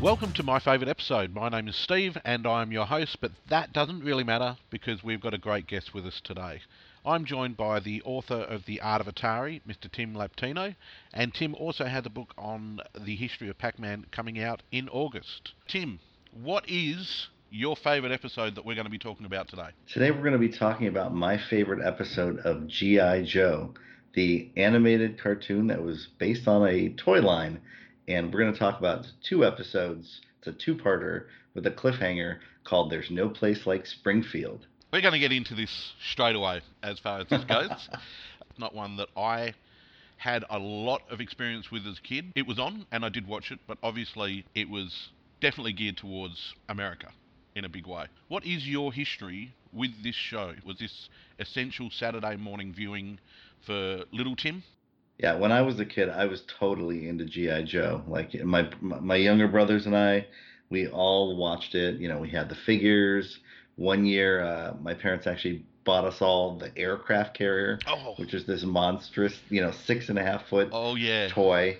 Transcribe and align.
Welcome 0.00 0.32
to 0.32 0.42
my 0.42 0.58
favourite 0.60 0.88
episode. 0.88 1.34
My 1.34 1.50
name 1.50 1.68
is 1.68 1.76
Steve 1.76 2.16
and 2.24 2.46
I'm 2.46 2.72
your 2.72 2.86
host, 2.86 3.18
but 3.20 3.32
that 3.50 3.74
doesn't 3.74 4.02
really 4.02 4.24
matter 4.24 4.56
because 4.70 5.04
we've 5.04 5.20
got 5.20 5.34
a 5.34 5.38
great 5.38 5.66
guest 5.66 5.92
with 5.92 6.06
us 6.06 6.22
today. 6.24 6.62
I'm 7.04 7.26
joined 7.26 7.58
by 7.58 7.80
the 7.80 8.00
author 8.06 8.36
of 8.36 8.64
The 8.64 8.80
Art 8.80 9.02
of 9.02 9.14
Atari, 9.14 9.60
Mr. 9.68 9.92
Tim 9.92 10.14
Lapetino, 10.14 10.74
and 11.12 11.34
Tim 11.34 11.54
also 11.54 11.84
had 11.84 12.06
a 12.06 12.10
book 12.10 12.32
on 12.38 12.80
the 12.98 13.14
history 13.14 13.50
of 13.50 13.58
Pac 13.58 13.78
Man 13.78 14.06
coming 14.10 14.42
out 14.42 14.62
in 14.72 14.88
August. 14.88 15.52
Tim, 15.68 16.00
what 16.32 16.64
is 16.66 17.28
your 17.50 17.76
favourite 17.76 18.14
episode 18.14 18.54
that 18.54 18.64
we're 18.64 18.76
going 18.76 18.86
to 18.86 18.90
be 18.90 18.98
talking 18.98 19.26
about 19.26 19.48
today? 19.48 19.68
Today 19.86 20.10
we're 20.10 20.22
going 20.22 20.32
to 20.32 20.38
be 20.38 20.48
talking 20.48 20.86
about 20.86 21.14
my 21.14 21.36
favorite 21.36 21.86
episode 21.86 22.38
of 22.38 22.66
G.I. 22.68 23.24
Joe, 23.24 23.74
the 24.14 24.50
animated 24.56 25.20
cartoon 25.20 25.66
that 25.66 25.82
was 25.82 26.08
based 26.18 26.48
on 26.48 26.66
a 26.66 26.88
toy 26.88 27.20
line 27.20 27.60
and 28.10 28.32
we're 28.32 28.40
going 28.40 28.52
to 28.52 28.58
talk 28.58 28.78
about 28.78 29.06
two 29.22 29.44
episodes. 29.44 30.20
It's 30.38 30.48
a 30.48 30.52
two-parter 30.52 31.26
with 31.54 31.66
a 31.66 31.70
cliffhanger 31.70 32.38
called 32.64 32.90
"There's 32.90 33.10
No 33.10 33.28
Place 33.28 33.66
Like 33.66 33.86
Springfield." 33.86 34.66
We're 34.92 35.02
going 35.02 35.12
to 35.12 35.20
get 35.20 35.32
into 35.32 35.54
this 35.54 35.92
straight 36.10 36.34
away 36.34 36.62
as 36.82 36.98
far 36.98 37.20
as 37.20 37.28
this 37.28 37.44
goes. 37.44 37.88
Not 38.58 38.74
one 38.74 38.96
that 38.96 39.08
I 39.16 39.54
had 40.16 40.44
a 40.50 40.58
lot 40.58 41.02
of 41.08 41.20
experience 41.20 41.70
with 41.70 41.86
as 41.86 41.98
a 41.98 42.02
kid. 42.02 42.32
It 42.34 42.46
was 42.46 42.58
on, 42.58 42.86
and 42.90 43.04
I 43.04 43.08
did 43.08 43.26
watch 43.26 43.52
it, 43.52 43.60
but 43.66 43.78
obviously 43.82 44.44
it 44.54 44.68
was 44.68 45.10
definitely 45.40 45.72
geared 45.72 45.96
towards 45.96 46.54
America 46.68 47.12
in 47.54 47.64
a 47.64 47.68
big 47.68 47.86
way. 47.86 48.06
What 48.28 48.44
is 48.44 48.66
your 48.68 48.92
history 48.92 49.54
with 49.72 50.02
this 50.02 50.16
show? 50.16 50.54
Was 50.66 50.78
this 50.78 51.08
essential 51.38 51.90
Saturday 51.90 52.36
morning 52.36 52.74
viewing 52.74 53.18
for 53.64 54.04
little 54.12 54.36
Tim? 54.36 54.62
Yeah, 55.22 55.36
when 55.36 55.52
I 55.52 55.60
was 55.60 55.78
a 55.78 55.84
kid, 55.84 56.08
I 56.08 56.24
was 56.24 56.42
totally 56.58 57.06
into 57.06 57.26
GI 57.26 57.64
Joe. 57.64 58.02
Like 58.08 58.32
my 58.42 58.68
my 58.80 59.16
younger 59.16 59.48
brothers 59.48 59.84
and 59.84 59.94
I, 59.94 60.26
we 60.70 60.88
all 60.88 61.36
watched 61.36 61.74
it. 61.74 62.00
You 62.00 62.08
know, 62.08 62.18
we 62.18 62.30
had 62.30 62.48
the 62.48 62.54
figures. 62.54 63.38
One 63.76 64.06
year, 64.06 64.42
uh, 64.42 64.74
my 64.80 64.94
parents 64.94 65.26
actually 65.26 65.64
bought 65.84 66.04
us 66.04 66.22
all 66.22 66.56
the 66.56 66.76
aircraft 66.76 67.36
carrier, 67.36 67.78
oh. 67.86 68.14
which 68.16 68.32
is 68.32 68.46
this 68.46 68.62
monstrous, 68.62 69.38
you 69.50 69.60
know, 69.60 69.72
six 69.72 70.08
and 70.08 70.18
a 70.18 70.22
half 70.22 70.46
foot 70.48 70.68
oh, 70.72 70.94
yeah. 70.94 71.28
toy 71.28 71.78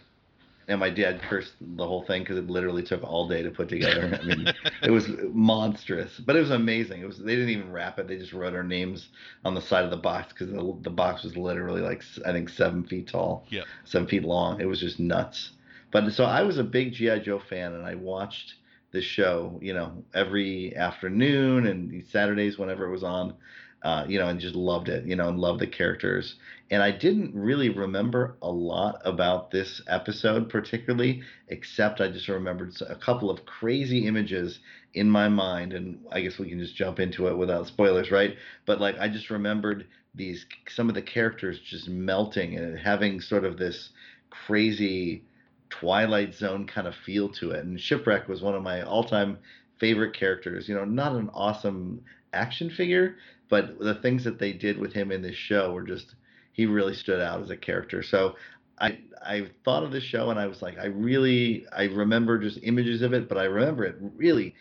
and 0.71 0.79
my 0.79 0.89
dad 0.89 1.21
cursed 1.23 1.55
the 1.61 1.87
whole 1.87 2.05
thing 2.05 2.23
because 2.23 2.39
it 2.39 2.49
literally 2.49 2.83
took 2.83 3.03
all 3.03 3.29
day 3.29 3.43
to 3.43 3.51
put 3.51 3.69
together. 3.69 4.19
I 4.23 4.25
mean, 4.25 4.53
it 4.83 4.91
was 4.91 5.09
monstrous, 5.33 6.19
but 6.21 6.37
it 6.37 6.41
was 6.41 6.53
amazing. 6.53 7.03
It 7.03 7.07
was 7.07 7.19
they 7.19 7.35
didn't 7.35 7.51
even 7.51 7.73
wrap 7.73 7.99
it; 7.99 8.07
they 8.07 8.17
just 8.17 8.33
wrote 8.33 8.55
our 8.55 8.63
names 8.63 9.09
on 9.45 9.55
the 9.55 9.61
side 9.61 9.85
of 9.85 9.91
the 9.91 9.97
box 9.97 10.33
because 10.33 10.49
the, 10.49 10.79
the 10.83 10.91
box 10.91 11.25
was 11.25 11.37
literally 11.37 11.81
like 11.81 12.03
I 12.25 12.33
think 12.33 12.49
seven 12.49 12.85
feet 12.85 13.09
tall, 13.09 13.47
yeah, 13.51 13.65
seven 13.85 14.07
feet 14.07 14.23
long. 14.23 14.61
It 14.61 14.67
was 14.67 14.81
just 14.81 15.01
nuts. 15.01 15.51
But 15.91 16.13
so 16.13 16.25
I 16.25 16.43
was 16.43 16.59
a 16.59 16.65
big 16.65 16.93
GI 16.93 17.21
Joe 17.21 17.41
fan, 17.41 17.75
and 17.75 17.85
I 17.85 17.97
watched 17.97 18.55
the 18.93 19.01
show, 19.01 19.59
you 19.61 19.75
know, 19.75 20.05
every 20.15 20.77
afternoon 20.77 21.67
and 21.67 22.05
Saturdays 22.07 22.59
whenever 22.59 22.87
it 22.87 22.91
was 22.91 23.05
on 23.05 23.35
uh, 23.83 24.05
you 24.07 24.19
know, 24.19 24.29
and 24.29 24.41
just 24.41 24.55
loved 24.55 24.89
it, 24.89 25.07
you 25.07 25.17
know, 25.17 25.29
and 25.29 25.39
loved 25.39 25.61
the 25.61 25.67
characters. 25.67 26.35
And 26.71 26.83
I 26.83 26.91
didn't 26.91 27.35
really 27.35 27.71
remember 27.71 28.37
a 28.43 28.51
lot 28.51 29.01
about 29.05 29.51
this 29.51 29.81
episode 29.89 30.49
particularly, 30.51 31.23
except 31.49 32.01
I 32.01 32.09
just 32.09 32.29
remembered 32.29 32.75
a 32.89 32.95
couple 32.95 33.31
of 33.31 33.47
crazy 33.47 34.07
images 34.07 34.59
in 34.95 35.09
my 35.09 35.29
mind. 35.29 35.73
And 35.73 35.99
I 36.13 36.21
guess 36.21 36.39
we 36.39 36.49
can 36.49 36.59
just 36.59 36.77
jump 36.77 37.01
into 37.01 37.29
it 37.29 37.37
without 37.37 37.67
spoilers, 37.67 38.11
right? 38.11 38.37
But 38.67 38.81
like, 38.81 38.99
I 38.99 39.09
just 39.09 39.31
remembered 39.31 39.87
these, 40.15 40.45
some 40.69 40.89
of 40.89 40.95
the 40.95 41.03
characters 41.03 41.59
just 41.59 41.89
melting 41.89 42.57
and 42.57 42.79
having 42.79 43.21
sort 43.21 43.45
of 43.45 43.57
this 43.57 43.91
crazy 44.29 45.25
Twilight 45.71 46.35
Zone 46.35 46.67
kind 46.67 46.87
of 46.87 46.95
feel 47.07 47.31
to 47.35 47.53
it. 47.53 47.65
And 47.65 47.81
Shipwreck 47.81 48.29
was 48.29 48.43
one 48.43 48.55
of 48.55 48.63
my 48.63 48.83
all 48.83 49.05
time 49.05 49.39
favorite 49.79 50.15
characters. 50.15 50.69
You 50.69 50.75
know, 50.75 50.85
not 50.85 51.13
an 51.13 51.31
awesome 51.33 52.03
action 52.33 52.71
figure, 52.71 53.17
but 53.51 53.79
the 53.79 53.97
things 53.97 54.25
that 54.25 54.39
they 54.39 54.53
did 54.53 54.79
with 54.79 54.93
him 54.93 55.13
in 55.13 55.21
this 55.21 55.37
show 55.37 55.73
were 55.73 55.83
just 55.83 56.15
he 56.53 56.67
really 56.67 56.95
stood 56.95 57.21
out 57.21 57.43
as 57.43 57.51
a 57.51 57.57
character. 57.57 58.03
So 58.03 58.37
I 58.79 58.99
I 59.23 59.51
thought 59.65 59.83
of 59.83 59.93
this 59.93 60.05
show 60.05 60.31
and 60.31 60.39
I 60.39 60.47
was 60.47 60.63
like, 60.63 60.79
I 60.79 60.87
really 60.87 61.67
I 61.77 61.85
remember 61.85 62.39
just 62.39 62.61
images 62.63 63.03
of 63.03 63.13
it, 63.13 63.29
but 63.29 63.37
I 63.37 63.45
remember 63.45 63.85
it 63.85 63.97
really 64.17 64.55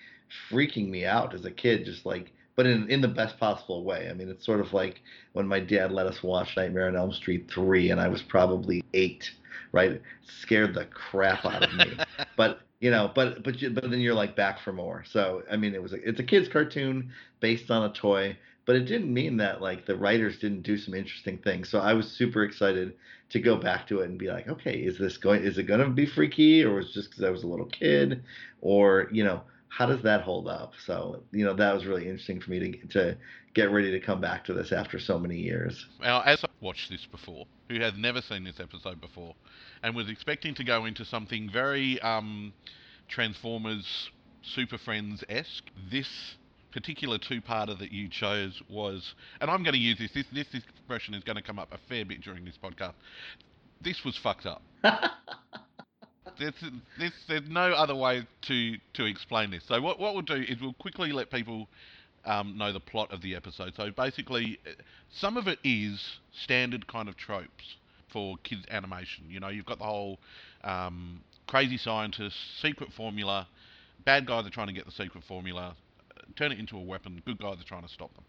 freaking 0.51 0.89
me 0.89 1.05
out 1.05 1.33
as 1.33 1.45
a 1.45 1.51
kid, 1.51 1.85
just 1.85 2.05
like 2.05 2.33
but 2.55 2.65
in 2.65 2.89
in 2.89 2.99
the 2.99 3.07
best 3.07 3.39
possible 3.39 3.83
way. 3.83 4.09
I 4.09 4.13
mean, 4.13 4.27
it's 4.27 4.45
sort 4.45 4.59
of 4.59 4.73
like 4.73 5.01
when 5.33 5.47
my 5.47 5.59
dad 5.59 5.91
let 5.91 6.07
us 6.07 6.21
watch 6.21 6.57
Nightmare 6.57 6.87
on 6.87 6.95
Elm 6.95 7.13
Street 7.13 7.49
three, 7.49 7.91
and 7.91 8.01
I 8.01 8.09
was 8.09 8.21
probably 8.21 8.83
eight, 8.93 9.31
right? 9.71 9.91
It 9.91 10.03
scared 10.41 10.73
the 10.73 10.85
crap 10.85 11.45
out 11.45 11.63
of 11.63 11.73
me. 11.73 11.97
but 12.37 12.59
you 12.81 12.91
know, 12.91 13.11
but 13.13 13.43
but 13.43 13.55
but 13.73 13.89
then 13.89 14.01
you're 14.01 14.13
like 14.13 14.35
back 14.35 14.59
for 14.59 14.73
more. 14.73 15.03
So 15.09 15.43
I 15.49 15.57
mean, 15.57 15.73
it 15.73 15.81
was 15.81 15.93
a, 15.93 16.07
it's 16.07 16.19
a 16.19 16.23
kids 16.23 16.49
cartoon 16.49 17.11
based 17.39 17.71
on 17.71 17.89
a 17.89 17.93
toy, 17.93 18.37
but 18.65 18.75
it 18.75 18.85
didn't 18.85 19.13
mean 19.13 19.37
that 19.37 19.61
like 19.61 19.85
the 19.85 19.95
writers 19.95 20.37
didn't 20.39 20.61
do 20.61 20.77
some 20.77 20.93
interesting 20.93 21.37
things. 21.37 21.69
So 21.69 21.79
I 21.79 21.93
was 21.93 22.07
super 22.11 22.43
excited 22.43 22.93
to 23.29 23.39
go 23.39 23.55
back 23.55 23.87
to 23.87 24.01
it 24.01 24.09
and 24.09 24.17
be 24.17 24.27
like, 24.27 24.47
okay, 24.47 24.77
is 24.77 24.97
this 24.97 25.17
going? 25.17 25.43
Is 25.43 25.57
it 25.57 25.63
going 25.63 25.79
to 25.79 25.89
be 25.89 26.05
freaky, 26.05 26.63
or 26.63 26.75
was 26.75 26.93
just 26.93 27.09
because 27.09 27.23
I 27.23 27.29
was 27.29 27.43
a 27.43 27.47
little 27.47 27.65
kid, 27.67 28.23
or 28.61 29.07
you 29.11 29.23
know, 29.23 29.41
how 29.69 29.85
does 29.85 30.01
that 30.03 30.21
hold 30.21 30.47
up? 30.47 30.73
So 30.85 31.23
you 31.31 31.45
know, 31.45 31.53
that 31.53 31.73
was 31.73 31.85
really 31.85 32.03
interesting 32.03 32.41
for 32.41 32.51
me 32.51 32.59
to 32.59 32.87
to 32.87 33.17
get 33.53 33.71
ready 33.71 33.91
to 33.91 33.99
come 33.99 34.21
back 34.21 34.45
to 34.45 34.53
this 34.53 34.71
after 34.71 34.99
so 34.99 35.17
many 35.17 35.37
years. 35.37 35.87
Now, 36.01 36.21
as 36.21 36.43
I 36.43 36.47
watched 36.61 36.89
this 36.89 37.05
before, 37.05 37.45
who 37.69 37.79
had 37.79 37.97
never 37.97 38.21
seen 38.21 38.43
this 38.43 38.59
episode 38.59 39.01
before, 39.01 39.35
and 39.83 39.95
was 39.95 40.09
expecting 40.09 40.53
to 40.55 40.63
go 40.63 40.85
into 40.85 41.05
something 41.05 41.49
very 41.51 41.99
um, 42.01 42.53
Transformers 43.07 44.09
Super 44.41 44.77
Friends 44.77 45.23
esque, 45.29 45.65
this 45.91 46.35
particular 46.71 47.17
two-parter 47.17 47.77
that 47.79 47.91
you 47.91 48.09
chose 48.09 48.61
was, 48.69 49.13
and 49.41 49.49
I'm 49.49 49.63
going 49.63 49.73
to 49.73 49.79
use 49.79 49.97
this, 49.97 50.11
this, 50.13 50.25
this 50.33 50.47
expression 50.53 51.13
is 51.13 51.23
going 51.23 51.35
to 51.35 51.41
come 51.41 51.59
up 51.59 51.69
a 51.71 51.79
fair 51.87 52.05
bit 52.05 52.21
during 52.21 52.45
this 52.45 52.57
podcast. 52.61 52.93
This 53.81 54.03
was 54.03 54.17
fucked 54.17 54.45
up. 54.45 54.61
there's, 56.39 56.53
there's, 56.97 57.13
there's 57.27 57.49
no 57.49 57.71
other 57.71 57.95
way 57.95 58.27
to, 58.47 58.75
to 58.93 59.05
explain 59.05 59.51
this. 59.51 59.63
So 59.67 59.81
what, 59.81 59.99
what 59.99 60.13
we'll 60.13 60.23
do 60.23 60.43
is 60.47 60.59
we'll 60.61 60.73
quickly 60.73 61.11
let 61.11 61.31
people 61.31 61.67
um, 62.25 62.57
know 62.57 62.73
the 62.73 62.79
plot 62.79 63.11
of 63.11 63.21
the 63.21 63.35
episode. 63.35 63.73
So 63.75 63.91
basically, 63.91 64.59
some 65.11 65.37
of 65.37 65.47
it 65.47 65.59
is 65.63 66.19
standard 66.43 66.87
kind 66.87 67.09
of 67.09 67.17
tropes 67.17 67.75
for 68.11 68.37
kids 68.43 68.65
animation. 68.69 69.25
You 69.29 69.39
know, 69.39 69.49
you've 69.49 69.65
got 69.65 69.79
the 69.79 69.85
whole 69.85 70.19
um, 70.63 71.21
crazy 71.47 71.77
scientist, 71.77 72.35
secret 72.61 72.91
formula, 72.95 73.47
bad 74.05 74.25
guys 74.25 74.45
are 74.45 74.49
trying 74.49 74.67
to 74.67 74.73
get 74.73 74.85
the 74.85 74.91
secret 74.91 75.23
formula, 75.27 75.75
turn 76.35 76.51
it 76.51 76.59
into 76.59 76.77
a 76.77 76.81
weapon, 76.81 77.21
good 77.25 77.39
guys 77.39 77.59
are 77.59 77.65
trying 77.65 77.83
to 77.83 77.89
stop 77.89 78.13
them. 78.15 78.25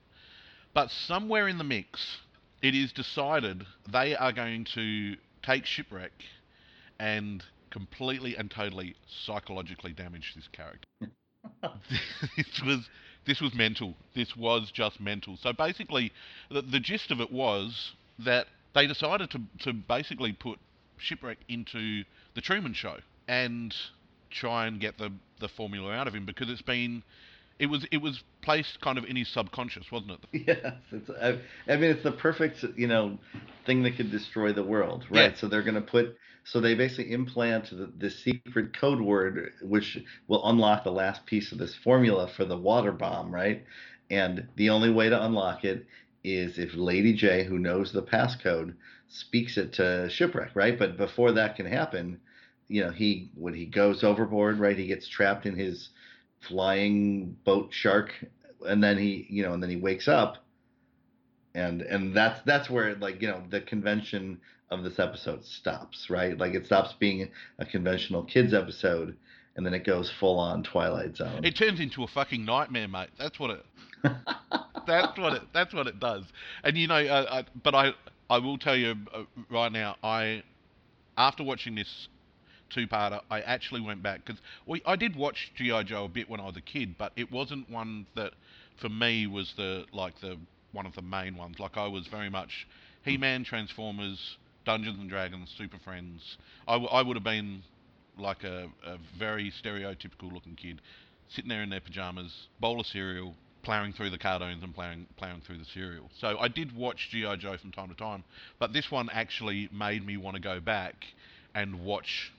But 0.72 0.90
somewhere 0.90 1.48
in 1.48 1.58
the 1.58 1.64
mix, 1.64 2.18
it 2.62 2.74
is 2.74 2.92
decided 2.92 3.66
they 3.90 4.14
are 4.14 4.32
going 4.32 4.64
to 4.74 5.16
take 5.42 5.66
shipwreck 5.66 6.12
and 6.98 7.42
completely 7.70 8.36
and 8.36 8.50
totally 8.50 8.94
psychologically 9.24 9.92
damage 9.92 10.34
this 10.34 10.48
character. 10.48 10.86
this 12.36 12.60
was 12.64 12.88
this 13.26 13.40
was 13.40 13.54
mental. 13.54 13.94
This 14.14 14.36
was 14.36 14.70
just 14.70 15.00
mental. 15.00 15.36
So 15.36 15.52
basically, 15.52 16.12
the, 16.50 16.62
the 16.62 16.80
gist 16.80 17.10
of 17.10 17.20
it 17.20 17.30
was 17.30 17.92
that 18.18 18.46
they 18.74 18.86
decided 18.86 19.30
to, 19.30 19.40
to 19.60 19.72
basically 19.72 20.32
put 20.32 20.58
Shipwreck 20.98 21.38
into 21.48 22.04
the 22.34 22.40
Truman 22.40 22.74
Show 22.74 22.98
and 23.28 23.74
try 24.30 24.66
and 24.66 24.80
get 24.80 24.98
the, 24.98 25.12
the 25.40 25.48
formula 25.48 25.92
out 25.92 26.06
of 26.06 26.14
him 26.14 26.24
because 26.24 26.48
it's 26.48 26.62
been 26.62 27.02
it 27.60 27.66
was 27.66 27.86
it 27.92 27.98
was 27.98 28.24
placed 28.40 28.80
kind 28.80 28.98
of 28.98 29.04
in 29.04 29.14
his 29.16 29.28
subconscious, 29.28 29.92
wasn't 29.92 30.12
it? 30.12 30.20
Yes, 30.46 30.74
it's. 30.90 31.10
I, 31.10 31.38
I 31.70 31.76
mean, 31.76 31.90
it's 31.90 32.02
the 32.02 32.12
perfect 32.12 32.64
you 32.76 32.88
know 32.88 33.18
thing 33.66 33.82
that 33.84 33.96
could 33.96 34.10
destroy 34.10 34.52
the 34.52 34.64
world, 34.64 35.04
right? 35.10 35.32
Yeah. 35.32 35.36
So 35.36 35.46
they're 35.46 35.62
going 35.62 35.74
to 35.74 35.80
put. 35.80 36.16
So 36.44 36.58
they 36.58 36.74
basically 36.74 37.12
implant 37.12 37.68
the, 37.70 37.92
the 37.98 38.10
secret 38.10 38.76
code 38.76 39.00
word, 39.00 39.52
which 39.62 39.98
will 40.26 40.48
unlock 40.48 40.84
the 40.84 40.90
last 40.90 41.26
piece 41.26 41.52
of 41.52 41.58
this 41.58 41.74
formula 41.74 42.28
for 42.34 42.46
the 42.46 42.56
water 42.56 42.92
bomb, 42.92 43.30
right? 43.30 43.62
And 44.10 44.48
the 44.56 44.70
only 44.70 44.90
way 44.90 45.10
to 45.10 45.24
unlock 45.24 45.64
it 45.64 45.86
is 46.24 46.58
if 46.58 46.74
Lady 46.74 47.16
Jaye, 47.16 47.44
who 47.44 47.58
knows 47.58 47.92
the 47.92 48.02
passcode, 48.02 48.74
speaks 49.08 49.58
it 49.58 49.74
to 49.74 50.08
Shipwreck, 50.08 50.52
right? 50.54 50.78
But 50.78 50.96
before 50.96 51.32
that 51.32 51.56
can 51.56 51.66
happen, 51.66 52.20
you 52.68 52.82
know, 52.82 52.90
he 52.90 53.30
when 53.34 53.52
he 53.52 53.66
goes 53.66 54.02
overboard, 54.02 54.58
right, 54.58 54.78
he 54.78 54.86
gets 54.86 55.06
trapped 55.06 55.44
in 55.44 55.56
his 55.56 55.90
flying 56.48 57.36
boat 57.44 57.68
shark, 57.72 58.12
and 58.66 58.82
then 58.82 58.98
he, 58.98 59.26
you 59.28 59.42
know, 59.42 59.52
and 59.52 59.62
then 59.62 59.70
he 59.70 59.76
wakes 59.76 60.08
up, 60.08 60.38
and 61.54 61.82
and 61.82 62.14
that's 62.16 62.40
that's 62.44 62.70
where 62.70 62.94
like 62.96 63.20
you 63.22 63.28
know 63.28 63.42
the 63.50 63.60
convention 63.60 64.40
of 64.70 64.84
this 64.84 64.98
episode 64.98 65.44
stops, 65.44 66.08
right? 66.08 66.38
Like 66.38 66.54
it 66.54 66.66
stops 66.66 66.94
being 66.98 67.28
a 67.58 67.66
conventional 67.66 68.22
kids 68.22 68.54
episode, 68.54 69.16
and 69.56 69.66
then 69.66 69.74
it 69.74 69.84
goes 69.84 70.10
full 70.20 70.38
on 70.38 70.62
Twilight 70.62 71.16
Zone. 71.16 71.44
It 71.44 71.56
turns 71.56 71.80
into 71.80 72.04
a 72.04 72.06
fucking 72.06 72.44
nightmare, 72.44 72.88
mate. 72.88 73.10
That's 73.18 73.38
what 73.38 73.50
it. 73.50 73.66
that's 74.86 75.18
what 75.18 75.34
it. 75.34 75.42
That's 75.52 75.74
what 75.74 75.86
it 75.86 75.98
does. 75.98 76.24
And 76.64 76.76
you 76.76 76.86
know, 76.86 76.94
uh, 76.94 77.26
I, 77.30 77.44
but 77.62 77.74
I, 77.74 77.92
I 78.28 78.38
will 78.38 78.58
tell 78.58 78.76
you 78.76 78.94
uh, 79.12 79.24
right 79.50 79.72
now, 79.72 79.96
I, 80.02 80.42
after 81.16 81.42
watching 81.42 81.74
this, 81.74 82.08
two-parter, 82.70 83.20
I 83.30 83.40
actually 83.40 83.80
went 83.80 84.02
back 84.02 84.24
because 84.24 84.40
I 84.86 84.96
did 84.96 85.16
watch 85.16 85.52
GI 85.54 85.84
Joe 85.84 86.04
a 86.04 86.08
bit 86.08 86.28
when 86.28 86.40
I 86.40 86.46
was 86.46 86.56
a 86.56 86.60
kid, 86.60 86.96
but 86.98 87.12
it 87.16 87.30
wasn't 87.30 87.68
one 87.70 88.06
that 88.14 88.32
for 88.80 88.88
me 88.88 89.26
was 89.26 89.52
the 89.56 89.84
like 89.92 90.20
the 90.20 90.38
one 90.72 90.86
of 90.86 90.94
the 90.94 91.02
main 91.02 91.36
ones. 91.36 91.58
Like 91.58 91.76
I 91.76 91.86
was 91.86 92.06
very 92.06 92.30
much 92.30 92.66
He-Man, 93.04 93.44
Transformers, 93.44 94.36
Dungeons 94.64 94.98
and 94.98 95.08
Dragons, 95.08 95.52
Super 95.56 95.78
Friends. 95.78 96.36
I, 96.68 96.74
w- 96.74 96.90
I 96.90 97.02
would 97.02 97.16
have 97.16 97.24
been 97.24 97.62
like 98.18 98.44
a, 98.44 98.68
a 98.86 98.98
very 99.18 99.52
stereotypical 99.62 100.32
looking 100.32 100.54
kid, 100.54 100.80
sitting 101.28 101.48
there 101.48 101.62
in 101.62 101.70
their 101.70 101.80
pajamas, 101.80 102.48
bowl 102.60 102.80
of 102.80 102.86
cereal, 102.86 103.34
ploughing 103.62 103.92
through 103.92 104.10
the 104.10 104.18
cartoons 104.18 104.62
and 104.62 104.74
ploughing, 104.74 105.06
ploughing 105.16 105.40
through 105.40 105.58
the 105.58 105.64
cereal. 105.64 106.10
So 106.18 106.38
I 106.38 106.48
did 106.48 106.74
watch 106.74 107.08
G.I. 107.10 107.36
Joe 107.36 107.56
from 107.56 107.72
time 107.72 107.88
to 107.88 107.94
time, 107.94 108.24
but 108.58 108.72
this 108.72 108.90
one 108.90 109.08
actually 109.12 109.68
made 109.72 110.04
me 110.06 110.16
want 110.16 110.36
to 110.36 110.40
go 110.42 110.60
back 110.60 111.06
and 111.54 111.80
watch 111.84 112.32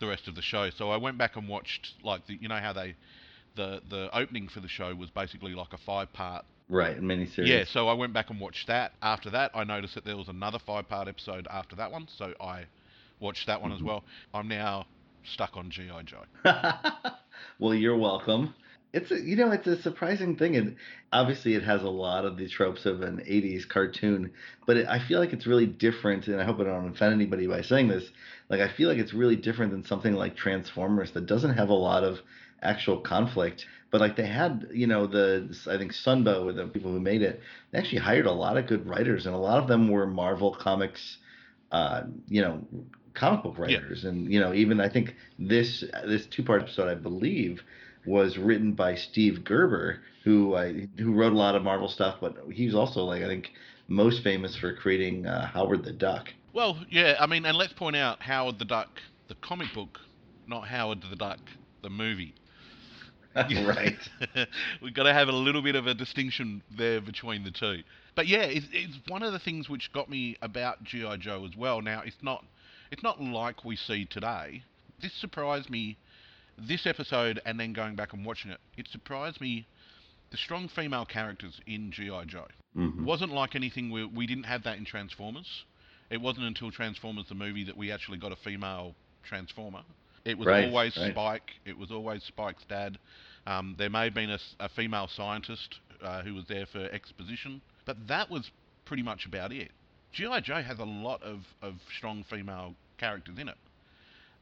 the 0.00 0.06
rest 0.06 0.28
of 0.28 0.34
the 0.34 0.42
show. 0.42 0.70
So 0.70 0.90
I 0.90 0.96
went 0.96 1.18
back 1.18 1.36
and 1.36 1.48
watched, 1.48 1.94
like, 2.02 2.26
the, 2.26 2.36
you 2.40 2.48
know 2.48 2.58
how 2.58 2.72
they, 2.72 2.96
the, 3.56 3.80
the 3.88 4.08
opening 4.16 4.48
for 4.48 4.60
the 4.60 4.68
show 4.68 4.94
was 4.94 5.10
basically 5.10 5.54
like 5.54 5.72
a 5.72 5.78
five 5.78 6.12
part 6.12 6.44
Right, 6.68 7.00
miniseries. 7.00 7.48
yeah, 7.48 7.64
so 7.64 7.88
I 7.88 7.94
went 7.94 8.12
back 8.12 8.30
and 8.30 8.38
watched 8.38 8.68
that. 8.68 8.92
After 9.02 9.28
that, 9.30 9.50
I 9.54 9.64
noticed 9.64 9.94
that 9.96 10.04
there 10.04 10.16
was 10.16 10.28
another 10.28 10.58
five 10.64 10.88
part 10.88 11.08
episode 11.08 11.48
after 11.50 11.74
that 11.76 11.90
one, 11.90 12.06
so 12.16 12.32
I 12.40 12.64
watched 13.18 13.48
that 13.48 13.60
one 13.60 13.72
as 13.72 13.78
mm-hmm. 13.78 13.88
well. 13.88 14.04
I'm 14.32 14.46
now 14.46 14.86
stuck 15.24 15.56
on 15.56 15.70
GI 15.70 15.90
Joe. 16.04 16.24
well, 17.58 17.74
you're 17.74 17.98
welcome. 17.98 18.54
It's 18.92 19.10
a, 19.12 19.20
you 19.20 19.36
know 19.36 19.52
it's 19.52 19.66
a 19.66 19.80
surprising 19.80 20.36
thing, 20.36 20.56
and 20.56 20.76
obviously 21.12 21.54
it 21.54 21.62
has 21.62 21.82
a 21.82 21.88
lot 21.88 22.24
of 22.24 22.36
the 22.36 22.48
tropes 22.48 22.86
of 22.86 23.02
an 23.02 23.18
'80s 23.18 23.68
cartoon, 23.68 24.32
but 24.66 24.76
it, 24.76 24.86
I 24.88 24.98
feel 25.06 25.20
like 25.20 25.32
it's 25.32 25.46
really 25.46 25.66
different. 25.66 26.26
And 26.26 26.40
I 26.40 26.44
hope 26.44 26.58
I 26.60 26.64
don't 26.64 26.88
offend 26.88 27.14
anybody 27.14 27.46
by 27.46 27.62
saying 27.62 27.88
this. 27.88 28.10
Like 28.48 28.60
I 28.60 28.68
feel 28.68 28.88
like 28.88 28.98
it's 28.98 29.14
really 29.14 29.36
different 29.36 29.70
than 29.72 29.84
something 29.84 30.14
like 30.14 30.36
Transformers 30.36 31.12
that 31.12 31.26
doesn't 31.26 31.54
have 31.54 31.68
a 31.68 31.74
lot 31.74 32.02
of 32.02 32.18
actual 32.62 32.98
conflict. 32.98 33.66
But 33.90 34.00
like 34.00 34.16
they 34.16 34.26
had, 34.26 34.68
you 34.72 34.86
know, 34.86 35.06
the 35.06 35.56
I 35.68 35.76
think 35.76 35.92
Sunbow, 35.92 36.46
with 36.46 36.56
the 36.56 36.66
people 36.66 36.92
who 36.92 37.00
made 37.00 37.22
it, 37.22 37.40
they 37.70 37.78
actually 37.78 37.98
hired 37.98 38.26
a 38.26 38.32
lot 38.32 38.56
of 38.56 38.66
good 38.66 38.88
writers, 38.88 39.26
and 39.26 39.34
a 39.34 39.38
lot 39.38 39.60
of 39.60 39.68
them 39.68 39.88
were 39.88 40.06
Marvel 40.06 40.54
comics, 40.54 41.18
uh, 41.72 42.02
you 42.28 42.40
know, 42.40 42.60
comic 43.14 43.42
book 43.42 43.58
writers, 43.58 44.02
yeah. 44.02 44.10
and 44.10 44.32
you 44.32 44.38
know, 44.38 44.54
even 44.54 44.80
I 44.80 44.88
think 44.88 45.16
this 45.38 45.84
this 46.06 46.26
two 46.26 46.44
part 46.44 46.62
episode, 46.62 46.88
I 46.88 46.94
believe, 46.94 47.62
was 48.06 48.38
written 48.38 48.72
by 48.72 48.94
Steve 48.94 49.44
Gerber, 49.44 50.00
who 50.24 50.54
I, 50.56 50.88
who 50.98 51.12
wrote 51.14 51.32
a 51.32 51.36
lot 51.36 51.54
of 51.54 51.62
Marvel 51.62 51.88
stuff, 51.88 52.16
but 52.20 52.36
he's 52.52 52.74
also 52.74 53.04
like 53.04 53.22
I 53.22 53.26
think 53.26 53.50
most 53.88 54.22
famous 54.22 54.56
for 54.56 54.74
creating 54.74 55.26
uh, 55.26 55.46
Howard 55.46 55.84
the 55.84 55.92
Duck. 55.92 56.28
Well, 56.52 56.78
yeah, 56.90 57.16
I 57.20 57.26
mean, 57.26 57.44
and 57.44 57.56
let's 57.56 57.72
point 57.72 57.96
out 57.96 58.22
Howard 58.22 58.58
the 58.58 58.64
Duck, 58.64 59.00
the 59.28 59.34
comic 59.36 59.72
book, 59.74 60.00
not 60.46 60.66
Howard 60.66 61.02
the 61.08 61.16
Duck, 61.16 61.40
the 61.82 61.90
movie. 61.90 62.34
right. 63.34 63.98
We've 64.82 64.94
got 64.94 65.04
to 65.04 65.12
have 65.12 65.28
a 65.28 65.32
little 65.32 65.62
bit 65.62 65.76
of 65.76 65.86
a 65.86 65.94
distinction 65.94 66.62
there 66.76 67.00
between 67.00 67.44
the 67.44 67.52
two. 67.52 67.82
But 68.16 68.26
yeah, 68.26 68.42
it's, 68.42 68.66
it's 68.72 68.98
one 69.06 69.22
of 69.22 69.32
the 69.32 69.38
things 69.38 69.68
which 69.68 69.92
got 69.92 70.10
me 70.10 70.36
about 70.42 70.82
GI 70.82 71.18
Joe 71.18 71.46
as 71.48 71.56
well. 71.56 71.80
Now, 71.80 72.02
it's 72.04 72.16
not 72.22 72.44
it's 72.90 73.02
not 73.04 73.20
like 73.20 73.64
we 73.64 73.76
see 73.76 74.04
today. 74.04 74.64
This 75.00 75.12
surprised 75.12 75.70
me 75.70 75.96
this 76.66 76.86
episode 76.86 77.40
and 77.44 77.58
then 77.58 77.72
going 77.72 77.96
back 77.96 78.12
and 78.12 78.24
watching 78.24 78.50
it. 78.50 78.58
It 78.76 78.88
surprised 78.88 79.40
me 79.40 79.66
the 80.30 80.36
strong 80.36 80.68
female 80.68 81.04
characters 81.04 81.60
in 81.66 81.90
GI 81.90 82.26
Joe. 82.26 82.46
Mm-hmm. 82.76 83.04
wasn't 83.04 83.32
like 83.32 83.56
anything 83.56 83.90
we 83.90 84.04
we 84.04 84.28
didn't 84.28 84.44
have 84.44 84.62
that 84.62 84.78
in 84.78 84.84
Transformers. 84.84 85.64
It 86.08 86.20
wasn't 86.20 86.46
until 86.46 86.70
Transformers 86.70 87.26
the 87.28 87.34
movie 87.34 87.64
that 87.64 87.76
we 87.76 87.90
actually 87.90 88.18
got 88.18 88.30
a 88.30 88.36
female 88.36 88.94
Transformer. 89.24 89.82
It 90.24 90.38
was 90.38 90.46
right, 90.46 90.66
always 90.66 90.96
right. 90.96 91.10
Spike. 91.10 91.50
It 91.64 91.76
was 91.76 91.90
always 91.90 92.22
Spike's 92.24 92.64
dad. 92.68 92.98
Um, 93.46 93.74
there 93.78 93.90
may 93.90 94.04
have 94.04 94.14
been 94.14 94.30
a, 94.30 94.38
a 94.60 94.68
female 94.68 95.08
scientist 95.08 95.80
uh, 96.02 96.22
who 96.22 96.34
was 96.34 96.44
there 96.48 96.66
for 96.66 96.84
exposition, 96.92 97.60
but 97.86 97.96
that 98.06 98.30
was 98.30 98.50
pretty 98.84 99.02
much 99.02 99.26
about 99.26 99.52
it. 99.52 99.70
G.I. 100.12 100.40
Joe 100.40 100.62
has 100.62 100.78
a 100.78 100.84
lot 100.84 101.22
of, 101.22 101.40
of 101.62 101.74
strong 101.96 102.24
female 102.28 102.74
characters 102.98 103.36
in 103.38 103.48
it. 103.48 103.56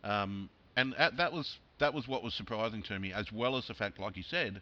Um, 0.02 0.48
and 0.76 0.94
that, 0.98 1.16
that 1.18 1.32
was 1.32 1.58
that 1.78 1.94
was 1.94 2.08
what 2.08 2.22
was 2.22 2.34
surprising 2.34 2.82
to 2.84 2.98
me, 2.98 3.12
as 3.12 3.30
well 3.32 3.56
as 3.56 3.66
the 3.66 3.74
fact, 3.74 3.98
like 3.98 4.16
you 4.16 4.22
said, 4.22 4.60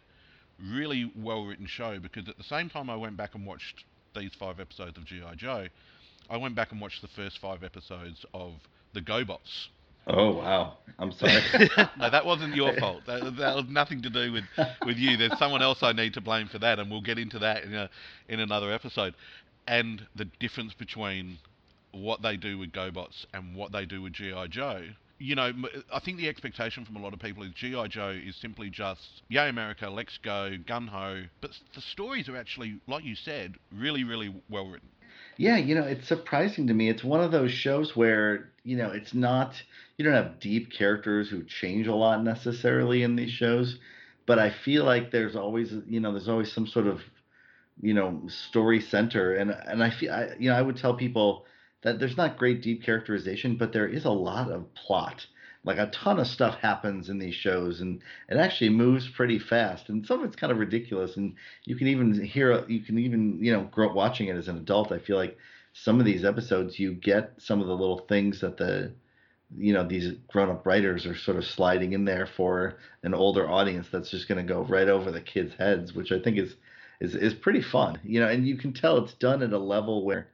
really 0.59 1.11
well 1.15 1.45
written 1.45 1.67
show. 1.67 1.99
Because 1.99 2.27
at 2.27 2.37
the 2.37 2.43
same 2.43 2.69
time, 2.69 2.89
I 2.89 2.95
went 2.95 3.17
back 3.17 3.35
and 3.35 3.45
watched 3.45 3.83
these 4.15 4.31
five 4.39 4.59
episodes 4.59 4.97
of 4.97 5.05
GI 5.05 5.35
Joe. 5.37 5.67
I 6.29 6.37
went 6.37 6.55
back 6.55 6.71
and 6.71 6.81
watched 6.81 7.01
the 7.01 7.07
first 7.07 7.39
five 7.39 7.63
episodes 7.63 8.25
of 8.33 8.53
the 8.93 9.01
GoBots. 9.01 9.67
Oh 10.09 10.37
wow! 10.37 10.77
I'm 10.99 11.11
sorry. 11.11 11.41
no, 11.97 12.09
that 12.09 12.25
wasn't 12.25 12.55
your 12.55 12.73
fault. 12.77 13.01
That, 13.07 13.35
that 13.37 13.55
was 13.55 13.65
nothing 13.69 14.01
to 14.03 14.09
do 14.09 14.31
with, 14.31 14.45
with 14.85 14.97
you. 14.97 15.17
There's 15.17 15.37
someone 15.37 15.61
else 15.61 15.83
I 15.83 15.91
need 15.91 16.13
to 16.13 16.21
blame 16.21 16.47
for 16.47 16.59
that, 16.59 16.79
and 16.79 16.89
we'll 16.89 17.01
get 17.01 17.19
into 17.19 17.39
that 17.39 17.63
in 17.63 17.73
a, 17.73 17.89
in 18.29 18.39
another 18.39 18.71
episode. 18.71 19.13
And 19.67 20.07
the 20.15 20.25
difference 20.39 20.73
between 20.73 21.39
what 21.91 22.21
they 22.21 22.37
do 22.37 22.57
with 22.57 22.71
GoBots 22.71 23.25
and 23.33 23.55
what 23.55 23.71
they 23.71 23.85
do 23.85 24.01
with 24.01 24.13
GI 24.13 24.47
Joe. 24.49 24.83
You 25.19 25.35
know, 25.35 25.51
I 25.91 25.99
think 25.99 26.17
the 26.17 26.29
expectation 26.29 26.85
from 26.85 26.95
a 26.95 27.01
lot 27.01 27.13
of 27.13 27.19
people 27.19 27.43
is 27.43 27.51
GI 27.53 27.87
Joe 27.89 28.09
is 28.09 28.35
simply 28.35 28.69
just 28.69 29.23
Yay 29.29 29.49
America, 29.49 29.89
let's 29.89 30.17
go, 30.19 30.55
gun 30.67 30.87
ho. 30.87 31.23
But 31.41 31.51
the 31.73 31.81
stories 31.81 32.29
are 32.29 32.37
actually, 32.37 32.79
like 32.87 33.03
you 33.03 33.15
said, 33.15 33.55
really, 33.71 34.03
really 34.03 34.33
well 34.49 34.67
written. 34.67 34.89
Yeah, 35.37 35.57
you 35.57 35.75
know, 35.75 35.83
it's 35.83 36.07
surprising 36.07 36.67
to 36.67 36.73
me. 36.73 36.89
It's 36.89 37.03
one 37.03 37.23
of 37.23 37.31
those 37.31 37.51
shows 37.51 37.95
where, 37.95 38.51
you 38.63 38.77
know, 38.77 38.91
it's 38.91 39.13
not, 39.13 39.53
you 39.97 40.05
don't 40.05 40.13
have 40.13 40.39
deep 40.39 40.71
characters 40.71 41.29
who 41.29 41.43
change 41.43 41.87
a 41.87 41.95
lot 41.95 42.23
necessarily 42.23 43.03
in 43.03 43.15
these 43.15 43.31
shows, 43.31 43.77
but 44.25 44.39
I 44.39 44.51
feel 44.51 44.83
like 44.83 45.11
there's 45.11 45.35
always, 45.35 45.73
you 45.87 45.99
know, 45.99 46.11
there's 46.11 46.29
always 46.29 46.51
some 46.51 46.67
sort 46.67 46.87
of, 46.87 47.01
you 47.81 47.93
know, 47.93 48.21
story 48.27 48.81
center. 48.81 49.35
And, 49.35 49.51
and 49.51 49.83
I 49.83 49.91
feel, 49.91 50.11
I, 50.11 50.29
you 50.39 50.49
know, 50.49 50.55
I 50.55 50.61
would 50.61 50.77
tell 50.77 50.95
people 50.95 51.45
that 51.87 51.99
there's 51.99 52.17
not 52.17 52.37
great 52.37 52.61
deep 52.61 52.83
characterization, 52.83 53.55
but 53.55 53.71
there 53.71 53.87
is 53.87 54.03
a 54.03 54.11
lot 54.11 54.51
of 54.51 54.73
plot. 54.73 55.25
Like 55.63 55.77
a 55.77 55.87
ton 55.87 56.19
of 56.19 56.27
stuff 56.27 56.55
happens 56.59 57.07
in 57.07 57.17
these 57.17 57.33
shows 57.33 57.79
and 57.79 58.01
it 58.27 58.35
actually 58.35 58.71
moves 58.71 59.07
pretty 59.07 59.39
fast 59.39 59.87
and 59.87 60.05
some 60.05 60.19
of 60.19 60.25
it's 60.25 60.35
kind 60.35 60.51
of 60.51 60.59
ridiculous 60.59 61.15
and 61.15 61.35
you 61.63 61.75
can 61.77 61.87
even 61.87 62.21
hear 62.23 62.65
you 62.69 62.81
can 62.81 62.97
even 62.99 63.43
you 63.43 63.51
know 63.51 63.63
grow 63.63 63.89
up 63.89 63.95
watching 63.95 64.27
it 64.27 64.37
as 64.37 64.47
an 64.47 64.57
adult 64.57 64.93
i 64.93 64.99
feel 64.99 65.17
like 65.17 65.37
some 65.73 65.99
of 65.99 66.05
these 66.05 66.23
episodes 66.23 66.79
you 66.79 66.93
get 66.93 67.33
some 67.37 67.59
of 67.59 67.67
the 67.67 67.75
little 67.75 67.99
things 67.99 68.39
that 68.39 68.55
the 68.55 68.93
you 69.57 69.73
know 69.73 69.85
these 69.85 70.13
grown-up 70.29 70.65
writers 70.65 71.05
are 71.05 71.17
sort 71.17 71.35
of 71.35 71.43
sliding 71.43 71.91
in 71.91 72.05
there 72.05 72.27
for 72.27 72.77
an 73.03 73.13
older 73.13 73.49
audience 73.49 73.87
that's 73.91 74.11
just 74.11 74.29
going 74.29 74.37
to 74.37 74.53
go 74.53 74.61
right 74.63 74.87
over 74.87 75.11
the 75.11 75.19
kids 75.19 75.53
heads 75.55 75.93
which 75.93 76.13
i 76.13 76.19
think 76.19 76.37
is 76.37 76.55
is 77.01 77.13
is 77.13 77.33
pretty 77.33 77.61
fun 77.61 77.99
you 78.05 78.21
know 78.21 78.29
and 78.29 78.47
you 78.47 78.55
can 78.55 78.71
tell 78.71 78.97
it's 79.03 79.15
done 79.15 79.43
at 79.43 79.51
a 79.51 79.59
level 79.59 80.05
where 80.05 80.29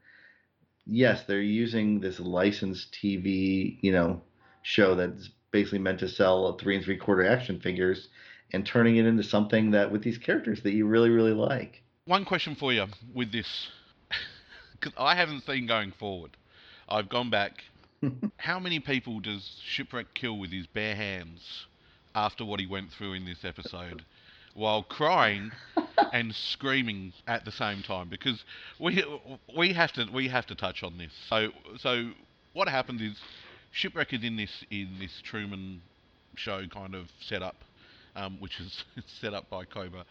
yes 0.86 1.24
they're 1.28 1.42
using 1.42 2.00
this 2.00 2.20
licensed 2.20 2.94
tv 2.94 3.78
you 3.82 3.92
know 3.92 4.22
show 4.64 4.96
that's 4.96 5.30
basically 5.52 5.80
meant 5.80 6.00
to 6.00 6.10
sell 6.10 6.58
three 6.58 6.76
and 6.76 6.84
three 6.84 6.98
quarter 6.98 7.26
action 7.26 7.60
figures 7.60 8.10
and 8.54 8.66
turning 8.66 8.98
it 8.98 9.06
into 9.06 9.24
something 9.24 9.72
that 9.72 9.92
with 9.92 10.04
these 10.04 10.18
characters 10.18 10.62
that 10.64 10.74
you 10.74 10.86
really 10.86 11.10
really 11.10 11.34
like. 11.34 11.82
One 12.06 12.26
question 12.26 12.56
for 12.56 12.72
you 12.74 12.86
with 13.14 13.32
this, 13.32 13.70
because 14.74 14.94
I 14.98 15.16
haven't 15.16 15.46
seen 15.46 15.66
going 15.68 15.92
forward. 15.92 16.32
I've 16.88 17.10
gone 17.10 17.30
back. 17.30 17.64
How 18.38 18.60
many 18.60 18.80
people 18.80 19.20
does 19.20 19.62
Shipwreck 19.66 20.14
kill 20.14 20.38
with 20.38 20.52
his 20.52 20.68
bare 20.68 20.96
hands 20.96 21.66
after 22.14 22.44
what 22.44 22.60
he 22.60 22.68
went 22.68 22.92
through 22.92 23.14
in 23.14 23.26
this 23.26 23.46
episode? 23.46 24.04
While 24.54 24.84
crying 24.84 25.52
and 26.12 26.34
screaming 26.34 27.14
at 27.28 27.46
the 27.46 27.52
same 27.52 27.82
time 27.82 28.10
because 28.10 28.44
we 28.80 29.04
we 29.58 29.74
have 29.74 29.92
to 29.94 30.06
we 30.14 30.28
have 30.28 30.46
to 30.48 30.56
touch 30.56 30.84
on 30.84 30.98
this. 30.98 31.12
So 31.30 31.50
so 31.80 32.12
what 32.54 32.68
happens 32.68 33.02
is 33.02 33.20
Shipwreck 33.72 34.14
is 34.14 34.24
in 34.24 34.38
this 34.38 34.64
in 34.70 34.98
this 35.00 35.22
Truman 35.24 35.82
show 36.36 36.66
kind 36.68 36.96
of 36.96 37.08
setup, 37.22 37.56
um, 38.16 38.38
which 38.40 38.60
is 38.60 38.84
set 39.22 39.34
up 39.34 39.50
by 39.50 39.66
Cobra, 39.66 40.06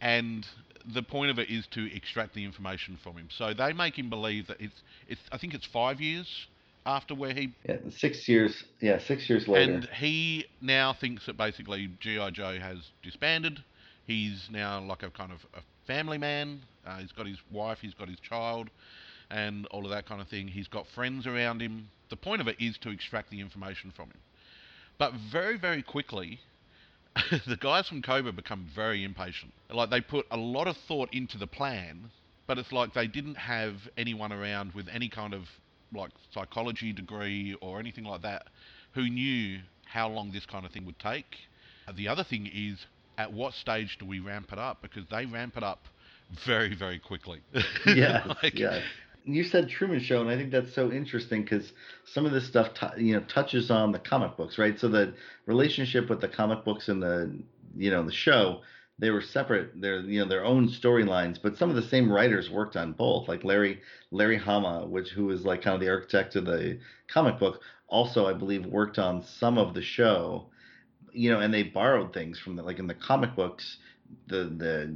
and 0.00 0.46
the 0.92 1.02
point 1.02 1.30
of 1.30 1.38
it 1.38 1.48
is 1.48 1.66
to 1.68 1.94
extract 1.94 2.34
the 2.34 2.44
information 2.44 2.98
from 3.02 3.16
him. 3.16 3.28
So 3.30 3.54
they 3.54 3.72
make 3.72 3.98
him 3.98 4.10
believe 4.10 4.46
that 4.48 4.60
it's 4.60 4.82
it's 5.08 5.20
I 5.30 5.38
think 5.38 5.54
it's 5.54 5.66
five 5.66 6.00
years 6.00 6.46
after 6.86 7.14
where 7.14 7.32
he 7.32 7.54
yeah 7.68 7.76
six 7.90 8.28
years 8.28 8.64
yeah 8.80 8.98
six 8.98 9.28
years 9.28 9.48
later, 9.48 9.72
and 9.72 9.88
he 9.96 10.46
now 10.60 10.92
thinks 10.92 11.26
that 11.26 11.36
basically 11.36 11.90
GI 12.00 12.30
Joe 12.32 12.58
has 12.58 12.78
disbanded. 13.02 13.62
He's 14.06 14.48
now 14.50 14.80
like 14.80 15.02
a 15.02 15.10
kind 15.10 15.32
of 15.32 15.38
a 15.54 15.60
family 15.86 16.18
man. 16.18 16.60
Uh, 16.86 16.98
he's 16.98 17.12
got 17.12 17.26
his 17.26 17.38
wife, 17.50 17.78
he's 17.80 17.94
got 17.94 18.08
his 18.08 18.20
child, 18.20 18.68
and 19.30 19.66
all 19.66 19.84
of 19.84 19.90
that 19.90 20.06
kind 20.06 20.20
of 20.20 20.28
thing. 20.28 20.48
He's 20.48 20.68
got 20.68 20.86
friends 20.94 21.26
around 21.26 21.62
him 21.62 21.88
the 22.14 22.16
point 22.16 22.40
of 22.40 22.48
it 22.48 22.56
is 22.60 22.78
to 22.78 22.90
extract 22.90 23.30
the 23.30 23.40
information 23.40 23.92
from 23.94 24.06
him. 24.06 24.18
But 24.98 25.14
very, 25.32 25.58
very 25.58 25.82
quickly, 25.82 26.38
the 27.46 27.56
guys 27.56 27.88
from 27.88 28.02
Cobra 28.02 28.32
become 28.32 28.68
very 28.74 29.04
impatient. 29.04 29.52
Like 29.68 29.90
they 29.90 30.00
put 30.00 30.26
a 30.30 30.36
lot 30.36 30.68
of 30.68 30.76
thought 30.86 31.08
into 31.12 31.38
the 31.38 31.46
plan, 31.46 32.10
but 32.46 32.58
it's 32.58 32.72
like 32.72 32.94
they 32.94 33.06
didn't 33.06 33.36
have 33.36 33.74
anyone 33.96 34.32
around 34.32 34.74
with 34.74 34.86
any 34.88 35.08
kind 35.08 35.34
of 35.34 35.42
like 35.92 36.10
psychology 36.32 36.92
degree 36.92 37.56
or 37.60 37.80
anything 37.80 38.04
like 38.04 38.22
that 38.22 38.46
who 38.92 39.08
knew 39.08 39.60
how 39.86 40.08
long 40.08 40.30
this 40.30 40.46
kind 40.46 40.64
of 40.64 40.72
thing 40.72 40.86
would 40.86 40.98
take. 40.98 41.36
The 41.92 42.08
other 42.08 42.24
thing 42.24 42.48
is, 42.52 42.86
at 43.18 43.32
what 43.32 43.54
stage 43.54 43.98
do 43.98 44.06
we 44.06 44.20
ramp 44.20 44.52
it 44.52 44.58
up? 44.58 44.82
Because 44.82 45.04
they 45.10 45.26
ramp 45.26 45.56
it 45.56 45.62
up 45.62 45.86
very, 46.44 46.74
very 46.74 46.98
quickly. 46.98 47.40
yeah, 47.86 48.34
Like, 48.42 48.58
yeah. 48.58 48.80
You 49.26 49.42
said 49.44 49.70
Truman 49.70 50.00
Show, 50.00 50.20
and 50.20 50.28
I 50.28 50.36
think 50.36 50.50
that's 50.50 50.74
so 50.74 50.92
interesting 50.92 51.42
because 51.42 51.72
some 52.04 52.26
of 52.26 52.32
this 52.32 52.46
stuff, 52.46 52.74
t- 52.74 53.02
you 53.04 53.14
know, 53.14 53.20
touches 53.20 53.70
on 53.70 53.90
the 53.90 53.98
comic 53.98 54.36
books, 54.36 54.58
right? 54.58 54.78
So 54.78 54.88
the 54.88 55.14
relationship 55.46 56.10
with 56.10 56.20
the 56.20 56.28
comic 56.28 56.62
books 56.62 56.88
and 56.88 57.02
the, 57.02 57.34
you 57.74 57.90
know, 57.90 58.02
the 58.04 58.12
show, 58.12 58.60
they 58.98 59.10
were 59.10 59.22
separate. 59.22 59.80
They're, 59.80 60.00
you 60.00 60.20
know, 60.20 60.28
their 60.28 60.44
own 60.44 60.68
storylines, 60.68 61.38
but 61.42 61.56
some 61.56 61.70
of 61.70 61.76
the 61.76 61.88
same 61.88 62.12
writers 62.12 62.50
worked 62.50 62.76
on 62.76 62.92
both. 62.92 63.26
Like 63.26 63.44
Larry, 63.44 63.80
Larry 64.10 64.36
Hama, 64.36 64.86
which 64.86 65.08
who 65.08 65.24
was 65.24 65.44
like 65.44 65.62
kind 65.62 65.74
of 65.74 65.80
the 65.80 65.88
architect 65.88 66.36
of 66.36 66.44
the 66.44 66.78
comic 67.08 67.38
book, 67.38 67.60
also 67.88 68.26
I 68.26 68.34
believe 68.34 68.66
worked 68.66 68.98
on 68.98 69.22
some 69.22 69.56
of 69.58 69.72
the 69.74 69.82
show. 69.82 70.46
You 71.14 71.30
know, 71.30 71.40
and 71.40 71.54
they 71.54 71.62
borrowed 71.62 72.12
things 72.12 72.38
from 72.38 72.56
the 72.56 72.62
like 72.62 72.78
in 72.78 72.86
the 72.86 72.94
comic 72.94 73.34
books 73.34 73.78
the 74.26 74.44
the 74.44 74.94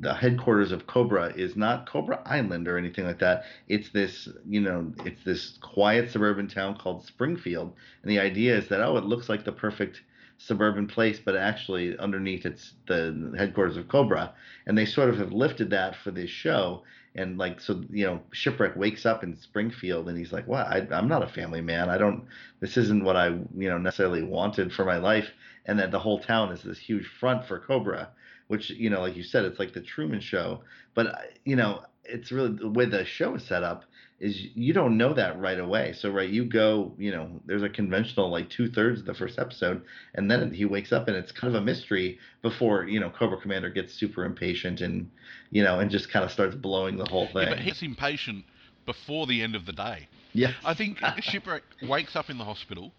the 0.00 0.14
headquarters 0.14 0.72
of 0.72 0.86
Cobra 0.86 1.32
is 1.34 1.56
not 1.56 1.88
Cobra 1.88 2.20
Island 2.24 2.66
or 2.66 2.76
anything 2.76 3.04
like 3.04 3.20
that. 3.20 3.44
It's 3.68 3.90
this, 3.90 4.28
you 4.48 4.60
know, 4.60 4.92
it's 5.04 5.22
this 5.24 5.58
quiet 5.60 6.10
suburban 6.10 6.48
town 6.48 6.76
called 6.76 7.04
Springfield, 7.04 7.72
and 8.02 8.10
the 8.10 8.18
idea 8.18 8.56
is 8.56 8.68
that 8.68 8.80
oh, 8.80 8.96
it 8.96 9.04
looks 9.04 9.28
like 9.28 9.44
the 9.44 9.52
perfect 9.52 10.02
suburban 10.38 10.88
place, 10.88 11.20
but 11.24 11.36
actually 11.36 11.96
underneath 11.98 12.44
it's 12.44 12.74
the 12.88 13.34
headquarters 13.38 13.76
of 13.76 13.88
Cobra, 13.88 14.34
and 14.66 14.76
they 14.76 14.86
sort 14.86 15.08
of 15.08 15.18
have 15.18 15.32
lifted 15.32 15.70
that 15.70 15.94
for 15.96 16.10
this 16.10 16.30
show. 16.30 16.82
And 17.14 17.36
like 17.38 17.60
so, 17.60 17.82
you 17.90 18.06
know, 18.06 18.22
Shipwreck 18.32 18.74
wakes 18.76 19.04
up 19.04 19.22
in 19.22 19.36
Springfield, 19.36 20.08
and 20.08 20.16
he's 20.16 20.32
like, 20.32 20.46
"What? 20.46 20.66
I, 20.66 20.86
I'm 20.90 21.08
not 21.08 21.22
a 21.22 21.28
family 21.28 21.60
man. 21.60 21.90
I 21.90 21.98
don't. 21.98 22.24
This 22.60 22.76
isn't 22.76 23.04
what 23.04 23.16
I, 23.16 23.26
you 23.28 23.68
know, 23.68 23.78
necessarily 23.78 24.22
wanted 24.22 24.72
for 24.72 24.84
my 24.84 24.96
life." 24.96 25.28
And 25.66 25.78
that 25.78 25.90
the 25.90 25.98
whole 25.98 26.20
town 26.20 26.52
is 26.52 26.62
this 26.62 26.78
huge 26.78 27.06
front 27.06 27.46
for 27.46 27.60
Cobra 27.60 28.10
which 28.48 28.68
you 28.70 28.90
know 28.90 29.00
like 29.00 29.16
you 29.16 29.22
said 29.22 29.46
it's 29.46 29.58
like 29.58 29.72
the 29.72 29.80
truman 29.80 30.20
show 30.20 30.60
but 30.94 31.06
uh, 31.06 31.18
you 31.44 31.56
know 31.56 31.80
it's 32.04 32.30
really 32.30 32.50
the 32.50 32.68
way 32.68 32.84
the 32.84 33.02
show 33.02 33.34
is 33.34 33.42
set 33.44 33.62
up 33.62 33.84
is 34.22 34.48
you 34.54 34.72
don't 34.72 34.96
know 34.96 35.12
that 35.14 35.38
right 35.40 35.60
away 35.60 35.92
so 35.92 36.10
right 36.10 36.30
you 36.30 36.44
go 36.46 36.94
you 36.98 37.10
know 37.12 37.28
there's 37.46 37.62
a 37.62 37.68
conventional 37.68 38.30
like 38.30 38.48
two-thirds 38.50 39.00
of 39.00 39.06
the 39.06 39.14
first 39.14 39.38
episode 39.38 39.82
and 40.14 40.30
then 40.30 40.52
he 40.54 40.64
wakes 40.64 40.92
up 40.92 41.08
and 41.08 41.16
it's 41.16 41.32
kind 41.32 41.54
of 41.54 41.62
a 41.62 41.64
mystery 41.64 42.18
before 42.42 42.84
you 42.88 43.00
know 43.00 43.10
cobra 43.10 43.38
commander 43.38 43.70
gets 43.70 43.94
super 43.94 44.24
impatient 44.24 44.80
and 44.80 45.10
you 45.50 45.62
know 45.62 45.80
and 45.80 45.90
just 45.90 46.10
kind 46.10 46.24
of 46.24 46.30
starts 46.32 46.56
blowing 46.56 46.96
the 46.98 47.06
whole 47.10 47.30
Yeah, 47.38 47.46
thing 47.46 47.48
but 47.50 47.60
he's 47.60 47.82
impatient 47.82 48.44
before 48.86 49.26
the 49.26 49.42
end 49.42 49.54
of 49.54 49.66
the 49.66 49.72
day. 49.72 50.08
Yeah, 50.34 50.52
I 50.64 50.74
think 50.74 50.98
Shipwreck 51.20 51.62
wakes 51.82 52.16
up 52.16 52.30
in 52.30 52.38
the 52.38 52.44
hospital, 52.44 52.92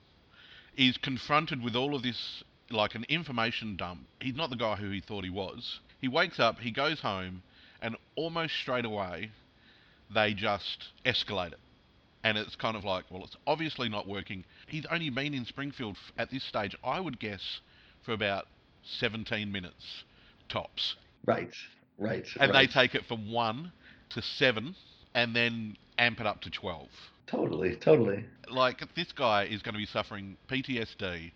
is 0.75 0.97
confronted 0.97 1.63
with 1.63 1.75
all 1.75 1.95
of 1.95 2.03
this, 2.03 2.43
like 2.69 2.95
an 2.95 3.05
information 3.09 3.75
dump. 3.75 4.07
He's 4.21 4.35
not 4.35 4.49
the 4.49 4.55
guy 4.55 4.75
who 4.75 4.91
he 4.91 5.01
thought 5.01 5.23
he 5.23 5.29
was. 5.29 5.79
He 6.01 6.07
wakes 6.07 6.39
up, 6.39 6.59
he 6.59 6.71
goes 6.71 7.01
home, 7.01 7.43
and 7.81 7.97
almost 8.15 8.55
straight 8.55 8.85
away, 8.85 9.31
they 10.13 10.34
just 10.34 10.89
escalate 11.05 11.53
it. 11.53 11.60
And 12.24 12.38
it's 12.38 12.55
kind 12.55 12.77
of 12.77 12.86
like, 12.86 13.05
well, 13.10 13.24
it's 13.24 13.36
obviously 13.46 13.89
not 13.89 14.08
working. 14.08 14.46
He's 14.67 14.86
only 14.89 15.10
been 15.10 15.34
in 15.34 15.46
Springfield 15.46 15.98
at 16.17 16.32
this 16.32 16.43
stage, 16.43 16.75
I 16.84 17.00
would 17.00 17.20
guess, 17.20 17.60
for 18.05 18.13
about 18.13 18.48
17 19.00 19.51
minutes 19.51 20.03
tops. 20.50 20.96
right 21.25 21.53
right 21.98 22.27
And 22.39 22.51
right. 22.51 22.67
they 22.67 22.74
take 22.74 22.96
it 22.96 23.05
from 23.08 23.32
1 23.32 23.72
to 24.10 24.22
7 24.22 24.75
and 25.15 25.36
then 25.36 25.77
amp 25.98 26.20
it 26.20 26.27
up 26.27 26.41
to 26.41 26.50
12 26.50 26.88
totally 27.27 27.75
totally 27.77 28.25
like 28.53 28.82
this 28.96 29.12
guy 29.12 29.46
is 29.46 29.62
going 29.62 29.74
to 29.74 29.79
be 29.79 29.86
suffering 29.86 30.38
PTSD. 30.50 31.32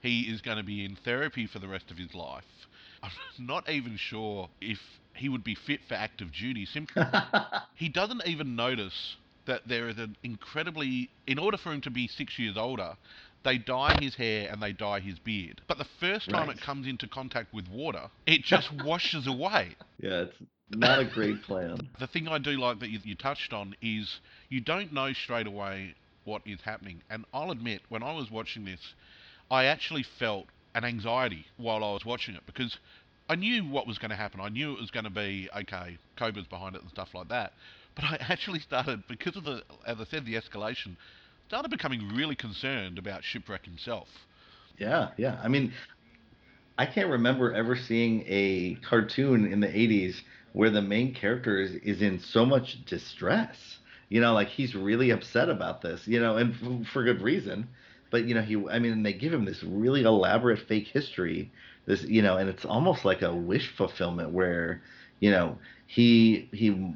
He 0.00 0.20
is 0.22 0.40
going 0.40 0.56
to 0.56 0.62
be 0.62 0.84
in 0.84 0.96
therapy 0.96 1.46
for 1.46 1.58
the 1.58 1.68
rest 1.68 1.90
of 1.90 1.98
his 1.98 2.14
life. 2.14 2.44
I'm 3.02 3.10
not 3.38 3.68
even 3.68 3.96
sure 3.96 4.48
if 4.60 4.78
he 5.20 5.28
would 5.30 5.44
be 5.44 5.54
fit 5.54 5.84
for 5.84 5.94
active 5.94 6.32
duty. 6.32 6.66
Simply, 6.66 6.96
he 7.74 7.88
doesn't 7.88 8.26
even 8.26 8.56
notice 8.56 9.16
that 9.46 9.68
there 9.68 9.88
is 9.88 9.98
an 9.98 10.16
incredibly. 10.22 11.10
In 11.26 11.38
order 11.38 11.58
for 11.58 11.72
him 11.72 11.80
to 11.82 11.90
be 11.90 12.08
six 12.08 12.38
years 12.38 12.56
older, 12.56 12.96
they 13.44 13.58
dye 13.58 13.94
his 13.94 14.16
hair 14.16 14.50
and 14.50 14.62
they 14.62 14.72
dye 14.72 15.00
his 15.00 15.18
beard. 15.18 15.62
But 15.68 15.78
the 15.78 15.84
first 15.84 16.30
time 16.30 16.48
Right. 16.48 16.56
it 16.56 16.60
comes 16.60 16.86
into 16.86 17.08
contact 17.08 17.52
with 17.54 17.68
water, 17.68 18.10
it 18.26 18.42
just 18.44 18.72
washes 18.84 19.26
away. 19.26 19.76
yeah 19.98 20.22
it's 20.22 20.36
not 20.70 21.00
a 21.00 21.04
great 21.04 21.42
plan 21.42 21.90
The 21.98 22.06
thing 22.08 22.28
I 22.28 22.38
do 22.38 22.58
like 22.58 22.80
that 22.80 22.90
you, 22.90 23.00
you 23.04 23.14
touched 23.14 23.52
on 23.52 23.76
is 23.80 24.20
you 24.48 24.60
don't 24.60 24.92
know 24.92 25.12
straight 25.12 25.46
away 25.46 25.94
what 26.24 26.42
is 26.46 26.62
happening. 26.62 27.02
And 27.10 27.24
I'll 27.32 27.50
admit, 27.50 27.82
when 27.88 28.02
I 28.02 28.12
was 28.12 28.30
watching 28.30 28.64
this, 28.64 28.94
I 29.50 29.64
actually 29.66 30.02
felt 30.02 30.48
an 30.74 30.84
anxiety 30.84 31.46
while 31.56 31.84
I 31.84 31.92
was 31.92 32.04
watching 32.04 32.34
it 32.34 32.46
because 32.46 32.78
I 33.30 33.36
knew 33.36 33.62
what 33.62 33.86
was 33.86 33.96
going 33.96 34.10
to 34.10 34.16
happen. 34.16 34.40
I 34.40 34.48
knew 34.48 34.72
it 34.72 34.80
was 34.80 34.90
going 34.90 35.04
to 35.04 35.10
be, 35.10 35.48
okay, 35.56 35.98
Cobra's 36.16 36.48
behind 36.48 36.74
it 36.74 36.82
and 36.82 36.90
stuff 36.90 37.14
like 37.14 37.28
that. 37.28 37.52
But 37.94 38.04
I 38.04 38.16
actually 38.28 38.58
started, 38.58 39.04
because 39.08 39.36
of 39.36 39.44
the, 39.44 39.62
as 39.86 39.98
I 40.00 40.04
said, 40.04 40.26
the 40.26 40.34
escalation, 40.34 40.96
started 41.46 41.68
becoming 41.68 42.08
really 42.16 42.34
concerned 42.34 42.98
about 42.98 43.22
Shipwreck 43.22 43.64
himself. 43.64 44.08
Yeah, 44.78 45.10
yeah. 45.16 45.38
I 45.44 45.46
mean, 45.46 45.72
I 46.76 46.86
can't 46.86 47.08
remember 47.08 47.54
ever 47.54 47.76
seeing 47.76 48.24
a 48.26 48.74
cartoon 48.88 49.52
in 49.52 49.60
the 49.60 49.68
80s 49.68 50.16
where 50.52 50.70
the 50.70 50.82
main 50.82 51.14
character 51.14 51.60
is, 51.60 51.74
is 51.84 52.02
in 52.02 52.18
so 52.18 52.44
much 52.44 52.84
distress. 52.84 53.78
You 54.08 54.20
know, 54.20 54.34
like 54.34 54.48
he's 54.48 54.74
really 54.74 55.10
upset 55.10 55.48
about 55.48 55.82
this, 55.82 56.02
you 56.08 56.18
know, 56.18 56.36
and 56.36 56.54
f- 56.54 56.92
for 56.92 57.04
good 57.04 57.22
reason. 57.22 57.68
But, 58.10 58.24
you 58.24 58.34
know, 58.34 58.42
he, 58.42 58.56
I 58.68 58.80
mean, 58.80 59.04
they 59.04 59.12
give 59.12 59.32
him 59.32 59.44
this 59.44 59.62
really 59.62 60.02
elaborate 60.02 60.66
fake 60.66 60.88
history, 60.88 61.52
this, 61.86 62.02
you 62.04 62.22
know, 62.22 62.36
and 62.36 62.48
it's 62.48 62.64
almost 62.64 63.04
like 63.04 63.22
a 63.22 63.34
wish 63.34 63.68
fulfillment 63.76 64.30
where, 64.30 64.82
you 65.20 65.30
know, 65.30 65.58
he, 65.86 66.48
he 66.52 66.94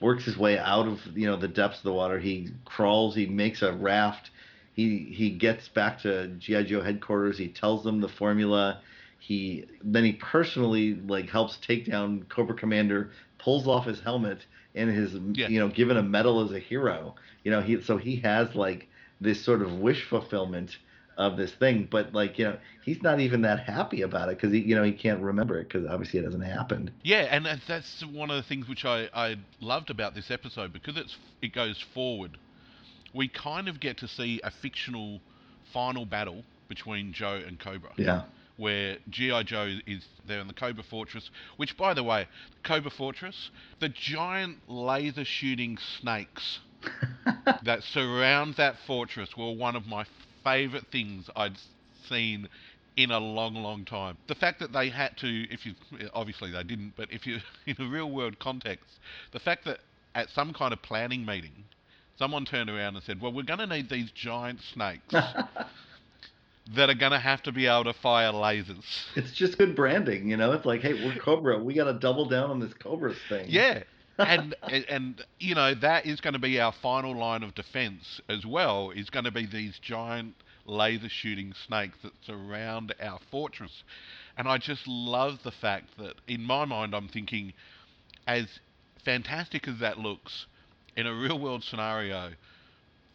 works 0.00 0.24
his 0.24 0.36
way 0.36 0.58
out 0.58 0.86
of, 0.86 1.00
you 1.16 1.26
know, 1.26 1.36
the 1.36 1.48
depths 1.48 1.78
of 1.78 1.84
the 1.84 1.92
water. 1.92 2.18
He 2.18 2.50
crawls, 2.64 3.14
he 3.14 3.26
makes 3.26 3.62
a 3.62 3.72
raft 3.72 4.30
he 4.74 4.98
he 5.12 5.30
gets 5.30 5.68
back 5.68 6.00
to 6.00 6.28
GI 6.28 6.64
Joe 6.64 6.82
headquarters. 6.82 7.38
He 7.38 7.48
tells 7.48 7.84
them 7.84 8.00
the 8.00 8.08
formula. 8.08 8.80
He 9.20 9.66
then 9.82 10.04
he 10.04 10.12
personally 10.12 10.94
like 10.94 11.30
helps 11.30 11.56
take 11.58 11.86
down 11.86 12.24
Cobra 12.28 12.56
Commander, 12.56 13.12
pulls 13.38 13.66
off 13.66 13.86
his 13.86 14.00
helmet, 14.00 14.44
and 14.74 14.90
is 14.90 15.14
Yeah. 15.32 15.48
you 15.48 15.60
know 15.60 15.68
given 15.68 15.96
a 15.96 16.02
medal 16.02 16.40
as 16.44 16.52
a 16.52 16.58
hero. 16.58 17.14
You 17.44 17.52
know 17.52 17.60
he 17.60 17.80
so 17.80 17.96
he 17.96 18.16
has 18.16 18.54
like 18.54 18.88
this 19.20 19.40
sort 19.42 19.62
of 19.62 19.78
wish 19.78 20.04
fulfillment 20.04 20.76
of 21.16 21.36
this 21.36 21.52
thing, 21.52 21.88
but 21.90 22.12
like 22.12 22.38
you 22.38 22.44
know 22.44 22.56
he's 22.84 23.02
not 23.02 23.20
even 23.20 23.42
that 23.42 23.60
happy 23.60 24.02
about 24.02 24.28
it 24.28 24.36
because 24.36 24.52
he 24.52 24.58
you 24.60 24.74
know 24.74 24.82
he 24.82 24.92
can't 24.92 25.20
remember 25.20 25.58
it 25.58 25.68
because 25.68 25.86
obviously 25.88 26.18
it 26.20 26.24
hasn't 26.24 26.44
happened. 26.44 26.90
Yeah, 27.02 27.26
and 27.30 27.46
that's 27.66 28.04
one 28.12 28.30
of 28.30 28.36
the 28.36 28.42
things 28.42 28.68
which 28.68 28.84
I, 28.84 29.08
I 29.14 29.36
loved 29.60 29.90
about 29.90 30.14
this 30.14 30.30
episode 30.30 30.72
because 30.72 30.96
it's 30.96 31.16
it 31.42 31.52
goes 31.52 31.82
forward. 31.94 32.36
We 33.14 33.28
kind 33.28 33.68
of 33.68 33.78
get 33.80 33.98
to 33.98 34.08
see 34.08 34.40
a 34.42 34.50
fictional 34.50 35.20
final 35.72 36.04
battle 36.04 36.42
between 36.68 37.12
Joe 37.12 37.40
and 37.46 37.58
Cobra, 37.60 37.90
Yeah. 37.96 38.22
where 38.56 38.96
GI 39.10 39.44
Joe 39.44 39.78
is 39.86 40.04
there 40.26 40.40
in 40.40 40.48
the 40.48 40.54
Cobra 40.54 40.82
Fortress. 40.82 41.30
Which, 41.56 41.76
by 41.76 41.94
the 41.94 42.02
way, 42.02 42.26
Cobra 42.64 42.90
Fortress, 42.90 43.50
the 43.80 43.88
giant 43.88 44.58
laser 44.68 45.24
shooting 45.24 45.78
snakes 46.00 46.58
that 47.62 47.82
surround 47.82 48.54
that 48.56 48.76
fortress 48.86 49.36
were 49.36 49.52
one 49.52 49.76
of 49.76 49.86
my 49.86 50.04
favourite 50.44 50.86
things 50.92 51.28
I'd 51.34 51.56
seen 52.08 52.48
in 52.96 53.10
a 53.10 53.18
long, 53.18 53.54
long 53.56 53.84
time. 53.84 54.16
The 54.28 54.34
fact 54.34 54.60
that 54.60 54.72
they 54.72 54.88
had 54.88 55.16
to, 55.18 55.52
if 55.52 55.66
you 55.66 55.74
obviously 56.12 56.52
they 56.52 56.62
didn't, 56.62 56.92
but 56.96 57.12
if 57.12 57.26
you 57.26 57.38
in 57.66 57.76
a 57.78 57.88
real 57.88 58.10
world 58.10 58.38
context, 58.38 58.86
the 59.32 59.40
fact 59.40 59.64
that 59.64 59.80
at 60.14 60.30
some 60.30 60.52
kind 60.52 60.72
of 60.72 60.80
planning 60.82 61.26
meeting, 61.26 61.64
someone 62.18 62.44
turned 62.44 62.70
around 62.70 62.94
and 62.94 63.04
said, 63.04 63.20
"Well, 63.20 63.32
we're 63.32 63.42
going 63.42 63.58
to 63.58 63.66
need 63.66 63.88
these 63.88 64.10
giant 64.12 64.60
snakes 64.72 65.02
that 65.12 66.90
are 66.90 66.94
going 66.94 67.12
to 67.12 67.18
have 67.18 67.42
to 67.44 67.52
be 67.52 67.66
able 67.66 67.84
to 67.84 67.94
fire 67.94 68.32
lasers." 68.32 68.84
It's 69.16 69.32
just 69.32 69.58
good 69.58 69.74
branding, 69.74 70.30
you 70.30 70.36
know. 70.36 70.52
It's 70.52 70.64
like, 70.64 70.82
hey, 70.82 70.94
we're 70.94 71.16
Cobra. 71.16 71.62
We 71.62 71.74
got 71.74 71.84
to 71.84 71.94
double 71.94 72.28
down 72.28 72.50
on 72.50 72.60
this 72.60 72.72
Cobra 72.74 73.14
thing. 73.28 73.46
Yeah. 73.48 73.82
And, 74.18 74.54
and 74.88 75.24
you 75.38 75.54
know 75.54 75.74
that 75.74 76.06
is 76.06 76.20
going 76.20 76.34
to 76.34 76.38
be 76.40 76.60
our 76.60 76.72
final 76.72 77.16
line 77.16 77.42
of 77.42 77.54
defense 77.54 78.20
as 78.28 78.44
well. 78.46 78.90
Is 78.90 79.10
going 79.10 79.24
to 79.24 79.30
be 79.30 79.46
these 79.46 79.78
giant 79.78 80.34
laser 80.66 81.08
shooting 81.08 81.52
snakes 81.66 81.98
that 82.02 82.12
surround 82.24 82.94
our 83.00 83.18
fortress, 83.30 83.82
and 84.36 84.48
I 84.48 84.58
just 84.58 84.86
love 84.86 85.42
the 85.42 85.50
fact 85.52 85.98
that 85.98 86.14
in 86.26 86.42
my 86.42 86.64
mind 86.64 86.94
I'm 86.94 87.08
thinking, 87.08 87.52
as 88.26 88.60
fantastic 89.04 89.68
as 89.68 89.78
that 89.80 89.98
looks, 89.98 90.46
in 90.96 91.06
a 91.06 91.14
real 91.14 91.38
world 91.38 91.64
scenario, 91.64 92.32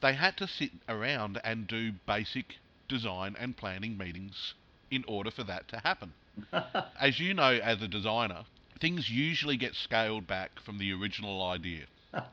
they 0.01 0.13
had 0.13 0.38
to 0.38 0.48
sit 0.48 0.72
around 0.88 1.39
and 1.44 1.68
do 1.68 1.91
basic 2.06 2.56
design 2.88 3.36
and 3.39 3.56
planning 3.56 3.98
meetings 3.98 4.53
in 4.91 5.03
order 5.08 5.32
for 5.32 5.44
that 5.44 5.68
to 5.70 5.77
happen 5.79 6.13
as 7.00 7.20
you 7.20 7.34
know, 7.34 7.51
as 7.63 7.82
a 7.82 7.88
designer, 7.88 8.46
things 8.79 9.09
usually 9.09 9.57
get 9.57 9.75
scaled 9.75 10.27
back 10.27 10.51
from 10.65 10.77
the 10.77 10.91
original 10.93 11.41
idea. 11.43 11.86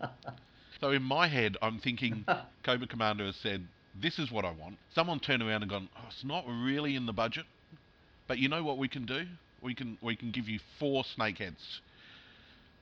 So 0.80 0.90
in 0.90 1.02
my 1.02 1.26
head, 1.26 1.56
I'm 1.62 1.78
thinking 1.78 2.26
Cobra 2.62 2.86
Commander 2.86 3.24
has 3.24 3.36
said, 3.36 3.66
this 4.00 4.18
is 4.18 4.30
what 4.30 4.44
I 4.44 4.50
want. 4.50 4.76
Someone 4.94 5.20
turned 5.20 5.42
around 5.42 5.62
and 5.62 5.70
gone, 5.70 5.88
oh, 5.96 6.04
it's 6.08 6.24
not 6.24 6.44
really 6.46 6.96
in 6.96 7.06
the 7.06 7.12
budget, 7.12 7.46
but 8.28 8.38
you 8.38 8.48
know 8.48 8.62
what 8.62 8.78
we 8.78 8.88
can 8.88 9.06
do? 9.06 9.24
We 9.62 9.74
can 9.74 9.96
we 10.02 10.16
can 10.16 10.30
give 10.30 10.48
you 10.48 10.60
four 10.78 11.02
snakeheads 11.18 11.80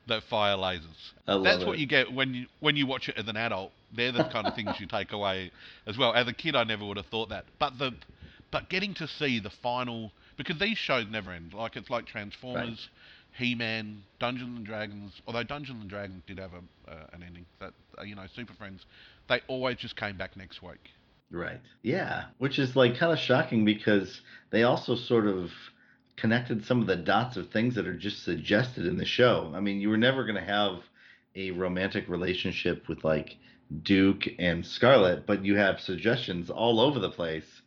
that 0.09 0.23
fire 0.25 0.56
lasers. 0.56 1.12
That's 1.26 1.62
it. 1.62 1.66
what 1.66 1.78
you 1.78 1.87
get 1.87 2.12
when 2.12 2.35
you 2.35 2.47
when 2.61 2.76
you 2.76 2.87
watch 2.87 3.09
it 3.09 3.16
as 3.16 3.28
an 3.28 3.37
adult. 3.37 3.71
They're 3.97 4.12
the 4.12 4.25
kind 4.25 4.47
of 4.47 4.54
things 4.54 4.71
you 4.80 4.87
take 4.87 5.12
away 5.12 5.52
as 5.87 5.97
well. 5.97 6.12
As 6.14 6.26
a 6.26 6.33
kid, 6.33 6.56
I 6.56 6.64
never 6.64 6.85
would 6.85 6.97
have 6.97 7.06
thought 7.06 7.28
that. 7.28 7.44
But 7.59 7.78
the 7.78 7.92
but 8.50 8.68
getting 8.68 8.94
to 8.94 9.06
see 9.06 9.38
the 9.38 9.50
final 9.50 10.11
because 10.37 10.59
these 10.59 10.78
shows 10.78 11.06
never 11.11 11.30
end. 11.30 11.54
Like 11.54 11.76
it's 11.76 11.90
like 11.90 12.06
Transformers, 12.06 12.88
He-Man, 13.37 14.03
Dungeons 14.21 14.57
and 14.57 14.67
Dragons. 14.67 15.21
Although 15.26 15.43
Dungeons 15.43 15.81
and 15.81 15.91
Dragons 15.91 16.23
did 16.26 16.38
have 16.38 16.53
a 16.53 16.91
uh, 16.91 17.07
an 17.12 17.23
ending. 17.23 17.45
That 17.61 17.73
uh, 17.99 18.03
you 18.03 18.14
know, 18.14 18.26
Super 18.35 18.55
Friends, 18.55 18.87
they 19.29 19.41
always 19.49 19.76
just 19.76 19.97
came 19.97 20.17
back 20.17 20.37
next 20.37 20.62
week. 20.62 20.91
Right. 21.31 21.61
Yeah, 21.83 22.26
which 22.38 22.59
is 22.59 22.76
like 22.76 22.97
kind 22.97 23.12
of 23.12 23.19
shocking 23.19 23.64
because 23.64 24.21
they 24.50 24.62
also 24.62 24.95
sort 24.95 25.26
of 25.26 25.50
connected 26.17 26.64
some 26.64 26.81
of 26.81 26.87
the 26.87 26.97
dots 26.97 27.37
of 27.37 27.50
things 27.50 27.75
that 27.75 27.88
are 27.88 27.97
just 27.97 28.23
suggested 28.23 28.87
in 28.87 28.99
the 28.99 29.05
show. 29.05 29.53
I 29.55 29.61
mean, 29.61 29.81
you 29.81 29.88
were 29.88 29.97
never 29.97 30.25
going 30.25 30.37
to 30.37 30.45
have 30.45 30.83
a 31.35 31.50
romantic 31.50 32.09
relationship 32.09 32.87
with 32.88 33.03
like 33.03 33.37
Duke 33.83 34.25
and 34.38 34.64
Scarlett, 34.64 35.26
but 35.26 35.45
you 35.45 35.57
have 35.57 35.81
suggestions 35.81 36.50
all 36.50 36.79
over 36.79 37.00
the 37.00 37.11
place. 37.11 37.62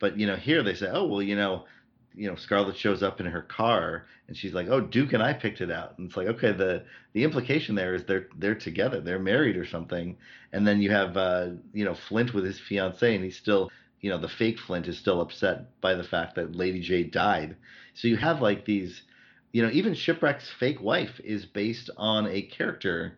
But 0.00 0.18
you 0.18 0.26
know, 0.26 0.36
here 0.36 0.64
they 0.64 0.74
say, 0.74 0.88
"Oh, 0.90 1.06
well, 1.06 1.22
you 1.22 1.36
know, 1.36 1.66
you 2.14 2.28
know, 2.28 2.36
Scarlett 2.36 2.76
shows 2.76 3.02
up 3.02 3.20
in 3.20 3.26
her 3.26 3.42
car 3.42 4.06
and 4.28 4.36
she's 4.36 4.54
like, 4.54 4.68
"Oh, 4.68 4.80
Duke 4.80 5.12
and 5.12 5.22
I 5.22 5.32
picked 5.32 5.60
it 5.60 5.70
out." 5.70 5.98
And 5.98 6.08
it's 6.08 6.16
like, 6.16 6.28
okay, 6.28 6.52
the 6.52 6.84
the 7.12 7.24
implication 7.24 7.74
there 7.74 7.94
is 7.94 8.04
they're 8.04 8.28
they're 8.36 8.54
together, 8.54 9.00
they're 9.00 9.18
married 9.18 9.56
or 9.56 9.66
something. 9.66 10.16
And 10.52 10.66
then 10.66 10.80
you 10.80 10.90
have 10.90 11.16
uh, 11.16 11.50
you 11.72 11.84
know, 11.84 11.94
Flint 11.94 12.34
with 12.34 12.44
his 12.44 12.60
fiancee 12.60 13.14
and 13.14 13.24
he's 13.24 13.36
still, 13.36 13.70
you 14.00 14.10
know, 14.10 14.18
the 14.18 14.28
fake 14.28 14.58
Flint 14.58 14.88
is 14.88 14.98
still 14.98 15.20
upset 15.20 15.80
by 15.80 15.94
the 15.94 16.04
fact 16.04 16.34
that 16.36 16.54
Lady 16.54 16.82
Jaye 16.82 17.10
died. 17.10 17.56
So 17.94 18.08
you 18.08 18.16
have 18.16 18.40
like 18.40 18.64
these, 18.64 19.02
you 19.52 19.62
know, 19.62 19.70
even 19.70 19.94
Shipwreck's 19.94 20.50
fake 20.58 20.80
wife 20.80 21.20
is 21.24 21.46
based 21.46 21.90
on 21.96 22.26
a 22.26 22.42
character 22.42 23.16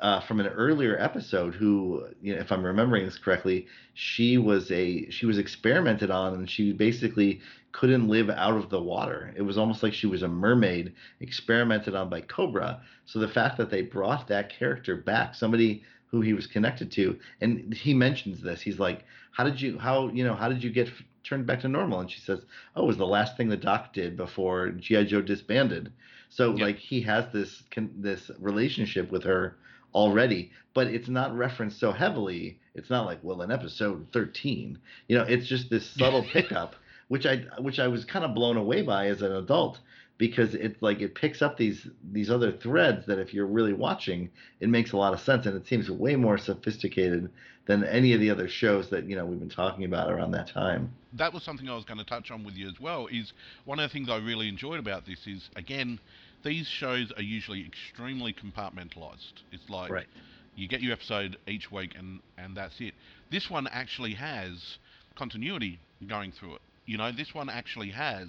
uh, 0.00 0.20
from 0.20 0.40
an 0.40 0.46
earlier 0.46 0.96
episode 0.98 1.54
who, 1.54 2.04
you 2.20 2.34
know, 2.34 2.40
if 2.40 2.52
I'm 2.52 2.64
remembering 2.64 3.04
this 3.04 3.18
correctly, 3.18 3.66
she 3.94 4.38
was 4.38 4.70
a 4.70 5.10
she 5.10 5.26
was 5.26 5.38
experimented 5.38 6.10
on 6.10 6.34
and 6.34 6.50
she 6.50 6.72
basically 6.72 7.40
couldn't 7.72 8.08
live 8.08 8.30
out 8.30 8.56
of 8.56 8.68
the 8.70 8.80
water. 8.82 9.32
It 9.36 9.42
was 9.42 9.56
almost 9.58 9.82
like 9.82 9.92
she 9.94 10.06
was 10.06 10.22
a 10.22 10.28
mermaid 10.28 10.94
experimented 11.20 11.94
on 11.94 12.08
by 12.08 12.20
Cobra. 12.22 12.82
So 13.06 13.18
the 13.18 13.28
fact 13.28 13.56
that 13.58 13.70
they 13.70 13.82
brought 13.82 14.28
that 14.28 14.50
character 14.50 14.96
back, 14.96 15.34
somebody 15.34 15.82
who 16.06 16.20
he 16.20 16.32
was 16.32 16.46
connected 16.46 16.90
to, 16.92 17.18
and 17.40 17.72
he 17.72 17.94
mentions 17.94 18.40
this. 18.42 18.60
He's 18.60 18.80
like, 18.80 19.04
"How 19.32 19.44
did 19.44 19.60
you 19.60 19.78
how 19.78 20.08
you 20.08 20.24
know 20.24 20.34
how 20.34 20.48
did 20.48 20.62
you 20.64 20.70
get 20.70 20.88
f- 20.88 21.02
turned 21.22 21.46
back 21.46 21.60
to 21.60 21.68
normal?" 21.68 22.00
And 22.00 22.10
she 22.10 22.20
says, 22.20 22.40
"Oh, 22.74 22.84
it 22.84 22.86
was 22.88 22.96
the 22.96 23.06
last 23.06 23.36
thing 23.36 23.48
the 23.48 23.56
doc 23.56 23.92
did 23.92 24.16
before 24.16 24.70
GI 24.70 25.04
Joe 25.04 25.22
disbanded." 25.22 25.92
So 26.28 26.54
Yeah. 26.54 26.64
like 26.66 26.76
he 26.78 27.00
has 27.02 27.32
this 27.32 27.62
con- 27.70 27.94
this 27.96 28.30
relationship 28.40 29.10
with 29.12 29.22
her 29.24 29.56
already, 29.94 30.50
but 30.74 30.86
it's 30.88 31.08
not 31.08 31.36
referenced 31.36 31.78
so 31.78 31.92
heavily. 31.92 32.58
It's 32.74 32.90
not 32.90 33.06
like, 33.06 33.18
well, 33.22 33.42
in 33.42 33.50
episode 33.50 34.06
13, 34.12 34.78
you 35.08 35.16
know, 35.18 35.24
it's 35.24 35.46
just 35.48 35.70
this 35.70 35.86
subtle 35.86 36.22
pickup, 36.32 36.76
which 37.10 37.26
I 37.26 37.38
which 37.58 37.80
I 37.80 37.88
was 37.88 38.04
kind 38.04 38.24
of 38.24 38.34
blown 38.36 38.56
away 38.56 38.82
by 38.82 39.08
as 39.08 39.20
an 39.20 39.32
adult 39.32 39.80
because 40.16 40.54
it's 40.54 40.80
like 40.80 41.00
it 41.00 41.14
picks 41.16 41.42
up 41.42 41.56
these 41.56 41.88
these 42.12 42.30
other 42.30 42.52
threads 42.52 43.04
that 43.06 43.18
if 43.18 43.34
you're 43.34 43.46
really 43.58 43.72
watching, 43.72 44.30
it 44.60 44.68
makes 44.68 44.92
a 44.92 44.96
lot 44.96 45.12
of 45.12 45.18
sense 45.20 45.44
and 45.46 45.56
it 45.56 45.66
seems 45.66 45.90
way 45.90 46.14
more 46.14 46.38
sophisticated 46.38 47.28
than 47.66 47.82
any 47.84 48.12
of 48.12 48.20
the 48.20 48.30
other 48.30 48.48
shows 48.48 48.90
that, 48.90 49.04
you 49.08 49.16
know, 49.16 49.24
we've 49.26 49.38
been 49.40 49.48
talking 49.48 49.84
about 49.84 50.10
around 50.10 50.30
that 50.32 50.46
time. 50.48 50.92
that 51.12 51.32
was 51.32 51.42
something 51.42 51.68
I 51.68 51.74
was 51.74 51.84
going 51.84 51.98
to 51.98 52.04
touch 52.04 52.30
on 52.30 52.44
with 52.44 52.54
you 52.54 52.68
as 52.68 52.78
well. 52.80 53.08
Is 53.10 53.32
one 53.64 53.80
of 53.80 53.88
the 53.88 53.92
things 53.92 54.08
I 54.08 54.16
really 54.18 54.48
enjoyed 54.48 54.78
about 54.78 55.04
this 55.04 55.26
is 55.26 55.50
again, 55.56 55.98
these 56.44 56.68
shows 56.68 57.12
are 57.16 57.22
usually 57.22 57.66
extremely 57.66 58.32
compartmentalized. 58.32 59.42
It's 59.50 59.68
like 59.68 59.90
Right. 59.90 60.06
you 60.54 60.68
get 60.68 60.80
your 60.80 60.92
episode 60.92 61.36
each 61.48 61.72
week 61.72 61.94
and 61.98 62.20
and 62.38 62.56
that's 62.56 62.80
it. 62.80 62.94
This 63.30 63.50
one 63.50 63.66
actually 63.66 64.14
has 64.14 64.78
continuity 65.16 65.80
going 66.06 66.30
through 66.32 66.54
it. 66.54 66.62
You 66.90 66.98
know, 66.98 67.12
this 67.12 67.32
one 67.32 67.48
actually 67.48 67.90
has 67.90 68.26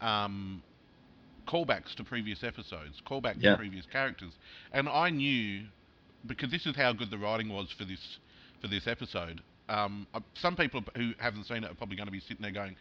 um, 0.00 0.62
callbacks 1.46 1.94
to 1.96 2.04
previous 2.04 2.42
episodes, 2.42 3.02
callbacks 3.06 3.36
Yeah. 3.42 3.50
to 3.50 3.56
previous 3.58 3.84
characters, 3.84 4.32
and 4.72 4.88
I 4.88 5.10
knew 5.10 5.66
because 6.26 6.50
this 6.50 6.64
is 6.64 6.74
how 6.74 6.94
good 6.94 7.10
the 7.10 7.18
writing 7.18 7.50
was 7.50 7.70
for 7.76 7.84
this 7.84 8.00
for 8.62 8.68
this 8.68 8.86
episode. 8.86 9.42
Um, 9.68 10.06
uh, 10.14 10.20
some 10.32 10.56
people 10.56 10.82
who 10.96 11.12
haven't 11.18 11.44
seen 11.44 11.64
it 11.64 11.70
are 11.70 11.74
probably 11.74 11.96
going 11.96 12.06
to 12.06 12.12
be 12.12 12.20
sitting 12.20 12.40
there 12.40 12.50
going, 12.50 12.76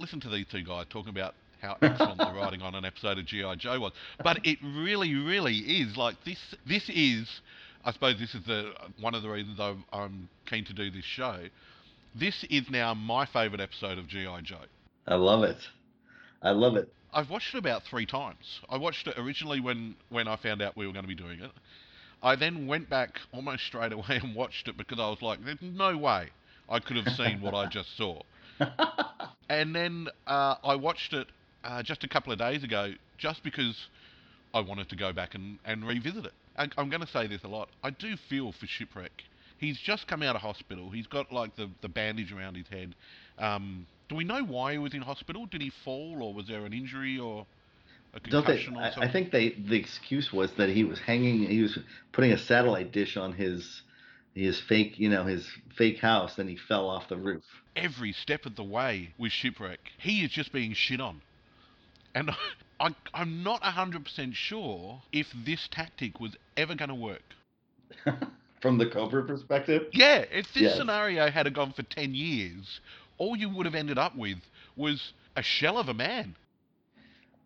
"Listen 0.00 0.18
to 0.22 0.28
these 0.28 0.46
two 0.50 0.64
guys 0.64 0.86
talking 0.90 1.10
about 1.10 1.36
how 1.62 1.76
excellent 1.82 2.18
the 2.18 2.32
writing 2.34 2.62
on 2.62 2.74
an 2.74 2.84
episode 2.84 3.18
of 3.18 3.26
GI 3.26 3.54
Joe 3.58 3.78
was." 3.78 3.92
But 4.24 4.44
it 4.44 4.58
really, 4.60 5.14
really 5.14 5.58
is 5.58 5.96
like 5.96 6.16
this. 6.24 6.40
This 6.66 6.88
is, 6.88 7.28
I 7.84 7.92
suppose, 7.92 8.18
this 8.18 8.34
is 8.34 8.44
the 8.44 8.72
one 9.00 9.14
of 9.14 9.22
the 9.22 9.28
reasons 9.30 9.60
I'm, 9.60 9.84
I'm 9.92 10.28
keen 10.46 10.64
to 10.64 10.72
do 10.72 10.90
this 10.90 11.04
show. 11.04 11.44
This 12.14 12.44
is 12.48 12.70
now 12.70 12.94
my 12.94 13.26
favourite 13.26 13.60
episode 13.60 13.98
of 13.98 14.06
GI 14.06 14.42
Joe. 14.44 14.66
I 15.06 15.16
love 15.16 15.42
it. 15.42 15.56
I 16.42 16.50
love 16.50 16.76
it. 16.76 16.88
I've 17.12 17.28
watched 17.28 17.54
it 17.54 17.58
about 17.58 17.82
three 17.82 18.06
times. 18.06 18.60
I 18.68 18.76
watched 18.76 19.08
it 19.08 19.18
originally 19.18 19.60
when, 19.60 19.96
when 20.10 20.28
I 20.28 20.36
found 20.36 20.62
out 20.62 20.76
we 20.76 20.86
were 20.86 20.92
going 20.92 21.04
to 21.04 21.08
be 21.08 21.14
doing 21.16 21.40
it. 21.40 21.50
I 22.22 22.36
then 22.36 22.68
went 22.68 22.88
back 22.88 23.18
almost 23.32 23.64
straight 23.66 23.92
away 23.92 24.20
and 24.22 24.34
watched 24.34 24.68
it 24.68 24.76
because 24.76 25.00
I 25.00 25.08
was 25.08 25.22
like, 25.22 25.44
there's 25.44 25.58
no 25.60 25.96
way 25.96 26.28
I 26.68 26.78
could 26.78 26.96
have 26.96 27.14
seen 27.16 27.40
what 27.40 27.54
I 27.54 27.66
just 27.66 27.96
saw. 27.96 28.20
And 29.48 29.74
then 29.74 30.08
uh, 30.26 30.54
I 30.64 30.74
watched 30.74 31.12
it 31.12 31.26
uh, 31.64 31.82
just 31.82 32.02
a 32.02 32.08
couple 32.08 32.32
of 32.32 32.38
days 32.38 32.64
ago 32.64 32.92
just 33.18 33.42
because 33.42 33.88
I 34.54 34.60
wanted 34.60 34.88
to 34.88 34.96
go 34.96 35.12
back 35.12 35.34
and, 35.34 35.58
and 35.64 35.86
revisit 35.86 36.24
it. 36.24 36.32
I, 36.56 36.68
I'm 36.78 36.88
going 36.88 37.02
to 37.02 37.06
say 37.06 37.26
this 37.26 37.44
a 37.44 37.48
lot. 37.48 37.68
I 37.82 37.90
do 37.90 38.16
feel 38.16 38.52
for 38.52 38.66
Shipwreck. 38.66 39.24
He's 39.58 39.78
just 39.78 40.06
come 40.06 40.22
out 40.22 40.36
of 40.36 40.42
hospital. 40.42 40.90
He's 40.90 41.06
got 41.06 41.32
like 41.32 41.56
the, 41.56 41.70
the 41.80 41.88
bandage 41.88 42.32
around 42.32 42.56
his 42.56 42.68
head. 42.68 42.94
Um, 43.38 43.86
do 44.08 44.16
we 44.16 44.24
know 44.24 44.44
why 44.44 44.72
he 44.72 44.78
was 44.78 44.94
in 44.94 45.02
hospital? 45.02 45.46
Did 45.46 45.62
he 45.62 45.70
fall 45.70 46.22
or 46.22 46.34
was 46.34 46.46
there 46.48 46.64
an 46.66 46.72
injury 46.72 47.18
or 47.18 47.46
a 48.14 48.20
Don't 48.28 48.46
they? 48.46 48.58
concussion 48.58 48.76
or 48.76 48.82
I, 48.82 48.90
something? 48.90 49.02
I 49.02 49.12
think 49.12 49.30
they 49.32 49.50
the 49.50 49.76
excuse 49.76 50.32
was 50.32 50.52
that 50.54 50.68
he 50.70 50.84
was 50.84 51.00
hanging. 51.00 51.44
He 51.48 51.62
was 51.62 51.78
putting 52.12 52.32
a 52.32 52.38
satellite 52.38 52.92
dish 52.92 53.16
on 53.16 53.32
his 53.32 53.82
his 54.34 54.60
fake, 54.60 54.98
you 54.98 55.08
know, 55.08 55.24
his 55.24 55.48
fake 55.76 55.98
house, 56.00 56.38
and 56.38 56.48
he 56.48 56.56
fell 56.56 56.88
off 56.88 57.08
the 57.08 57.16
roof. 57.16 57.44
every 57.76 58.12
step 58.12 58.46
of 58.46 58.56
the 58.56 58.64
way 58.64 59.14
with 59.18 59.32
Shipwreck. 59.32 59.92
He 59.98 60.24
is 60.24 60.30
just 60.30 60.52
being 60.52 60.72
shit 60.74 61.00
on. 61.00 61.22
And 62.14 62.30
I, 62.80 62.94
I'm 63.14 63.42
not 63.42 63.62
100% 63.62 64.34
sure 64.34 65.02
if 65.12 65.28
this 65.44 65.68
tactic 65.70 66.20
was 66.20 66.36
ever 66.56 66.74
going 66.74 66.88
to 66.90 66.94
work. 66.94 67.22
From 68.64 68.80
the 68.80 68.88
Cobra 68.90 69.26
perspective, 69.26 69.92
Yeah, 69.92 70.24
if 70.32 70.52
this 70.52 70.72
Yes. 70.72 70.74
scenario 70.74 71.30
had 71.30 71.52
gone 71.54 71.72
for 71.72 71.82
10 71.84 72.14
years, 72.14 72.80
all 73.18 73.36
you 73.36 73.48
would 73.50 73.66
have 73.66 73.74
ended 73.76 73.98
up 73.98 74.16
with 74.16 74.50
was 74.76 75.14
a 75.36 75.42
shell 75.42 75.78
of 75.78 75.88
a 75.88 75.94
man. 75.94 76.36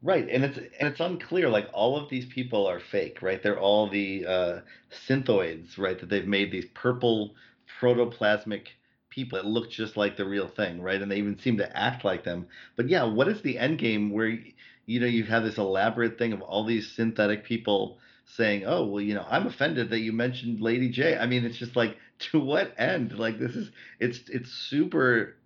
right? 0.03 0.29
And 0.29 0.45
it's 0.45 0.59
and 0.59 0.89
it's 0.89 1.01
unclear. 1.01 1.49
Like 1.51 1.69
all 1.73 1.97
of 1.97 2.09
these 2.11 2.27
people 2.27 2.67
are 2.67 2.81
fake, 2.81 3.23
right? 3.23 3.43
They're 3.43 3.59
all 3.59 3.89
the 3.89 4.27
uh, 4.27 4.61
synthoids, 5.09 5.79
right? 5.79 5.99
That 5.99 6.11
they've 6.11 6.27
made 6.27 6.53
these 6.53 6.67
purple 6.75 7.35
protoplasmic 7.81 8.69
people 9.11 9.39
that 9.39 9.47
look 9.49 9.71
just 9.71 9.97
like 9.97 10.17
the 10.17 10.25
real 10.27 10.49
thing, 10.49 10.81
right? 10.83 11.01
And 11.01 11.11
they 11.11 11.17
even 11.19 11.39
seem 11.39 11.59
to 11.59 11.79
act 11.79 12.05
like 12.05 12.25
them. 12.25 12.47
But 12.77 12.89
yeah, 12.89 13.05
what 13.05 13.29
is 13.29 13.43
the 13.43 13.59
end 13.59 13.79
game 13.79 14.11
where 14.11 14.39
you 14.87 15.01
know 15.01 15.07
you 15.07 15.25
have 15.25 15.45
this 15.45 15.59
elaborate 15.59 16.19
thing 16.19 16.33
of 16.33 16.43
all 16.43 16.65
these 16.65 16.91
synthetic 16.93 17.45
people 17.45 17.99
saying, 18.37 18.65
"Oh, 18.67 18.85
well, 18.87 19.03
you 19.03 19.15
know, 19.15 19.27
I'm 19.29 19.47
offended 19.47 19.91
that 19.91 20.01
you 20.01 20.13
mentioned 20.13 20.61
Lady 20.61 20.93
Jaye." 20.93 21.21
I 21.21 21.27
mean, 21.27 21.45
it's 21.45 21.59
just 21.59 21.77
like 21.77 21.97
to 22.31 22.41
what 22.41 22.75
end? 22.79 23.19
Like 23.19 23.39
this 23.39 23.55
is 23.55 23.71
it's 24.01 24.21
it's 24.29 24.51
super 24.51 25.37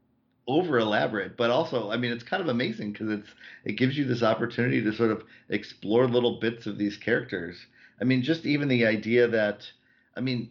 over 0.49 0.79
elaborate, 0.79 1.37
but 1.37 1.51
also, 1.51 1.90
I 1.90 1.97
mean, 1.97 2.11
it's 2.12 2.25
kind 2.25 2.42
of 2.42 2.49
amazing 2.49 2.92
because 2.92 3.11
it's 3.11 3.29
it 3.64 3.73
gives 3.75 3.97
you 3.97 4.05
this 4.05 4.23
opportunity 4.23 4.83
to 4.83 4.92
sort 4.92 5.11
of 5.11 5.23
explore 5.49 6.07
little 6.09 6.40
bits 6.40 6.66
of 6.66 6.79
these 6.79 6.97
characters. 6.97 7.57
I 8.01 8.05
mean, 8.05 8.23
just 8.23 8.45
even 8.45 8.68
the 8.68 8.87
idea 8.87 9.29
that, 9.29 9.64
I 10.16 10.21
mean, 10.21 10.51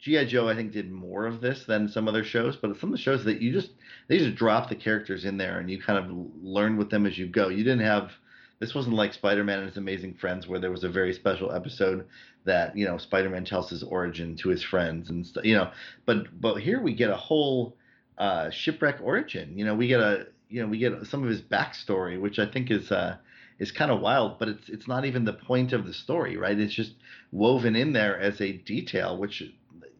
GI 0.00 0.26
Joe 0.26 0.48
I 0.48 0.54
think 0.54 0.72
did 0.72 0.90
more 0.90 1.26
of 1.26 1.40
this 1.40 1.64
than 1.66 1.88
some 1.88 2.08
other 2.08 2.24
shows, 2.24 2.56
but 2.56 2.78
some 2.78 2.90
of 2.90 2.96
the 2.96 3.02
shows 3.02 3.24
that 3.24 3.42
you 3.42 3.52
just 3.52 3.70
they 4.08 4.18
just 4.18 4.36
drop 4.36 4.68
the 4.68 4.76
characters 4.76 5.24
in 5.24 5.36
there 5.36 5.58
and 5.58 5.70
you 5.70 5.80
kind 5.80 5.98
of 5.98 6.10
learn 6.42 6.76
with 6.76 6.90
them 6.90 7.04
as 7.04 7.18
you 7.18 7.26
go. 7.26 7.48
You 7.48 7.64
didn't 7.64 7.84
have 7.84 8.12
this 8.58 8.74
wasn't 8.74 8.96
like 8.96 9.12
Spider-Man 9.14 9.60
and 9.60 9.68
his 9.68 9.76
amazing 9.76 10.14
friends 10.14 10.48
where 10.48 10.58
there 10.58 10.70
was 10.70 10.84
a 10.84 10.88
very 10.88 11.12
special 11.14 11.52
episode 11.52 12.06
that 12.44 12.76
you 12.76 12.84
know 12.84 12.98
Spider-Man 12.98 13.44
tells 13.44 13.70
his 13.70 13.82
origin 13.82 14.36
to 14.36 14.48
his 14.48 14.62
friends 14.62 15.10
and 15.10 15.28
you 15.44 15.54
know, 15.54 15.70
but 16.06 16.40
but 16.40 16.56
here 16.56 16.80
we 16.80 16.94
get 16.94 17.10
a 17.10 17.16
whole 17.16 17.76
uh, 18.16 18.50
shipwreck 18.50 18.98
origin. 19.02 19.56
You 19.56 19.64
know, 19.64 19.74
we 19.74 19.86
get 19.86 20.00
a 20.00 20.26
you 20.48 20.62
know 20.62 20.68
we 20.68 20.78
get 20.78 21.06
some 21.06 21.22
of 21.22 21.28
his 21.28 21.40
backstory, 21.40 22.20
which 22.20 22.38
I 22.38 22.46
think 22.46 22.70
is 22.70 22.90
uh, 22.90 23.16
is 23.58 23.72
kind 23.72 23.90
of 23.90 24.00
wild, 24.00 24.38
but 24.38 24.48
it's 24.48 24.68
it's 24.68 24.88
not 24.88 25.04
even 25.04 25.24
the 25.24 25.32
point 25.32 25.72
of 25.72 25.86
the 25.86 25.94
story, 25.94 26.36
right? 26.36 26.58
It's 26.58 26.74
just 26.74 26.94
woven 27.32 27.76
in 27.76 27.92
there 27.92 28.18
as 28.18 28.40
a 28.40 28.52
detail, 28.52 29.16
which 29.16 29.42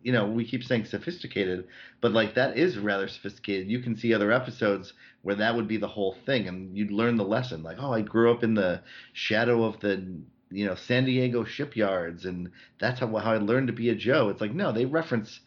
you 0.08 0.14
know 0.14 0.24
we 0.24 0.46
keep 0.46 0.64
saying 0.64 0.86
sophisticated, 0.86 1.66
but 2.00 2.12
like 2.12 2.34
that 2.34 2.56
is 2.56 2.78
rather 2.78 3.08
sophisticated. 3.08 3.70
You 3.70 3.80
can 3.80 3.94
see 3.94 4.14
other 4.14 4.32
episodes 4.32 4.94
where 5.20 5.34
that 5.34 5.54
would 5.54 5.68
be 5.68 5.76
the 5.76 5.86
whole 5.86 6.16
thing, 6.24 6.48
and 6.48 6.74
you'd 6.74 6.90
learn 6.90 7.18
the 7.18 7.24
lesson. 7.24 7.62
Like, 7.62 7.76
oh, 7.78 7.92
I 7.92 8.00
grew 8.00 8.32
up 8.32 8.42
in 8.42 8.54
the 8.54 8.80
shadow 9.12 9.64
of 9.64 9.80
the 9.80 10.02
you 10.50 10.64
know 10.64 10.76
San 10.76 11.04
Diego 11.04 11.44
shipyards, 11.44 12.24
and 12.24 12.50
that's 12.80 13.00
how 13.00 13.14
how 13.18 13.32
I 13.32 13.36
learned 13.36 13.66
to 13.66 13.74
be 13.74 13.90
a 13.90 13.94
Joe. 13.94 14.30
It's 14.30 14.40
like 14.40 14.54
no, 14.54 14.72
they 14.72 14.86
reference 14.86 15.40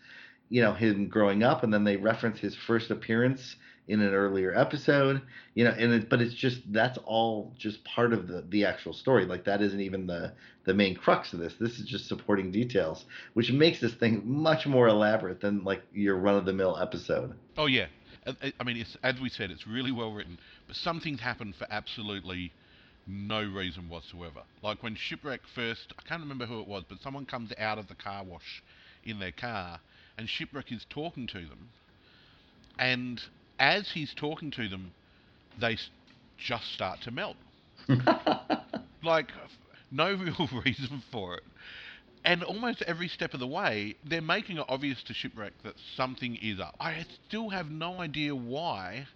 you 0.50 0.62
know 0.62 0.74
him 0.76 1.08
growing 1.08 1.42
up, 1.42 1.64
and 1.64 1.74
then 1.74 1.84
they 1.84 1.98
reference 1.98 2.40
his 2.40 2.56
first 2.56 2.92
appearance 2.92 3.56
in 3.92 4.02
an 4.02 4.14
earlier 4.14 4.58
episode 4.58 5.22
you 5.56 5.64
know 5.66 5.72
and 5.72 5.94
it, 5.94 6.10
but 6.10 6.22
it's 6.22 6.34
just 6.34 6.62
that's 6.74 6.98
all 7.06 7.54
just 7.58 7.84
part 7.84 8.14
of 8.14 8.28
the 8.28 8.42
the 8.50 8.66
actual 8.66 8.94
story. 8.94 9.26
Like 9.26 9.44
that 9.46 9.62
isn't 9.62 9.82
even 9.82 10.08
the 10.08 10.34
the 10.66 10.74
main 10.74 10.96
crux 10.96 11.34
of 11.34 11.40
this. 11.40 11.56
This 11.60 11.80
is 11.80 11.86
just 11.86 12.08
supporting 12.08 12.52
details 12.52 13.06
which 13.34 13.52
makes 13.52 13.80
this 13.80 13.94
thing 13.94 14.22
much 14.26 14.66
more 14.66 14.88
elaborate 14.88 15.42
than 15.42 15.64
like 15.64 15.84
your 15.94 16.16
run 16.16 16.36
of 16.36 16.46
the 16.46 16.54
mill 16.54 16.78
episode. 16.78 17.34
Oh 17.58 17.66
yeah, 17.68 17.88
I- 18.26 18.30
uh, 18.30 18.52
I 18.60 18.64
mean, 18.64 18.78
it's 18.78 18.98
as 19.04 19.20
we 19.20 19.30
said, 19.30 19.52
it's 19.52 19.68
really 19.68 19.92
well 19.92 20.12
written, 20.14 20.40
but 20.68 20.76
some 20.76 21.00
things 21.00 21.20
happen 21.20 21.54
for 21.54 21.68
absolutely 21.70 22.52
no 23.08 23.44
reason 23.44 23.90
whatsoever. 23.90 24.44
Like 24.62 24.84
when 24.84 24.96
Shipwreck 24.96 25.42
first, 25.54 25.94
I 26.00 26.04
can't 26.08 26.22
remember 26.22 26.46
who 26.46 26.62
it 26.62 26.68
was, 26.68 26.84
but 26.88 27.02
someone 27.02 27.26
comes 27.26 27.52
out 27.58 27.78
of 27.78 27.88
the 27.88 27.96
car 27.96 28.24
wash 28.24 28.64
in 29.04 29.20
their 29.20 29.32
car, 29.32 29.80
and 30.18 30.30
Shipwreck 30.30 30.72
is 30.72 30.86
talking 30.90 31.28
to 31.28 31.40
them, 31.46 31.70
and 32.80 33.22
as 33.62 33.92
he's 33.92 34.14
talking 34.16 34.52
to 34.52 34.68
them, 34.68 34.92
they 35.60 35.78
just 36.38 36.74
start 36.74 37.00
to 37.02 37.12
melt. 37.12 37.38
Like 39.04 39.32
no 39.92 40.14
real 40.14 40.48
reason 40.66 41.02
for 41.12 41.36
it. 41.36 41.44
And 42.24 42.44
almost 42.44 42.84
every 42.84 43.08
step 43.08 43.34
of 43.34 43.40
the 43.40 43.48
way, 43.48 43.96
they're 44.06 44.22
making 44.22 44.58
it 44.58 44.66
obvious 44.70 45.02
to 45.04 45.14
Shipwreck 45.14 45.54
that 45.64 45.74
something 45.98 46.36
is 46.36 46.60
up. 46.60 46.76
I 46.80 47.04
still 47.28 47.50
have 47.50 47.72
no 47.72 48.00
idea 48.00 48.36
why 48.36 49.08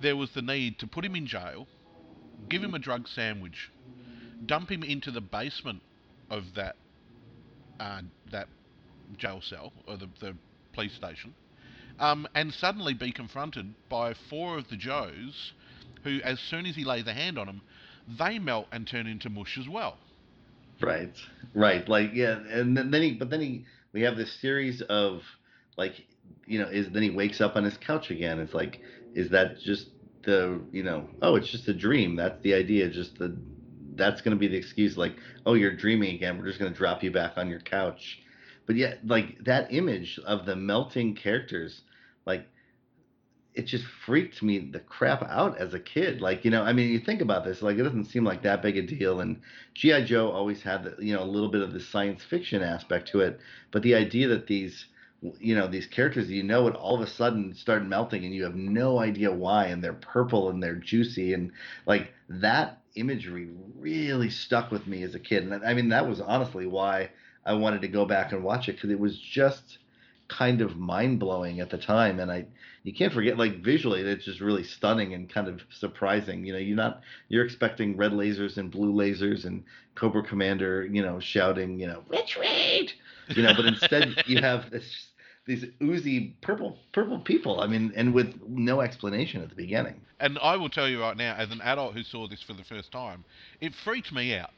there 0.00 0.16
was 0.16 0.30
the 0.30 0.42
need 0.42 0.78
to 0.78 0.86
put 0.86 1.04
him 1.04 1.16
in 1.16 1.26
jail, 1.26 1.66
give 2.48 2.62
him 2.62 2.74
a 2.74 2.78
drug 2.78 3.08
sandwich, 3.08 3.70
dump 4.44 4.70
him 4.70 4.84
into 4.84 5.10
the 5.10 5.20
basement 5.20 5.82
of 6.30 6.54
that 6.54 6.76
uh, 7.80 8.02
that 8.30 8.48
jail 9.18 9.40
cell 9.42 9.72
or 9.88 9.96
the, 9.96 10.08
the 10.20 10.34
police 10.72 10.94
station, 10.94 11.34
um, 11.98 12.26
and 12.34 12.52
suddenly 12.52 12.94
be 12.94 13.12
confronted 13.12 13.74
by 13.88 14.14
four 14.28 14.58
of 14.58 14.68
the 14.68 14.76
Joes, 14.76 15.52
who, 16.04 16.20
as 16.22 16.38
soon 16.40 16.66
as 16.66 16.76
he 16.76 16.84
lays 16.84 17.06
a 17.06 17.12
hand 17.12 17.38
on 17.38 17.46
them, 17.46 17.62
they 18.18 18.38
melt 18.38 18.68
and 18.72 18.86
turn 18.86 19.06
into 19.06 19.28
mush 19.28 19.58
as 19.58 19.68
well. 19.68 19.98
Right, 20.80 21.14
right. 21.54 21.88
Like 21.88 22.10
yeah, 22.14 22.38
and 22.50 22.76
then, 22.76 23.02
he, 23.02 23.14
but 23.14 23.30
then 23.30 23.40
he, 23.40 23.64
we 23.92 24.02
have 24.02 24.16
this 24.16 24.32
series 24.40 24.82
of 24.82 25.22
like, 25.76 25.94
you 26.46 26.58
know, 26.58 26.68
is 26.68 26.88
then 26.90 27.02
he 27.02 27.10
wakes 27.10 27.40
up 27.40 27.56
on 27.56 27.64
his 27.64 27.76
couch 27.78 28.10
again. 28.10 28.38
It's 28.38 28.54
like, 28.54 28.80
is 29.14 29.30
that 29.30 29.58
just 29.58 29.88
the, 30.24 30.60
you 30.72 30.82
know, 30.82 31.08
oh, 31.22 31.36
it's 31.36 31.50
just 31.50 31.66
a 31.68 31.74
dream. 31.74 32.16
That's 32.16 32.40
the 32.42 32.54
idea. 32.54 32.90
Just 32.90 33.18
the, 33.18 33.36
that's 33.94 34.20
gonna 34.20 34.36
be 34.36 34.48
the 34.48 34.56
excuse. 34.56 34.96
Like, 34.98 35.16
oh, 35.46 35.54
you're 35.54 35.74
dreaming 35.74 36.14
again. 36.14 36.38
We're 36.38 36.46
just 36.46 36.58
gonna 36.58 36.74
drop 36.74 37.02
you 37.02 37.10
back 37.10 37.32
on 37.36 37.48
your 37.48 37.60
couch. 37.60 38.20
But 38.66 38.76
yeah, 38.76 38.94
like 39.04 39.44
that 39.44 39.72
image 39.72 40.18
of 40.26 40.44
the 40.44 40.56
melting 40.56 41.14
characters, 41.14 41.82
like 42.26 42.46
it 43.56 43.66
just 43.66 43.84
freaked 44.04 44.42
me 44.42 44.58
the 44.58 44.80
crap 44.80 45.22
out 45.22 45.56
as 45.56 45.72
a 45.72 45.80
kid. 45.80 46.20
Like, 46.20 46.44
you 46.44 46.50
know, 46.50 46.62
I 46.62 46.74
mean, 46.74 46.90
you 46.90 47.00
think 47.00 47.22
about 47.22 47.44
this, 47.44 47.62
like 47.62 47.78
it 47.78 47.82
doesn't 47.82 48.04
seem 48.04 48.22
like 48.22 48.42
that 48.42 48.60
big 48.60 48.76
a 48.76 48.82
deal. 48.82 49.20
And 49.20 49.40
GI 49.74 50.04
Joe 50.04 50.30
always 50.30 50.62
had, 50.62 50.84
the, 50.84 50.96
you 51.02 51.14
know, 51.14 51.22
a 51.22 51.24
little 51.24 51.48
bit 51.48 51.62
of 51.62 51.72
the 51.72 51.80
science 51.80 52.22
fiction 52.22 52.62
aspect 52.62 53.08
to 53.08 53.20
it. 53.20 53.40
But 53.70 53.82
the 53.82 53.94
idea 53.94 54.28
that 54.28 54.46
these, 54.46 54.86
you 55.40 55.54
know, 55.54 55.66
these 55.66 55.86
characters 55.86 56.30
you 56.30 56.42
know, 56.42 56.68
it 56.68 56.74
all 56.74 56.96
of 56.96 57.00
a 57.00 57.10
sudden 57.10 57.54
start 57.54 57.86
melting, 57.86 58.26
and 58.26 58.34
you 58.34 58.44
have 58.44 58.54
no 58.54 58.98
idea 58.98 59.32
why, 59.32 59.66
and 59.66 59.82
they're 59.82 59.94
purple 59.94 60.50
and 60.50 60.62
they're 60.62 60.74
juicy, 60.74 61.32
and 61.32 61.52
like 61.86 62.12
that 62.28 62.82
imagery 62.94 63.48
really 63.78 64.28
stuck 64.28 64.70
with 64.70 64.86
me 64.86 65.02
as 65.02 65.14
a 65.14 65.20
kid. 65.20 65.44
And 65.44 65.64
I 65.64 65.72
mean, 65.72 65.88
that 65.88 66.06
was 66.06 66.20
honestly 66.20 66.66
why 66.66 67.10
I 67.46 67.54
wanted 67.54 67.80
to 67.82 67.88
go 67.88 68.04
back 68.04 68.32
and 68.32 68.42
watch 68.42 68.68
it 68.68 68.72
because 68.72 68.90
it 68.90 68.98
was 68.98 69.18
just 69.18 69.78
kind 70.28 70.60
of 70.60 70.76
mind 70.76 71.20
blowing 71.20 71.60
at 71.60 71.70
the 71.70 71.78
time, 71.78 72.18
and 72.18 72.30
I 72.30 72.46
you 72.86 72.94
can't 72.94 73.12
forget 73.12 73.36
like 73.36 73.64
visually 73.64 74.00
it's 74.02 74.24
just 74.24 74.40
really 74.40 74.62
stunning 74.62 75.12
and 75.12 75.28
kind 75.28 75.48
of 75.48 75.60
surprising 75.70 76.46
you 76.46 76.52
know 76.52 76.58
you're 76.58 76.76
not 76.76 77.00
you're 77.28 77.44
expecting 77.44 77.96
red 77.96 78.12
lasers 78.12 78.58
and 78.58 78.70
blue 78.70 78.92
lasers 78.92 79.44
and 79.44 79.64
cobra 79.96 80.22
commander 80.22 80.86
you 80.86 81.02
know 81.02 81.18
shouting 81.18 81.80
you 81.80 81.88
know 81.88 82.04
retreat 82.08 82.94
you 83.30 83.42
know 83.42 83.52
but 83.56 83.64
instead 83.64 84.22
you 84.26 84.38
have 84.38 84.70
this 84.70 85.08
these 85.46 85.64
oozy 85.82 86.36
purple 86.42 86.78
purple 86.92 87.18
people 87.18 87.60
i 87.60 87.66
mean 87.66 87.92
and 87.96 88.14
with 88.14 88.40
no 88.46 88.80
explanation 88.80 89.42
at 89.42 89.48
the 89.48 89.56
beginning. 89.56 90.00
And 90.18 90.38
I 90.40 90.56
will 90.56 90.70
tell 90.70 90.88
you 90.88 91.02
right 91.02 91.16
now, 91.16 91.34
as 91.34 91.50
an 91.50 91.60
adult 91.60 91.92
who 91.92 92.02
saw 92.02 92.26
this 92.26 92.40
for 92.40 92.54
the 92.54 92.64
first 92.64 92.90
time, 92.90 93.22
it 93.60 93.74
freaked 93.84 94.12
me 94.12 94.34
out 94.34 94.50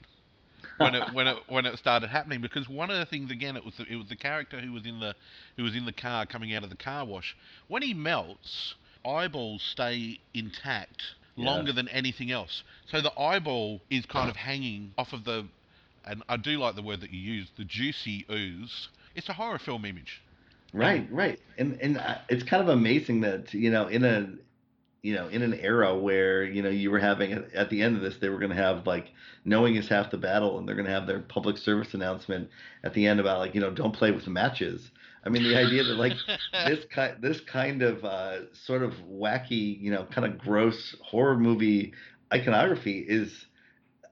when 0.78 0.94
it 0.94 1.12
when 1.12 1.26
it 1.28 1.36
when 1.48 1.66
it 1.66 1.78
started 1.78 2.08
happening 2.08 2.40
because 2.40 2.68
one 2.68 2.90
of 2.90 2.98
the 2.98 3.06
things 3.06 3.30
again 3.30 3.56
it 3.56 3.64
was 3.64 3.76
the, 3.76 3.84
it 3.90 3.96
was 3.96 4.08
the 4.08 4.16
character 4.16 4.60
who 4.60 4.72
was 4.72 4.86
in 4.86 5.00
the 5.00 5.14
who 5.56 5.64
was 5.64 5.74
in 5.76 5.84
the 5.86 5.92
car 5.92 6.26
coming 6.26 6.54
out 6.54 6.64
of 6.64 6.70
the 6.70 6.76
car 6.76 7.04
wash. 7.04 7.36
When 7.68 7.82
he 7.82 7.94
melts 7.94 8.74
eyeballs 9.06 9.62
stay 9.62 10.20
intact 10.34 11.02
longer 11.36 11.72
Yes. 11.72 11.72
than 11.72 11.88
anything 11.88 12.30
else. 12.30 12.62
So 12.86 13.00
the 13.00 13.18
eyeball 13.18 13.80
is 13.90 14.06
kind 14.06 14.28
of 14.30 14.36
hanging 14.36 14.92
off 14.98 15.12
of 15.12 15.24
the 15.24 15.46
and 16.04 16.22
I 16.28 16.36
do 16.36 16.58
like 16.58 16.74
the 16.76 16.82
word 16.82 17.00
that 17.00 17.10
you 17.12 17.20
use 17.20 17.50
the 17.56 17.64
juicy 17.64 18.26
ooze. 18.30 18.88
It's 19.14 19.28
a 19.28 19.34
horror 19.34 19.58
film 19.58 19.84
image. 19.84 20.22
Right, 20.72 21.06
right, 21.10 21.38
and 21.58 21.78
and 21.80 21.98
uh, 21.98 22.16
it's 22.28 22.42
kind 22.44 22.62
of 22.62 22.68
amazing 22.68 23.20
that 23.22 23.52
you 23.54 23.70
know 23.70 23.86
in 23.88 24.04
a 24.04 24.28
you 25.02 25.14
know 25.14 25.28
in 25.28 25.42
an 25.42 25.54
era 25.54 25.96
where 25.96 26.44
you 26.44 26.62
know 26.62 26.68
you 26.68 26.90
were 26.90 26.98
having 26.98 27.32
at 27.32 27.70
the 27.70 27.82
end 27.82 27.96
of 27.96 28.02
this 28.02 28.16
they 28.20 28.28
were 28.28 28.38
going 28.38 28.50
to 28.50 28.56
have 28.56 28.86
like 28.86 29.12
knowing 29.44 29.76
is 29.76 29.88
half 29.88 30.10
the 30.10 30.18
battle 30.18 30.58
and 30.58 30.66
they're 30.66 30.74
going 30.74 30.86
to 30.86 30.92
have 30.92 31.06
their 31.06 31.20
public 31.20 31.56
service 31.56 31.94
announcement 31.94 32.48
at 32.82 32.94
the 32.94 33.06
end 33.06 33.20
about 33.20 33.38
like 33.38 33.54
you 33.54 33.60
know 33.60 33.70
don't 33.70 33.94
play 33.94 34.10
with 34.10 34.26
matches. 34.26 34.90
I 35.24 35.30
mean 35.30 35.42
the 35.42 35.56
idea 35.56 35.84
that 35.84 35.94
like 35.94 36.14
this 36.66 36.84
kind 36.92 37.16
this 37.20 37.40
kind 37.40 37.82
of 37.82 38.04
uh, 38.04 38.52
sort 38.54 38.82
of 38.82 38.92
wacky 39.10 39.80
you 39.80 39.90
know 39.90 40.04
kind 40.04 40.26
of 40.26 40.38
gross 40.38 40.96
horror 41.02 41.38
movie 41.38 41.92
iconography 42.32 42.98
is 42.98 43.46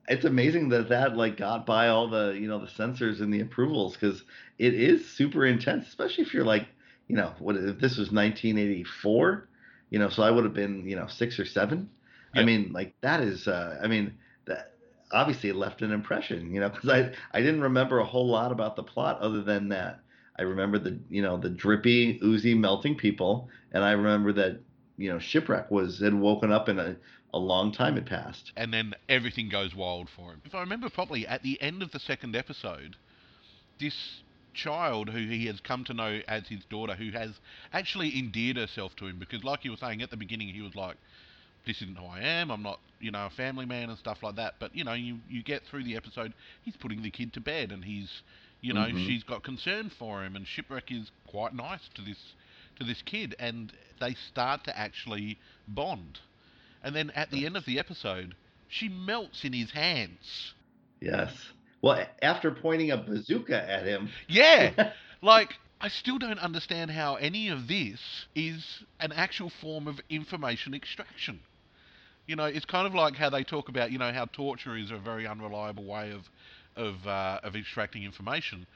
it's 0.08 0.24
amazing 0.24 0.68
that 0.68 0.88
that 0.88 1.16
like 1.16 1.36
got 1.36 1.66
by 1.66 1.88
all 1.88 2.08
the 2.08 2.36
you 2.38 2.46
know 2.46 2.60
the 2.60 2.70
censors 2.70 3.20
and 3.20 3.32
the 3.32 3.40
approvals 3.40 3.94
because 3.94 4.22
it 4.58 4.74
is 4.74 5.08
super 5.08 5.44
intense 5.44 5.88
especially 5.88 6.24
if 6.24 6.32
you're 6.32 6.44
like 6.44 6.68
you 7.08 7.16
know 7.16 7.32
what 7.38 7.56
if 7.56 7.78
this 7.78 7.98
was 7.98 8.12
1984 8.12 9.48
you 9.96 10.00
know 10.02 10.10
so 10.10 10.22
i 10.22 10.30
would 10.30 10.44
have 10.44 10.52
been 10.52 10.86
you 10.86 10.94
know 10.94 11.06
six 11.06 11.40
or 11.40 11.46
seven. 11.46 11.88
I 12.34 12.44
mean 12.44 12.70
like 12.70 12.92
that 13.00 13.22
is 13.22 13.48
uh 13.48 13.78
i 13.82 13.86
mean 13.86 14.12
that 14.44 14.74
obviously 15.10 15.52
left 15.52 15.80
an 15.80 15.90
impression 15.90 16.52
you 16.52 16.60
know 16.60 16.68
because 16.68 16.90
i 16.90 17.10
i 17.32 17.40
didn't 17.40 17.62
remember 17.62 17.98
a 17.98 18.04
whole 18.04 18.28
lot 18.28 18.52
about 18.52 18.76
the 18.76 18.82
plot 18.82 19.18
other 19.20 19.42
than 19.42 19.70
that. 19.70 20.00
I 20.38 20.42
remember 20.42 20.78
the 20.78 20.98
you 21.08 21.22
know 21.22 21.38
the 21.38 21.48
drippy 21.48 22.20
oozy 22.22 22.54
melting 22.54 22.96
people 22.96 23.48
and 23.72 23.82
i 23.82 23.92
remember 23.92 24.34
that 24.34 24.60
you 24.98 25.10
know 25.10 25.18
shipwreck 25.18 25.70
was 25.70 26.00
had 26.00 26.12
woken 26.12 26.52
up 26.52 26.68
in 26.68 26.78
a 26.78 26.96
a 27.32 27.38
long 27.38 27.72
time 27.72 27.94
had 27.94 28.06
passed. 28.06 28.52
And 28.56 28.72
then 28.72 28.94
everything 29.08 29.48
goes 29.48 29.74
wild 29.74 30.08
for 30.08 30.32
him. 30.32 30.42
If 30.44 30.54
I 30.54 30.60
remember 30.60 30.88
properly, 30.88 31.26
at 31.26 31.42
the 31.42 31.60
end 31.60 31.82
of 31.82 31.90
the 31.90 31.98
second 31.98 32.36
episode, 32.36 32.96
this 33.78 34.22
child 34.56 35.10
who 35.10 35.18
he 35.26 35.46
has 35.46 35.60
come 35.60 35.84
to 35.84 35.94
know 35.94 36.20
as 36.26 36.48
his 36.48 36.64
daughter, 36.64 36.94
who 36.94 37.10
has 37.10 37.30
actually 37.72 38.18
endeared 38.18 38.56
herself 38.56 38.96
to 38.96 39.06
him, 39.06 39.18
because 39.18 39.44
like 39.44 39.64
you 39.64 39.70
were 39.70 39.76
saying 39.76 40.02
at 40.02 40.10
the 40.10 40.16
beginning, 40.16 40.48
he 40.48 40.62
was 40.62 40.74
like, 40.74 40.96
"This 41.66 41.82
isn't 41.82 41.96
who 41.98 42.06
I 42.06 42.20
am. 42.20 42.50
I'm 42.50 42.62
not, 42.62 42.80
you 43.00 43.10
know, 43.10 43.26
a 43.26 43.30
family 43.30 43.66
man 43.66 43.90
and 43.90 43.98
stuff 43.98 44.22
like 44.22 44.36
that." 44.36 44.54
But 44.58 44.74
you 44.74 44.84
know, 44.84 44.94
you 44.94 45.20
you 45.28 45.42
get 45.42 45.62
through 45.64 45.84
the 45.84 45.96
episode, 45.96 46.32
he's 46.62 46.76
putting 46.76 47.02
the 47.02 47.10
kid 47.10 47.32
to 47.34 47.40
bed, 47.40 47.70
and 47.72 47.84
he's, 47.84 48.22
you 48.60 48.72
know, 48.72 48.88
Mhm. 48.88 49.06
she's 49.06 49.22
got 49.22 49.42
concern 49.42 49.90
for 49.90 50.24
him, 50.24 50.34
and 50.36 50.46
shipwreck 50.46 50.90
is 50.90 51.10
quite 51.26 51.54
nice 51.54 51.88
to 51.94 52.02
this 52.02 52.34
to 52.76 52.84
this 52.84 53.02
kid, 53.02 53.34
and 53.38 53.72
they 54.00 54.14
start 54.14 54.64
to 54.64 54.78
actually 54.78 55.38
bond. 55.68 56.18
And 56.82 56.94
then 56.94 57.10
at 57.10 57.30
the 57.30 57.46
end 57.46 57.56
of 57.56 57.64
the 57.64 57.78
episode, 57.78 58.34
she 58.68 58.88
melts 58.88 59.44
in 59.44 59.52
his 59.52 59.70
hands. 59.72 60.54
Yes. 61.00 61.52
Well, 61.86 62.04
after 62.20 62.50
pointing 62.50 62.90
a 62.90 62.96
bazooka 62.96 63.56
at 63.70 63.86
him. 63.86 64.08
Yeah, 64.26 64.90
like 65.22 65.54
I 65.80 65.86
still 65.86 66.18
don't 66.18 66.40
understand 66.40 66.90
how 66.90 67.14
any 67.14 67.48
of 67.48 67.68
this 67.68 68.26
is 68.34 68.82
an 68.98 69.12
actual 69.12 69.50
form 69.50 69.86
of 69.86 70.00
information 70.10 70.74
extraction. 70.74 71.38
You 72.26 72.34
know, 72.34 72.46
it's 72.46 72.64
kind 72.64 72.88
of 72.88 72.94
like 72.94 73.14
how 73.14 73.30
they 73.30 73.44
talk 73.44 73.68
about, 73.68 73.92
you 73.92 73.98
know, 73.98 74.12
how 74.12 74.24
torture 74.24 74.76
is 74.76 74.90
a 74.90 74.96
very 74.96 75.28
unreliable 75.28 75.84
way 75.84 76.10
of 76.10 76.28
of 76.74 77.06
uh, 77.06 77.38
of 77.44 77.54
extracting 77.54 78.02
information. 78.02 78.66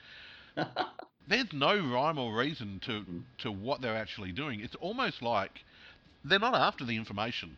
There's 1.26 1.52
no 1.52 1.80
rhyme 1.84 2.16
or 2.16 2.32
reason 2.36 2.80
to 2.86 3.04
to 3.38 3.50
what 3.50 3.80
they're 3.80 3.96
actually 3.96 4.30
doing. 4.30 4.60
It's 4.60 4.76
almost 4.76 5.20
like 5.20 5.64
they're 6.24 6.38
not 6.38 6.54
after 6.54 6.84
the 6.84 6.94
information. 6.94 7.56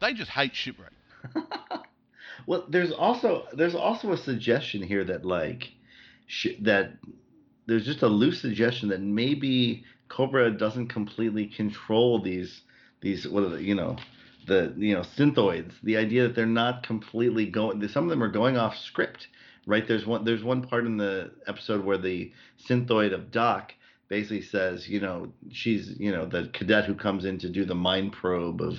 They 0.00 0.14
just 0.14 0.30
hate 0.30 0.54
shipwreck. 0.54 0.92
well, 2.46 2.66
there's 2.68 2.92
also 2.92 3.46
there's 3.52 3.74
also 3.74 4.12
a 4.12 4.16
suggestion 4.16 4.82
here 4.82 5.04
that 5.04 5.24
like 5.24 5.72
sh- 6.26 6.58
that 6.60 6.92
there's 7.66 7.84
just 7.84 8.02
a 8.02 8.08
loose 8.08 8.40
suggestion 8.40 8.88
that 8.90 9.00
maybe 9.00 9.84
Cobra 10.08 10.50
doesn't 10.50 10.88
completely 10.88 11.46
control 11.46 12.20
these 12.20 12.62
these 13.00 13.26
what 13.26 13.42
are 13.44 13.48
the, 13.48 13.62
you 13.62 13.74
know 13.74 13.96
the 14.46 14.72
you 14.76 14.94
know 14.94 15.02
synthoids. 15.02 15.72
The 15.82 15.96
idea 15.96 16.24
that 16.24 16.34
they're 16.34 16.46
not 16.46 16.82
completely 16.82 17.46
going. 17.46 17.86
Some 17.88 18.04
of 18.04 18.10
them 18.10 18.22
are 18.22 18.28
going 18.28 18.56
off 18.56 18.76
script, 18.76 19.28
right? 19.66 19.86
There's 19.86 20.06
one 20.06 20.24
there's 20.24 20.44
one 20.44 20.62
part 20.62 20.86
in 20.86 20.96
the 20.96 21.32
episode 21.46 21.84
where 21.84 21.98
the 21.98 22.32
synthoid 22.68 23.12
of 23.12 23.30
Doc 23.30 23.72
basically 24.08 24.42
says, 24.42 24.88
you 24.88 25.00
know, 25.00 25.32
she's 25.50 25.98
you 25.98 26.12
know 26.12 26.26
the 26.26 26.48
cadet 26.52 26.84
who 26.84 26.94
comes 26.94 27.24
in 27.24 27.38
to 27.38 27.48
do 27.48 27.64
the 27.64 27.74
mind 27.74 28.12
probe 28.12 28.62
of 28.62 28.78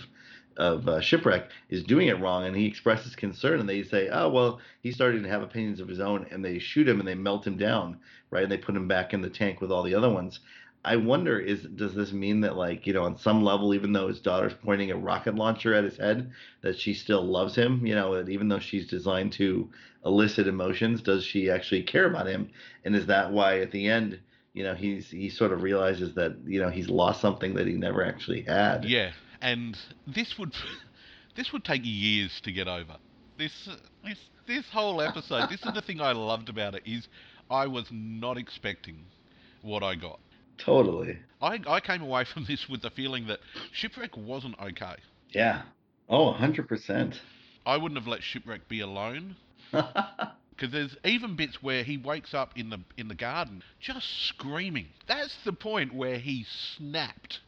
of 0.57 0.87
uh, 0.87 0.99
shipwreck 0.99 1.49
is 1.69 1.83
doing 1.83 2.07
it 2.07 2.19
wrong 2.19 2.45
and 2.45 2.55
he 2.55 2.65
expresses 2.65 3.15
concern 3.15 3.59
and 3.59 3.69
they 3.69 3.83
say 3.83 4.09
oh 4.09 4.29
well 4.29 4.59
he's 4.81 4.95
starting 4.95 5.23
to 5.23 5.29
have 5.29 5.41
opinions 5.41 5.79
of 5.79 5.87
his 5.87 5.99
own 5.99 6.25
and 6.31 6.43
they 6.43 6.59
shoot 6.59 6.87
him 6.87 6.99
and 6.99 7.07
they 7.07 7.15
melt 7.15 7.45
him 7.45 7.57
down 7.57 7.97
right 8.31 8.43
and 8.43 8.51
they 8.51 8.57
put 8.57 8.75
him 8.75 8.87
back 8.87 9.13
in 9.13 9.21
the 9.21 9.29
tank 9.29 9.61
with 9.61 9.71
all 9.71 9.83
the 9.83 9.95
other 9.95 10.09
ones. 10.09 10.39
I 10.85 10.95
wonder 10.95 11.37
is 11.37 11.63
does 11.63 11.93
this 11.93 12.13
mean 12.13 12.41
that 12.41 12.55
like 12.55 12.87
you 12.87 12.93
know 12.93 13.03
on 13.03 13.17
some 13.17 13.43
level 13.43 13.73
even 13.73 13.91
though 13.91 14.07
his 14.07 14.21
daughter's 14.21 14.53
pointing 14.53 14.89
a 14.91 14.95
rocket 14.95 15.35
launcher 15.35 15.73
at 15.73 15.83
his 15.83 15.97
head 15.97 16.31
that 16.61 16.79
she 16.79 16.93
still 16.93 17.23
loves 17.23 17.55
him 17.55 17.85
you 17.85 17.93
know 17.93 18.15
that 18.15 18.29
even 18.29 18.47
though 18.47 18.59
she's 18.59 18.87
designed 18.87 19.33
to 19.33 19.69
elicit 20.05 20.47
emotions 20.47 21.01
does 21.01 21.23
she 21.23 21.49
actually 21.49 21.83
care 21.83 22.05
about 22.05 22.27
him? 22.27 22.49
And 22.85 22.95
is 22.95 23.07
that 23.07 23.31
why 23.31 23.59
at 23.59 23.71
the 23.71 23.87
end 23.87 24.19
you 24.53 24.63
know 24.63 24.73
he's 24.73 25.09
he 25.09 25.29
sort 25.29 25.51
of 25.51 25.61
realizes 25.61 26.13
that 26.15 26.37
you 26.45 26.59
know 26.61 26.69
he's 26.69 26.89
lost 26.89 27.21
something 27.21 27.53
that 27.55 27.67
he 27.67 27.73
never 27.73 28.03
actually 28.03 28.43
had? 28.43 28.85
Yeah, 28.85 29.11
and 29.41 29.77
this 30.05 30.37
would 30.37 30.53
this 31.35 31.51
would 31.53 31.63
take 31.63 31.81
years 31.83 32.39
to 32.41 32.51
get 32.51 32.67
over. 32.67 32.97
This 33.37 33.69
this 34.03 34.17
this 34.47 34.65
whole 34.71 35.01
episode. 35.01 35.49
this 35.49 35.63
is 35.63 35.73
the 35.73 35.81
thing 35.81 36.01
I 36.01 36.11
loved 36.13 36.49
about 36.49 36.75
it 36.75 36.83
is 36.85 37.07
I 37.49 37.67
was 37.67 37.85
not 37.91 38.37
expecting 38.37 38.97
what 39.61 39.83
I 39.83 39.95
got. 39.95 40.19
totally 40.57 41.19
I 41.41 41.59
I 41.67 41.79
came 41.79 42.01
away 42.01 42.25
from 42.25 42.45
this 42.45 42.67
with 42.69 42.81
the 42.81 42.89
feeling 42.89 43.27
that 43.27 43.39
shipwreck 43.71 44.15
wasn't 44.17 44.55
okay. 44.59 44.95
yeah 45.31 45.63
oh 46.09 46.33
100% 46.33 47.15
I 47.65 47.77
wouldn't 47.77 47.99
have 47.99 48.07
let 48.07 48.23
shipwreck 48.23 48.67
be 48.69 48.79
alone. 48.79 49.35
Because 50.57 50.71
there's 50.73 50.97
even 51.05 51.35
bits 51.35 51.61
where 51.61 51.83
he 51.83 51.97
wakes 51.97 52.33
up 52.33 52.57
in 52.57 52.71
the 52.71 52.79
in 52.97 53.09
the 53.09 53.13
garden 53.13 53.61
just 53.79 54.07
screaming. 54.27 54.87
That's 55.07 55.35
the 55.45 55.53
point 55.53 55.93
where 55.93 56.17
he 56.17 56.47
snapped. 56.75 57.41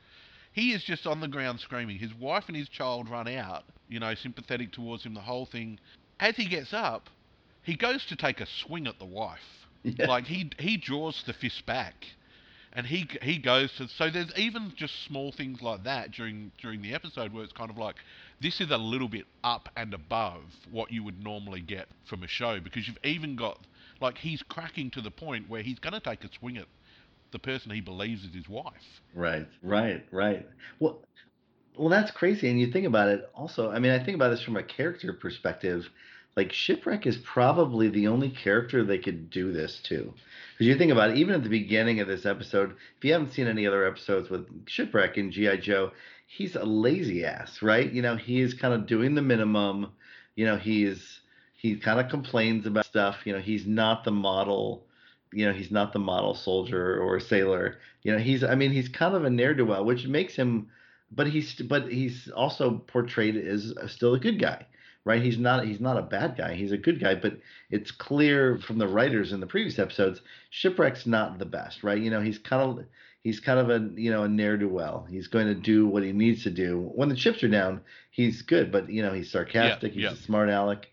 He 0.59 0.73
is 0.73 0.83
just 0.83 1.07
on 1.07 1.21
the 1.21 1.27
ground 1.29 1.61
screaming. 1.61 1.99
His 1.99 2.13
wife 2.13 2.43
and 2.47 2.57
his 2.57 2.67
child 2.67 3.09
run 3.09 3.29
out, 3.29 3.63
you 3.87 3.97
know, 3.97 4.13
sympathetic 4.13 4.73
towards 4.73 5.05
him, 5.05 5.13
the 5.13 5.21
whole 5.21 5.45
thing. 5.45 5.79
As 6.19 6.35
he 6.35 6.49
gets 6.49 6.73
up, 6.73 7.09
he 7.63 7.77
goes 7.77 8.05
to 8.07 8.17
take 8.17 8.41
a 8.41 8.45
swing 8.45 8.85
at 8.85 8.99
the 8.99 9.05
wife. 9.05 9.39
Yeah. 9.83 10.07
Like 10.07 10.25
he 10.25 10.51
he 10.59 10.75
draws 10.75 11.23
the 11.25 11.31
fist 11.31 11.65
back, 11.65 12.05
and 12.73 12.85
he 12.85 13.07
he 13.21 13.37
goes 13.37 13.71
to. 13.77 13.87
So 13.87 14.09
there's 14.09 14.33
even 14.35 14.73
just 14.75 15.05
small 15.05 15.31
things 15.31 15.61
like 15.61 15.85
that 15.85 16.11
during 16.11 16.51
during 16.61 16.81
the 16.81 16.93
episode 16.93 17.31
where 17.31 17.45
it's 17.45 17.53
kind 17.53 17.69
of 17.69 17.77
like 17.77 17.95
this 18.41 18.59
is 18.59 18.69
a 18.69 18.77
little 18.77 19.07
bit 19.07 19.27
up 19.45 19.69
and 19.77 19.93
above 19.93 20.41
what 20.69 20.91
you 20.91 21.05
would 21.05 21.23
normally 21.23 21.61
get 21.61 21.87
from 22.03 22.21
a 22.23 22.27
show 22.27 22.59
because 22.59 22.85
you've 22.85 23.05
even 23.05 23.37
got 23.37 23.59
like 24.01 24.17
he's 24.17 24.43
cracking 24.43 24.91
to 24.91 24.99
the 24.99 25.11
point 25.11 25.49
where 25.49 25.61
he's 25.61 25.79
going 25.79 25.93
to 25.93 26.01
take 26.01 26.25
a 26.25 26.29
swing 26.37 26.57
at 26.57 26.67
the 27.31 27.39
person 27.39 27.71
he 27.71 27.81
believes 27.81 28.23
is 28.23 28.33
his 28.33 28.49
wife. 28.49 29.01
Right, 29.13 29.47
right, 29.63 30.05
right. 30.11 30.47
Well, 30.79 30.99
well, 31.77 31.89
that's 31.89 32.11
crazy. 32.11 32.49
And 32.49 32.59
you 32.59 32.71
think 32.71 32.85
about 32.85 33.07
it 33.09 33.29
also. 33.33 33.71
I 33.71 33.79
mean, 33.79 33.91
I 33.91 34.03
think 34.03 34.15
about 34.15 34.29
this 34.29 34.43
from 34.43 34.57
a 34.57 34.63
character 34.63 35.13
perspective. 35.13 35.89
Like 36.35 36.51
Shipwreck 36.51 37.07
is 37.07 37.17
probably 37.17 37.89
the 37.89 38.07
only 38.07 38.29
character 38.29 38.83
they 38.83 38.97
could 38.97 39.29
do 39.29 39.51
this 39.51 39.79
to. 39.85 40.13
Because 40.53 40.67
you 40.67 40.77
think 40.77 40.91
about 40.91 41.11
it, 41.11 41.17
even 41.17 41.35
at 41.35 41.43
the 41.43 41.49
beginning 41.49 41.99
of 41.99 42.07
this 42.07 42.25
episode, 42.25 42.75
if 42.97 43.03
you 43.05 43.13
haven't 43.13 43.31
seen 43.31 43.47
any 43.47 43.65
other 43.65 43.85
episodes 43.85 44.29
with 44.29 44.47
Shipwreck 44.67 45.17
and 45.17 45.31
GI 45.31 45.57
Joe, 45.57 45.91
he's 46.27 46.55
a 46.55 46.63
lazy 46.63 47.25
ass, 47.25 47.61
right? 47.61 47.91
You 47.91 48.01
know, 48.01 48.15
he 48.15 48.41
is 48.41 48.53
kind 48.53 48.73
of 48.73 48.85
doing 48.85 49.15
the 49.15 49.21
minimum. 49.21 49.91
You 50.35 50.45
know, 50.45 50.57
he's 50.57 51.21
he 51.55 51.75
kind 51.77 51.99
of 51.99 52.09
complains 52.09 52.65
about 52.65 52.85
stuff. 52.85 53.17
You 53.25 53.33
know, 53.33 53.39
he's 53.39 53.65
not 53.65 54.03
the 54.03 54.11
model 54.11 54.85
you 55.33 55.45
know 55.45 55.53
he's 55.53 55.71
not 55.71 55.93
the 55.93 55.99
model 55.99 56.33
soldier 56.33 56.99
or 57.01 57.19
sailor. 57.19 57.77
You 58.03 58.13
know 58.13 58.19
he's 58.19 58.43
i 58.43 58.55
mean 58.55 58.71
he's 58.71 58.89
kind 58.89 59.15
of 59.15 59.25
a 59.25 59.29
ne'er-do-well 59.29 59.83
which 59.83 60.07
makes 60.07 60.35
him 60.35 60.69
but 61.11 61.27
he's 61.27 61.53
but 61.55 61.91
he's 61.91 62.29
also 62.29 62.77
portrayed 62.87 63.35
as 63.35 63.73
still 63.87 64.13
a 64.13 64.19
good 64.19 64.39
guy 64.39 64.65
right? 65.05 65.21
He's 65.21 65.37
not 65.37 65.65
he's 65.65 65.79
not 65.79 65.97
a 65.97 66.03
bad 66.03 66.37
guy. 66.37 66.53
He's 66.53 66.71
a 66.71 66.77
good 66.77 66.99
guy 66.99 67.15
but 67.15 67.39
it's 67.69 67.91
clear 67.91 68.59
from 68.59 68.77
the 68.77 68.87
writers 68.87 69.31
in 69.31 69.39
the 69.39 69.47
previous 69.47 69.79
episodes 69.79 70.21
shipwreck's 70.49 71.05
not 71.05 71.39
the 71.39 71.45
best 71.45 71.83
right? 71.83 71.99
You 71.99 72.11
know 72.11 72.21
he's 72.21 72.37
kind 72.37 72.61
of 72.61 72.85
he's 73.23 73.39
kind 73.39 73.59
of 73.59 73.69
a 73.69 73.89
you 73.99 74.11
know 74.11 74.23
a 74.23 74.29
ne'er-do-well 74.29 75.07
he's 75.09 75.27
going 75.27 75.47
to 75.47 75.55
do 75.55 75.87
what 75.87 76.03
he 76.03 76.11
needs 76.11 76.43
to 76.43 76.51
do. 76.51 76.91
When 76.95 77.09
the 77.09 77.15
chips 77.15 77.43
are 77.43 77.49
down 77.49 77.81
he's 78.11 78.41
good 78.41 78.71
but 78.71 78.89
you 78.89 79.01
know 79.01 79.13
he's 79.13 79.31
sarcastic 79.31 79.93
he's 79.93 80.03
yeah. 80.03 80.11
a 80.11 80.15
smart 80.15 80.49
aleck 80.49 80.87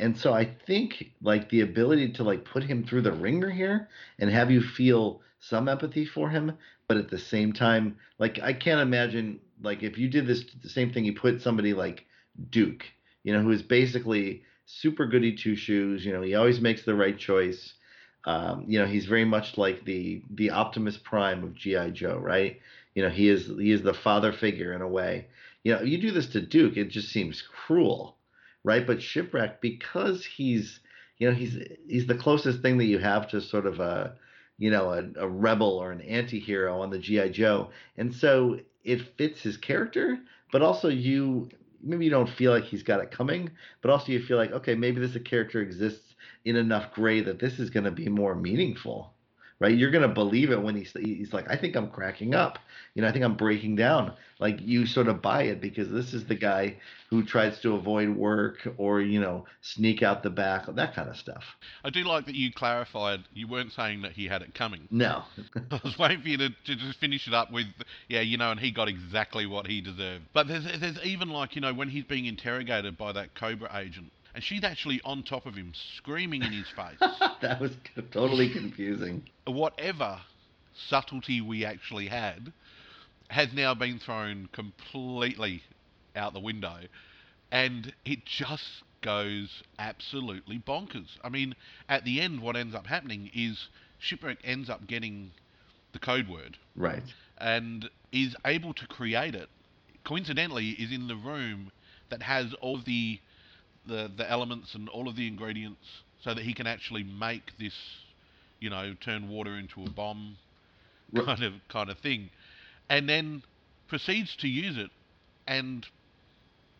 and 0.00 0.18
so 0.18 0.32
I 0.32 0.46
think 0.66 1.12
like 1.22 1.50
the 1.50 1.60
ability 1.60 2.12
to 2.12 2.24
like 2.24 2.44
put 2.44 2.64
him 2.64 2.84
through 2.84 3.02
the 3.02 3.12
ringer 3.12 3.50
here 3.50 3.88
and 4.18 4.30
have 4.30 4.50
you 4.50 4.62
feel 4.62 5.20
some 5.40 5.68
empathy 5.68 6.06
for 6.06 6.30
him, 6.30 6.56
but 6.88 6.96
at 6.96 7.10
the 7.10 7.18
same 7.18 7.52
time, 7.52 7.96
like 8.18 8.40
I 8.40 8.54
can't 8.54 8.80
imagine 8.80 9.40
like 9.62 9.82
if 9.82 9.98
you 9.98 10.08
did 10.08 10.26
this 10.26 10.44
the 10.62 10.70
same 10.70 10.90
thing, 10.90 11.04
you 11.04 11.12
put 11.12 11.42
somebody 11.42 11.74
like 11.74 12.06
Duke, 12.48 12.84
you 13.24 13.32
know, 13.34 13.42
who 13.42 13.50
is 13.50 13.62
basically 13.62 14.42
super 14.64 15.06
goody 15.06 15.36
two 15.36 15.54
shoes. 15.54 16.04
You 16.04 16.14
know, 16.14 16.22
he 16.22 16.34
always 16.34 16.60
makes 16.60 16.82
the 16.82 16.94
right 16.94 17.18
choice. 17.18 17.74
Um, 18.24 18.64
you 18.66 18.78
know, 18.78 18.86
he's 18.86 19.06
very 19.06 19.26
much 19.26 19.58
like 19.58 19.84
the 19.84 20.22
the 20.30 20.50
Optimus 20.50 20.96
Prime 20.96 21.44
of 21.44 21.54
GI 21.54 21.90
Joe, 21.90 22.16
right? 22.16 22.58
You 22.94 23.02
know, 23.02 23.10
he 23.10 23.28
is 23.28 23.48
he 23.48 23.70
is 23.70 23.82
the 23.82 23.94
father 23.94 24.32
figure 24.32 24.72
in 24.72 24.80
a 24.80 24.88
way. 24.88 25.26
You 25.62 25.74
know, 25.74 25.82
you 25.82 25.98
do 25.98 26.10
this 26.10 26.28
to 26.28 26.40
Duke, 26.40 26.78
it 26.78 26.88
just 26.88 27.10
seems 27.10 27.42
cruel 27.42 28.16
right? 28.64 28.86
But 28.86 29.02
shipwreck 29.02 29.60
because 29.60 30.24
he's 30.24 30.80
you 31.18 31.28
know 31.28 31.34
he's 31.34 31.58
he's 31.88 32.06
the 32.06 32.14
closest 32.14 32.62
thing 32.62 32.78
that 32.78 32.86
you 32.86 32.98
have 32.98 33.28
to 33.30 33.40
sort 33.40 33.66
of 33.66 33.80
a 33.80 34.16
you 34.58 34.70
know 34.70 34.90
a, 34.92 35.04
a 35.16 35.28
rebel 35.28 35.78
or 35.78 35.92
an 35.92 36.00
anti-hero 36.02 36.80
on 36.80 36.90
the 36.90 36.98
GI 36.98 37.30
Joe, 37.30 37.70
and 37.96 38.14
so 38.14 38.60
it 38.84 39.16
fits 39.16 39.42
his 39.42 39.56
character, 39.56 40.18
but 40.52 40.62
also 40.62 40.88
you 40.88 41.48
maybe 41.82 42.04
you 42.04 42.10
don't 42.10 42.28
feel 42.28 42.52
like 42.52 42.64
he's 42.64 42.82
got 42.82 43.00
it 43.00 43.10
coming, 43.10 43.50
but 43.82 43.90
also 43.90 44.12
you 44.12 44.22
feel 44.22 44.36
like 44.36 44.52
okay 44.52 44.74
maybe 44.74 45.00
this 45.00 45.16
character 45.24 45.60
exists 45.60 46.14
in 46.44 46.56
enough 46.56 46.92
gray 46.92 47.20
that 47.20 47.38
this 47.38 47.58
is 47.58 47.70
going 47.70 47.84
to 47.84 47.90
be 47.90 48.08
more 48.08 48.34
meaningful 48.34 49.14
right? 49.60 49.76
You're 49.76 49.90
gonna 49.90 50.08
believe 50.08 50.50
it 50.50 50.60
when 50.60 50.74
he's 50.74 50.92
he's 50.92 51.32
like, 51.32 51.48
I 51.48 51.56
think 51.56 51.76
I'm 51.76 51.90
cracking 51.90 52.34
up. 52.34 52.58
You 52.94 53.02
know, 53.02 53.08
I 53.08 53.12
think 53.12 53.24
I'm 53.24 53.36
breaking 53.36 53.76
down. 53.76 54.14
Like 54.40 54.60
you 54.60 54.86
sort 54.86 55.06
of 55.06 55.20
buy 55.20 55.44
it 55.44 55.60
because 55.60 55.90
this 55.90 56.14
is 56.14 56.24
the 56.26 56.34
guy 56.34 56.76
who 57.10 57.22
tries 57.22 57.60
to 57.60 57.74
avoid 57.74 58.08
work 58.08 58.66
or 58.78 59.00
you 59.00 59.20
know 59.20 59.44
sneak 59.60 60.02
out 60.02 60.22
the 60.22 60.30
back, 60.30 60.66
that 60.66 60.94
kind 60.94 61.08
of 61.08 61.16
stuff. 61.16 61.44
I 61.84 61.90
do 61.90 62.02
like 62.04 62.26
that 62.26 62.34
you 62.34 62.50
clarified 62.52 63.20
you 63.34 63.46
weren't 63.46 63.72
saying 63.72 64.02
that 64.02 64.12
he 64.12 64.26
had 64.26 64.42
it 64.42 64.54
coming. 64.54 64.88
No, 64.90 65.24
I 65.70 65.80
was 65.84 65.98
waiting 65.98 66.22
for 66.22 66.28
you 66.28 66.38
to, 66.38 66.48
to 66.48 66.74
just 66.74 66.98
finish 66.98 67.28
it 67.28 67.34
up 67.34 67.52
with, 67.52 67.66
yeah, 68.08 68.20
you 68.20 68.38
know, 68.38 68.50
and 68.50 68.58
he 68.58 68.70
got 68.70 68.88
exactly 68.88 69.46
what 69.46 69.66
he 69.66 69.80
deserved. 69.80 70.24
But 70.32 70.48
there's, 70.48 70.64
there's 70.80 71.02
even 71.04 71.28
like, 71.28 71.54
you 71.54 71.60
know, 71.60 71.74
when 71.74 71.88
he's 71.88 72.04
being 72.04 72.26
interrogated 72.26 72.96
by 72.96 73.12
that 73.12 73.34
Cobra 73.34 73.70
agent, 73.76 74.10
and 74.34 74.42
she's 74.44 74.64
actually 74.64 75.00
on 75.04 75.22
top 75.22 75.46
of 75.46 75.54
him, 75.54 75.72
screaming 75.96 76.42
in 76.42 76.52
his 76.52 76.68
face. 76.76 76.98
that 77.40 77.60
was 77.60 77.72
totally 78.12 78.50
confusing. 78.50 79.22
Whatever 79.46 80.20
subtlety 80.88 81.40
we 81.40 81.64
actually 81.64 82.06
had 82.08 82.52
has 83.28 83.52
now 83.52 83.74
been 83.74 83.98
thrown 83.98 84.48
completely 84.52 85.62
out 86.16 86.32
the 86.32 86.40
window, 86.40 86.78
and 87.52 87.92
it 88.04 88.24
just 88.24 88.82
goes 89.02 89.62
absolutely 89.78 90.58
bonkers. 90.58 91.08
I 91.24 91.28
mean, 91.28 91.54
at 91.88 92.04
the 92.04 92.20
end, 92.20 92.40
what 92.42 92.56
ends 92.56 92.74
up 92.74 92.86
happening 92.86 93.30
is 93.34 93.68
Shipwreck 93.98 94.38
ends 94.44 94.68
up 94.68 94.86
getting 94.86 95.30
the 95.92 95.98
code 95.98 96.28
word 96.28 96.56
Right. 96.76 97.02
and 97.38 97.88
is 98.12 98.36
able 98.44 98.74
to 98.74 98.86
create 98.86 99.34
it. 99.34 99.48
Coincidentally, 100.04 100.70
is 100.70 100.92
in 100.92 101.08
the 101.08 101.16
room 101.16 101.70
that 102.10 102.22
has 102.22 102.52
all 102.60 102.78
the 102.78 103.20
the 103.90 104.10
the 104.16 104.30
elements 104.30 104.74
and 104.74 104.88
all 104.88 105.08
of 105.08 105.16
the 105.16 105.26
ingredients, 105.26 105.84
so 106.22 106.32
that 106.32 106.42
he 106.42 106.54
can 106.54 106.66
actually 106.66 107.02
make 107.02 107.52
this, 107.58 107.74
you 108.60 108.70
know, 108.70 108.94
turn 109.04 109.28
water 109.28 109.56
into 109.58 109.84
a 109.84 109.90
bomb, 109.90 110.36
kind 111.14 111.42
of 111.42 111.52
kind 111.68 111.90
of 111.90 111.98
thing, 111.98 112.30
and 112.88 113.08
then 113.08 113.42
proceeds 113.88 114.34
to 114.36 114.48
use 114.48 114.78
it, 114.78 114.90
and 115.46 115.86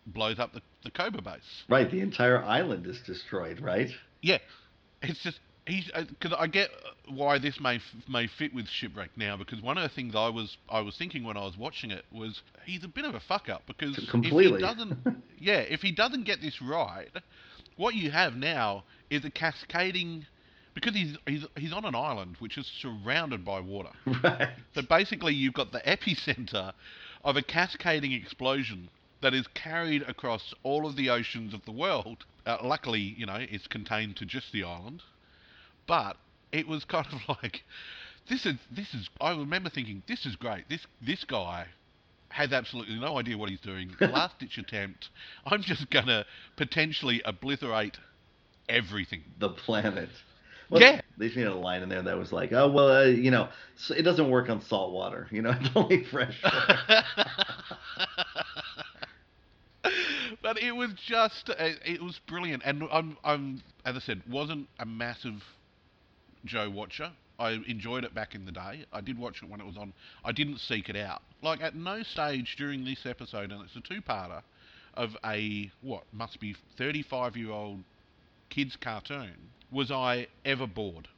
blows 0.06 0.38
up 0.38 0.52
the 0.52 0.62
the 0.84 0.90
Cobra 0.90 1.20
base. 1.20 1.64
Right. 1.68 1.90
The 1.90 2.00
entire 2.00 2.42
island 2.42 2.86
is 2.86 3.00
destroyed. 3.06 3.60
Right. 3.60 3.90
Yeah, 4.22 4.38
it's 5.02 5.22
just 5.22 5.38
he's 5.70 5.90
because 5.94 6.36
I 6.38 6.46
get 6.46 6.70
why 7.08 7.38
this 7.38 7.60
may 7.60 7.76
f- 7.76 8.08
may 8.08 8.26
fit 8.26 8.54
with 8.54 8.68
shipwreck 8.68 9.10
now 9.16 9.36
because 9.36 9.62
one 9.62 9.78
of 9.78 9.82
the 9.82 9.94
things 9.94 10.14
I 10.14 10.28
was 10.28 10.56
I 10.68 10.80
was 10.80 10.96
thinking 10.96 11.24
when 11.24 11.36
I 11.36 11.44
was 11.44 11.56
watching 11.56 11.90
it 11.90 12.04
was 12.12 12.42
he's 12.64 12.84
a 12.84 12.88
bit 12.88 13.04
of 13.04 13.14
a 13.14 13.20
fuck 13.20 13.48
up 13.48 13.62
because 13.66 13.96
if 13.98 14.32
he 14.32 14.58
doesn't 14.58 14.98
yeah 15.38 15.60
if 15.60 15.80
he 15.80 15.92
doesn't 15.92 16.24
get 16.24 16.40
this 16.40 16.60
right, 16.60 17.08
what 17.76 17.94
you 17.94 18.10
have 18.10 18.34
now 18.34 18.84
is 19.08 19.24
a 19.24 19.30
cascading 19.30 20.26
because 20.74 20.94
he's, 20.94 21.16
he's 21.26 21.46
he's 21.56 21.72
on 21.72 21.84
an 21.84 21.94
island 21.94 22.36
which 22.38 22.58
is 22.58 22.66
surrounded 22.80 23.44
by 23.44 23.60
water. 23.60 23.90
right. 24.24 24.48
So 24.74 24.82
basically, 24.82 25.34
you've 25.34 25.54
got 25.54 25.72
the 25.72 25.80
epicenter 25.80 26.72
of 27.24 27.36
a 27.36 27.42
cascading 27.42 28.12
explosion 28.12 28.88
that 29.22 29.34
is 29.34 29.46
carried 29.48 30.02
across 30.02 30.54
all 30.62 30.86
of 30.86 30.96
the 30.96 31.10
oceans 31.10 31.52
of 31.52 31.64
the 31.64 31.72
world. 31.72 32.24
Uh, 32.46 32.56
luckily, 32.62 33.00
you 33.00 33.26
know, 33.26 33.36
it's 33.38 33.66
contained 33.66 34.16
to 34.16 34.24
just 34.24 34.50
the 34.52 34.64
island, 34.64 35.02
but 35.90 36.16
it 36.52 36.68
was 36.68 36.84
kind 36.84 37.06
of 37.12 37.20
like 37.42 37.64
this 38.28 38.46
is 38.46 38.54
this 38.70 38.94
is. 38.94 39.10
I 39.20 39.32
remember 39.36 39.68
thinking 39.68 40.04
this 40.06 40.24
is 40.24 40.36
great. 40.36 40.68
This 40.68 40.86
this 41.04 41.24
guy 41.24 41.66
has 42.28 42.52
absolutely 42.52 42.94
no 42.94 43.18
idea 43.18 43.36
what 43.36 43.50
he's 43.50 43.60
doing. 43.60 43.90
Last 44.00 44.38
ditch 44.38 44.56
attempt. 44.56 45.08
I'm 45.44 45.62
just 45.62 45.90
gonna 45.90 46.24
potentially 46.56 47.20
obliterate 47.24 47.98
everything. 48.68 49.24
The 49.40 49.48
planet. 49.48 50.10
Well, 50.70 50.80
Yeah. 50.80 51.00
They 51.18 51.28
had 51.28 51.48
a 51.48 51.54
line 51.54 51.82
in 51.82 51.88
there 51.88 52.02
that 52.02 52.16
was 52.16 52.32
like, 52.32 52.52
"Oh 52.52 52.70
well, 52.70 52.88
uh, 52.88 53.04
you 53.06 53.32
know, 53.32 53.48
it 53.90 54.02
doesn't 54.02 54.30
work 54.30 54.48
on 54.48 54.62
salt 54.62 54.92
water. 54.92 55.26
You 55.32 55.42
know, 55.42 55.50
it's 55.60 55.70
only 55.74 56.04
fresh." 56.04 56.40
water." 56.44 57.02
but 60.40 60.62
it 60.62 60.70
was 60.70 60.90
just 61.04 61.50
uh, 61.50 61.54
it 61.84 62.00
was 62.00 62.20
brilliant 62.28 62.62
and 62.64 62.84
I'm 62.92 63.16
I'm 63.24 63.62
as 63.84 63.96
I 63.96 63.98
said 63.98 64.22
wasn't 64.28 64.68
a 64.78 64.86
massive 64.86 65.42
Joe 66.44 66.70
watcher. 66.70 67.10
I 67.38 67.52
enjoyed 67.66 68.04
it 68.04 68.14
back 68.14 68.34
in 68.34 68.44
the 68.44 68.52
day. 68.52 68.84
I 68.92 69.00
did 69.00 69.18
watch 69.18 69.42
it 69.42 69.48
when 69.48 69.60
it 69.60 69.66
was 69.66 69.76
on. 69.78 69.92
I 70.24 70.32
didn't 70.32 70.58
seek 70.58 70.88
it 70.90 70.96
out. 70.96 71.22
Like 71.42 71.62
at 71.62 71.74
no 71.74 72.02
stage 72.02 72.56
during 72.56 72.84
this 72.84 73.06
episode 73.06 73.50
and 73.50 73.62
it's 73.62 73.76
a 73.76 73.80
two-parter 73.80 74.42
of 74.94 75.16
a 75.24 75.70
what 75.80 76.02
must 76.12 76.38
be 76.40 76.54
35 76.76 77.36
year 77.36 77.50
old 77.50 77.82
kids 78.50 78.76
cartoon 78.76 79.32
was 79.70 79.90
I 79.90 80.26
ever 80.44 80.66
bored. 80.66 81.08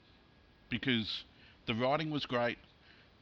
Because 0.71 1.25
the 1.67 1.75
writing 1.75 2.11
was 2.11 2.27
great 2.27 2.59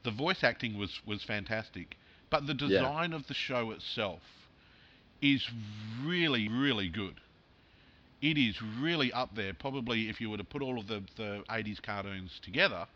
the 0.03 0.11
voice 0.11 0.43
acting 0.43 0.79
was 0.79 1.01
was 1.07 1.23
fantastic 1.23 1.97
but 2.31 2.47
the 2.47 2.55
Yeah. 2.55 2.69
design 2.69 3.13
of 3.13 3.27
the 3.27 3.35
show 3.35 3.71
itself 3.71 4.23
is 5.23 5.47
really, 6.03 6.49
really 6.49 6.89
good. 6.89 7.21
It 8.23 8.37
is 8.37 8.61
really 8.81 9.13
up 9.13 9.35
there. 9.35 9.55
Probably, 9.55 10.09
if 10.09 10.21
you 10.21 10.31
were 10.31 10.37
to 10.37 10.45
put 10.45 10.63
all 10.63 10.79
of 10.79 10.87
the, 10.87 11.03
the 11.17 11.43
80s 11.49 11.81
cartoons 11.83 12.39
together, 12.43 12.87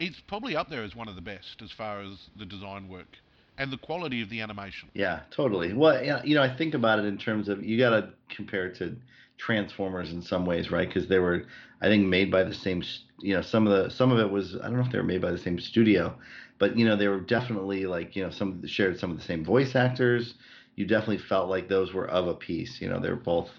it's 0.00 0.20
probably 0.26 0.56
up 0.56 0.68
there 0.68 0.82
as 0.82 0.94
one 0.94 1.08
of 1.08 1.14
the 1.14 1.20
best 1.20 1.62
as 1.62 1.70
far 1.72 2.00
as 2.00 2.28
the 2.36 2.44
design 2.44 2.88
work 2.88 3.18
and 3.58 3.72
the 3.72 3.78
quality 3.78 4.22
of 4.22 4.30
the 4.30 4.40
animation. 4.40 4.88
Yeah, 4.94 5.20
totally. 5.30 5.72
Well, 5.72 6.02
you 6.24 6.34
know, 6.34 6.42
I 6.42 6.56
think 6.56 6.74
about 6.74 6.98
it 7.00 7.04
in 7.04 7.18
terms 7.18 7.48
of 7.48 7.64
you 7.64 7.78
got 7.78 7.90
to 7.90 8.10
compare 8.28 8.66
it 8.66 8.76
to 8.76 8.96
Transformers 9.38 10.12
in 10.12 10.20
some 10.20 10.44
ways, 10.44 10.70
right? 10.72 10.88
Because 10.88 11.08
they 11.08 11.20
were, 11.20 11.44
I 11.80 11.86
think, 11.86 12.06
made 12.06 12.30
by 12.30 12.42
the 12.42 12.54
same. 12.54 12.82
You 13.20 13.34
know, 13.34 13.42
some 13.42 13.68
of 13.68 13.84
the 13.84 13.90
some 13.90 14.10
of 14.10 14.18
it 14.18 14.30
was 14.30 14.56
I 14.56 14.64
don't 14.64 14.74
know 14.74 14.84
if 14.84 14.90
they 14.90 14.98
were 14.98 15.04
made 15.04 15.22
by 15.22 15.30
the 15.30 15.38
same 15.38 15.60
studio, 15.60 16.16
but 16.58 16.76
you 16.76 16.84
know 16.84 16.96
they 16.96 17.06
were 17.06 17.20
definitely 17.20 17.86
like 17.86 18.16
you 18.16 18.24
know 18.24 18.30
some 18.30 18.66
shared 18.66 18.98
some 18.98 19.12
of 19.12 19.16
the 19.16 19.22
same 19.22 19.44
voice 19.44 19.76
actors. 19.76 20.34
You 20.74 20.86
definitely 20.86 21.18
felt 21.18 21.48
like 21.48 21.68
those 21.68 21.92
were 21.92 22.08
of 22.08 22.26
a 22.26 22.34
piece. 22.34 22.80
You 22.80 22.88
know, 22.88 23.00
they 23.00 23.10
were 23.10 23.16
both, 23.16 23.50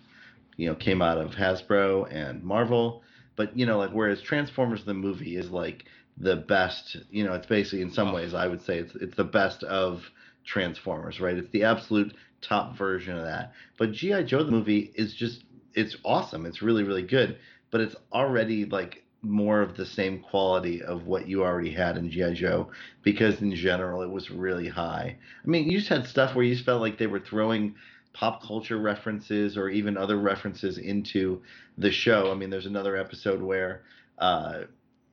you 0.60 0.68
know, 0.70 0.76
came 0.76 1.02
out 1.02 1.20
of 1.20 1.32
Hasbro 1.36 2.14
and 2.14 2.44
Marvel. 2.44 3.04
But 3.38 3.58
you 3.58 3.66
know, 3.66 3.80
like 3.80 3.92
whereas 3.92 4.22
Transformers 4.22 4.86
the 4.86 4.94
movie 4.96 5.38
is 5.38 5.52
like 5.52 5.86
the 6.18 6.38
best. 6.38 6.98
You 7.12 7.26
know, 7.26 7.34
it's 7.34 7.48
basically 7.48 7.82
in 7.84 7.92
some 7.92 8.12
Oh. 8.12 8.14
ways 8.14 8.34
I 8.36 8.48
would 8.48 8.62
say 8.64 8.80
it's 8.80 8.96
it's 8.96 9.16
the 9.18 9.26
best 9.26 9.64
of 9.64 10.04
Transformers, 10.46 11.22
right? 11.22 11.38
It's 11.38 11.50
the 11.52 11.64
absolute 11.64 12.14
top 12.42 12.78
version 12.78 13.18
of 13.18 13.24
that. 13.24 13.54
But 13.78 13.94
GI 13.94 14.24
Joe 14.26 14.44
the 14.44 14.52
movie 14.52 14.92
is 14.96 15.16
just 15.16 15.44
it's 15.76 15.98
awesome. 16.06 16.46
It's 16.46 16.62
really 16.62 16.84
really 16.84 17.04
good, 17.04 17.38
but 17.72 17.82
it's 17.82 17.96
already 18.14 18.66
like 18.66 19.04
more 19.24 19.62
of 19.62 19.78
the 19.78 19.86
same 19.86 20.20
quality 20.20 20.82
of 20.84 21.08
what 21.08 21.28
you 21.28 21.44
already 21.44 21.72
had 21.72 21.98
in 21.98 22.10
GI 22.12 22.34
Joe 22.36 22.72
because 23.04 23.42
in 23.42 23.56
general 23.56 24.02
it 24.02 24.10
was 24.10 24.32
really 24.32 24.70
high. 24.70 25.18
I 25.44 25.48
mean, 25.48 25.70
you 25.70 25.80
just 25.80 25.90
had 25.90 26.08
stuff 26.08 26.36
where 26.36 26.46
you 26.46 26.54
just 26.54 26.66
felt 26.66 26.82
like 26.82 26.98
they 26.98 27.08
were 27.08 27.20
throwing 27.20 27.76
pop 28.14 28.44
culture 28.44 28.78
references 28.78 29.58
or 29.58 29.70
even 29.70 29.98
other 29.98 30.18
references 30.18 30.78
into 30.78 31.42
the 31.78 31.92
show. 31.92 32.32
I 32.32 32.36
mean, 32.36 32.50
there's 32.50 32.66
another 32.66 32.96
episode 32.96 33.42
where 33.42 33.84
uh 34.18 34.62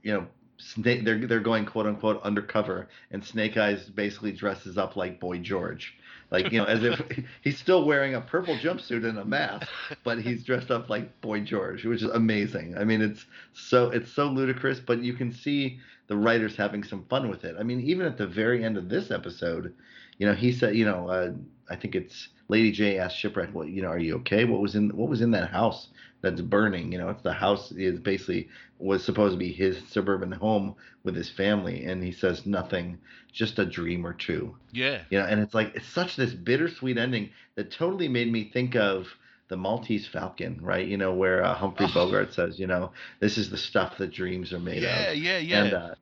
you 0.03 0.13
know 0.13 0.27
Snake, 0.59 1.05
they're 1.05 1.27
they're 1.27 1.41
going 1.41 1.67
quote 1.67 1.87
unquote 1.87 2.23
undercover, 2.23 2.89
and 3.11 3.25
Snake 3.25 3.57
Eyes 3.57 3.89
basically 3.91 4.33
dresses 4.33 4.79
up 4.79 4.97
like 4.97 5.21
Boy 5.21 5.39
George, 5.39 5.97
like 6.31 6.51
you 6.53 6.59
know, 6.59 6.65
as 6.65 6.83
if 6.83 7.01
he's 7.43 7.59
still 7.59 7.85
wearing 7.85 8.15
a 8.15 8.21
purple 8.21 8.57
jumpsuit 8.57 9.05
and 9.09 9.19
a 9.19 9.25
mask, 9.25 9.69
but 10.05 10.21
he's 10.21 10.45
dressed 10.45 10.71
up 10.71 10.89
like 10.89 11.21
Boy 11.21 11.41
George, 11.41 11.85
which 11.85 12.03
is 12.03 12.11
amazing. 12.11 12.77
I 12.77 12.85
mean, 12.85 13.01
it's 13.01 13.27
so 13.53 13.91
it's 13.91 14.11
so 14.11 14.27
ludicrous, 14.27 14.81
but 14.81 15.03
you 15.03 15.15
can 15.15 15.33
see 15.33 15.79
the 16.09 16.17
writers 16.17 16.57
having 16.57 16.85
some 16.85 17.05
fun 17.05 17.29
with 17.29 17.45
it. 17.45 17.57
I 17.59 17.63
mean, 17.63 17.81
even 17.81 18.07
at 18.07 18.17
the 18.17 18.27
very 18.27 18.65
end 18.65 18.77
of 18.77 18.89
this 18.89 19.11
episode, 19.11 19.75
you 20.19 20.27
know, 20.27 20.35
he 20.35 20.53
said, 20.53 20.77
you 20.77 20.85
know, 20.85 21.09
uh, 21.09 21.33
I 21.69 21.77
think 21.77 21.95
it's 21.95 22.29
Lady 22.49 22.73
Jaye 22.73 22.99
asked 22.99 23.17
Shipwreck, 23.17 23.51
well, 23.53 23.67
you 23.67 23.83
know, 23.83 23.89
are 23.89 23.99
you 23.99 24.17
okay? 24.17 24.45
What 24.45 24.61
was 24.61 24.75
in 24.75 24.91
what 24.91 25.09
was 25.09 25.21
in 25.21 25.33
that 25.33 25.51
house 25.51 25.89
that's 26.23 26.41
burning? 26.41 26.93
You 26.93 26.99
know, 26.99 27.09
it's 27.11 27.23
the 27.23 27.33
house 27.33 27.73
is 27.73 27.99
basically 28.01 28.49
was 28.79 29.05
supposed 29.05 29.33
to 29.35 29.39
be 29.39 29.53
his 29.53 29.79
suburban 29.89 30.33
home 30.33 30.75
with 31.05 31.17
his 31.17 31.31
family, 31.31 31.85
and 31.85 32.03
he 32.03 32.13
says 32.13 32.45
nothing, 32.47 32.99
just 33.33 33.59
a 33.59 33.65
dream 33.67 34.07
or 34.07 34.13
two. 34.13 34.55
Yeah. 34.73 35.03
You 35.11 35.19
know, 35.21 35.27
and 35.27 35.41
it's 35.41 35.55
like 35.55 35.75
it's 35.75 35.89
such 35.89 36.17
this 36.17 36.33
bittersweet 36.35 36.99
ending 36.99 37.31
that 37.55 37.71
totally 37.71 38.09
made 38.09 38.31
me 38.31 38.51
think 38.53 38.77
of 38.77 39.07
the 39.49 39.57
Maltese 39.57 40.09
Falcon, 40.09 40.59
right? 40.61 40.87
You 40.87 40.97
know, 40.97 41.15
where 41.15 41.45
uh, 41.45 41.55
Humphrey 41.55 41.87
Oh. 41.89 41.95
Bogart 41.95 42.35
says, 42.35 42.59
you 42.59 42.67
know, 42.67 42.91
this 43.21 43.39
is 43.39 43.49
the 43.49 43.57
stuff 43.57 43.97
that 43.99 44.13
dreams 44.13 44.53
are 44.53 44.59
made 44.59 44.83
Yeah, 44.83 45.11
of 45.11 45.17
yeah, 45.17 45.39
yeah. 45.39 45.65
and 45.65 45.73
uh, 45.75 45.95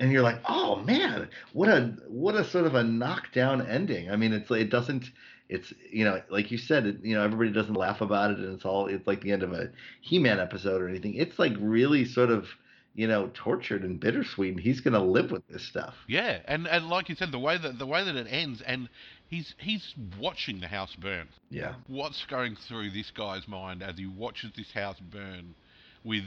and 0.00 0.12
you're 0.12 0.22
like, 0.22 0.40
oh 0.48 0.76
man, 0.76 1.28
what 1.52 1.68
a 1.68 1.94
what 2.08 2.34
a 2.34 2.44
sort 2.44 2.64
of 2.66 2.74
a 2.74 2.82
knockdown 2.82 3.66
ending. 3.66 4.10
I 4.10 4.16
mean, 4.16 4.32
it's 4.32 4.50
it 4.50 4.70
doesn't. 4.70 5.10
It's 5.48 5.72
you 5.90 6.04
know, 6.04 6.20
like 6.28 6.50
you 6.50 6.58
said, 6.58 6.86
it, 6.86 6.96
you 7.02 7.14
know, 7.14 7.22
everybody 7.22 7.52
doesn't 7.52 7.74
laugh 7.74 8.00
about 8.00 8.32
it, 8.32 8.38
and 8.38 8.54
it's 8.54 8.64
all 8.64 8.86
it's 8.86 9.06
like 9.06 9.20
the 9.20 9.32
end 9.32 9.42
of 9.42 9.52
a 9.52 9.70
He-Man 10.00 10.40
episode 10.40 10.82
or 10.82 10.88
anything. 10.88 11.14
It's 11.14 11.38
like 11.38 11.52
really 11.60 12.04
sort 12.04 12.30
of 12.30 12.48
you 12.94 13.06
know 13.06 13.30
tortured 13.34 13.82
and 13.82 14.00
bittersweet, 14.00 14.52
and 14.52 14.60
he's 14.60 14.80
gonna 14.80 15.02
live 15.02 15.30
with 15.30 15.46
this 15.48 15.62
stuff. 15.62 15.94
yeah, 16.08 16.40
and 16.46 16.66
and 16.66 16.88
like 16.88 17.08
you 17.08 17.14
said, 17.14 17.30
the 17.30 17.38
way 17.38 17.58
that 17.58 17.78
the 17.78 17.86
way 17.86 18.04
that 18.04 18.16
it 18.16 18.26
ends, 18.28 18.60
and 18.62 18.88
he's 19.28 19.54
he's 19.58 19.94
watching 20.18 20.60
the 20.60 20.66
house 20.68 20.96
burn. 20.96 21.28
Yeah, 21.50 21.74
what's 21.86 22.24
going 22.24 22.56
through 22.56 22.90
this 22.90 23.10
guy's 23.12 23.46
mind 23.46 23.82
as 23.82 23.96
he 23.96 24.06
watches 24.06 24.50
this 24.56 24.72
house 24.72 24.98
burn 24.98 25.54
with 26.02 26.24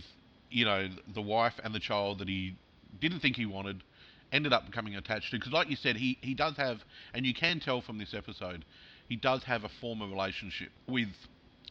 you 0.49 0.65
know 0.65 0.87
the 1.13 1.21
wife 1.21 1.59
and 1.63 1.73
the 1.73 1.79
child 1.79 2.19
that 2.19 2.27
he 2.27 2.55
didn't 2.99 3.19
think 3.19 3.35
he 3.35 3.45
wanted 3.45 3.83
ended 4.31 4.53
up 4.53 4.65
becoming 4.65 4.95
attached 4.95 5.31
to 5.31 5.37
because 5.37 5.51
like 5.51 5.69
you 5.69 5.75
said 5.75 5.95
he 5.95 6.17
he 6.21 6.33
does 6.33 6.55
have 6.57 6.83
and 7.13 7.25
you 7.25 7.33
can 7.33 7.59
tell 7.59 7.81
from 7.81 7.97
this 7.97 8.13
episode 8.13 8.63
he 9.09 9.15
does 9.15 9.43
have 9.43 9.63
a 9.63 9.69
former 9.81 10.07
relationship 10.07 10.69
with 10.87 11.09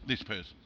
this 0.06 0.22
person 0.22 0.56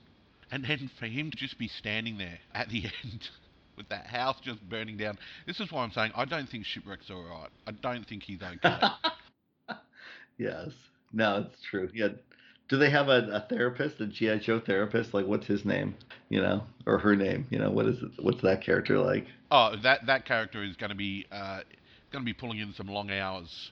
and 0.51 0.65
then 0.65 0.91
for 0.99 1.07
him 1.07 1.31
to 1.31 1.37
just 1.37 1.59
be 1.59 1.69
standing 1.69 2.19
there 2.19 2.39
at 2.55 2.69
the 2.69 2.85
end 3.05 3.29
with 3.77 3.89
that 3.89 4.07
house 4.07 4.37
just 4.43 4.61
burning 4.69 4.97
down 4.97 5.17
this 5.47 5.61
is 5.61 5.71
why 5.71 5.83
i'm 5.83 5.93
saying 5.93 6.11
i 6.15 6.25
don't 6.25 6.49
think 6.49 6.65
shipwreck's 6.67 7.11
all 7.11 7.23
right 7.23 7.51
i 7.67 7.71
don't 7.71 8.07
think 8.09 8.23
he's 8.23 8.41
okay 8.43 8.77
yes, 10.39 10.71
no, 11.13 11.47
it's 11.47 11.63
true. 11.71 11.89
Yeah. 11.95 12.09
Do 12.69 12.79
they 12.79 12.91
have 12.91 13.09
a, 13.09 13.29
a 13.31 13.47
therapist, 13.49 14.01
a 14.01 14.07
GI 14.07 14.39
Joe 14.39 14.61
therapist? 14.61 15.13
Like, 15.13 15.27
what's 15.27 15.47
his 15.47 15.65
name? 15.65 15.95
You 16.31 16.41
know, 16.41 16.63
or 16.87 16.99
her 16.99 17.15
name? 17.15 17.47
You 17.51 17.59
know, 17.59 17.71
what 17.71 17.87
is 17.87 18.03
it? 18.03 18.11
What's 18.23 18.41
that 18.43 18.63
character 18.63 18.99
like? 18.99 19.27
oh 19.53 19.77
that 19.83 20.07
that 20.07 20.25
character 20.25 20.65
is 20.65 20.77
going 20.77 20.91
to 20.91 20.97
be 20.97 21.27
uh 21.31 21.61
going 22.11 22.25
to 22.25 22.27
be 22.27 22.33
pulling 22.33 22.59
in 22.59 22.73
some 22.73 22.89
long 22.89 23.11
hours 23.11 23.71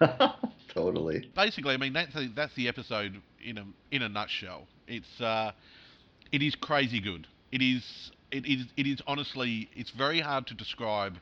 totally. 0.74 1.30
basically, 1.34 1.74
I 1.74 1.76
mean 1.76 1.92
that's 1.92 2.14
the, 2.14 2.30
that's 2.34 2.54
the 2.54 2.68
episode 2.68 3.20
in 3.44 3.58
a 3.58 3.64
in 3.90 4.02
a 4.02 4.08
nutshell. 4.08 4.66
It's 4.86 5.20
uh, 5.20 5.52
it 6.32 6.42
is 6.42 6.54
crazy 6.54 7.00
good. 7.00 7.26
It 7.50 7.62
is 7.62 8.10
it 8.30 8.46
is 8.46 8.66
it 8.76 8.86
is 8.86 9.00
honestly 9.06 9.68
it's 9.74 9.90
very 9.90 10.20
hard 10.20 10.46
to 10.48 10.54
describe 10.54 11.16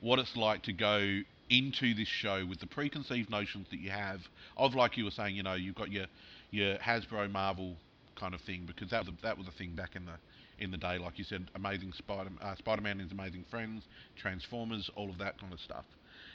what 0.00 0.18
it's 0.18 0.36
like 0.36 0.62
to 0.64 0.72
go 0.72 1.20
into 1.50 1.94
this 1.94 2.08
show 2.08 2.46
with 2.46 2.60
the 2.60 2.66
preconceived 2.66 3.30
notions 3.30 3.66
that 3.70 3.78
you 3.78 3.90
have 3.90 4.20
of 4.56 4.74
like 4.74 4.96
you 4.96 5.04
were 5.04 5.10
saying, 5.10 5.36
you 5.36 5.42
know, 5.42 5.54
you've 5.54 5.74
got 5.74 5.90
your 5.90 6.06
your 6.50 6.76
Hasbro 6.76 7.30
Marvel 7.30 7.76
kind 8.18 8.34
of 8.34 8.40
thing 8.42 8.64
because 8.66 8.90
that 8.90 9.04
was 9.04 9.08
a, 9.08 9.22
that 9.22 9.36
was 9.36 9.48
a 9.48 9.52
thing 9.52 9.74
back 9.74 9.96
in 9.96 10.06
the 10.06 10.12
in 10.58 10.70
the 10.70 10.76
day, 10.76 10.98
like 10.98 11.18
you 11.18 11.24
said, 11.24 11.50
Amazing 11.54 11.92
Spider 11.92 12.30
uh, 12.40 12.54
Spider-Man 12.56 12.92
and 12.92 13.00
His 13.00 13.12
Amazing 13.12 13.44
Friends, 13.50 13.82
Transformers, 14.16 14.88
all 14.94 15.10
of 15.10 15.18
that 15.18 15.38
kind 15.40 15.52
of 15.52 15.58
stuff. 15.60 15.84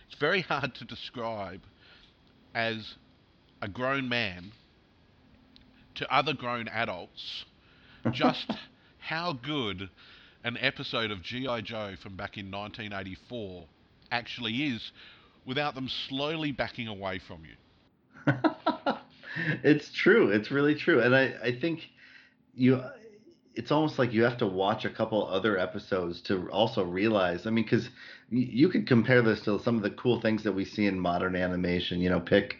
It's 0.07 0.19
very 0.19 0.41
hard 0.41 0.75
to 0.75 0.85
describe 0.85 1.61
as 2.53 2.95
a 3.61 3.67
grown 3.67 4.07
man 4.09 4.51
to 5.95 6.13
other 6.13 6.33
grown 6.33 6.67
adults 6.67 7.45
just 8.11 8.51
how 8.99 9.33
good 9.33 9.89
an 10.43 10.57
episode 10.59 11.11
of 11.11 11.21
G.I. 11.21 11.61
Joe 11.61 11.95
from 12.01 12.15
back 12.15 12.37
in 12.37 12.51
1984 12.51 13.65
actually 14.11 14.53
is 14.67 14.91
without 15.45 15.75
them 15.75 15.89
slowly 15.89 16.51
backing 16.51 16.87
away 16.87 17.19
from 17.19 17.41
you. 17.45 18.33
it's 19.63 19.91
true. 19.91 20.29
It's 20.29 20.51
really 20.51 20.75
true. 20.75 21.01
And 21.01 21.15
I, 21.15 21.33
I 21.43 21.59
think 21.59 21.89
you, 22.55 22.81
it's 23.57 23.71
almost 23.71 23.97
like 23.97 24.13
you 24.13 24.23
have 24.23 24.37
to 24.37 24.45
watch 24.45 24.85
a 24.85 24.89
couple 24.89 25.27
other 25.27 25.57
episodes 25.57 26.21
to 26.21 26.47
also 26.51 26.83
realize. 26.83 27.47
I 27.47 27.49
mean, 27.49 27.65
because 27.65 27.89
you 28.29 28.69
could 28.69 28.87
compare 28.87 29.23
this 29.23 29.41
to 29.41 29.59
some 29.59 29.77
of 29.77 29.81
the 29.81 29.89
cool 29.89 30.21
things 30.21 30.43
that 30.43 30.51
we 30.51 30.63
see 30.63 30.85
in 30.85 30.99
modern 30.99 31.35
animation. 31.35 31.99
You 31.99 32.11
know, 32.11 32.19
pick, 32.19 32.57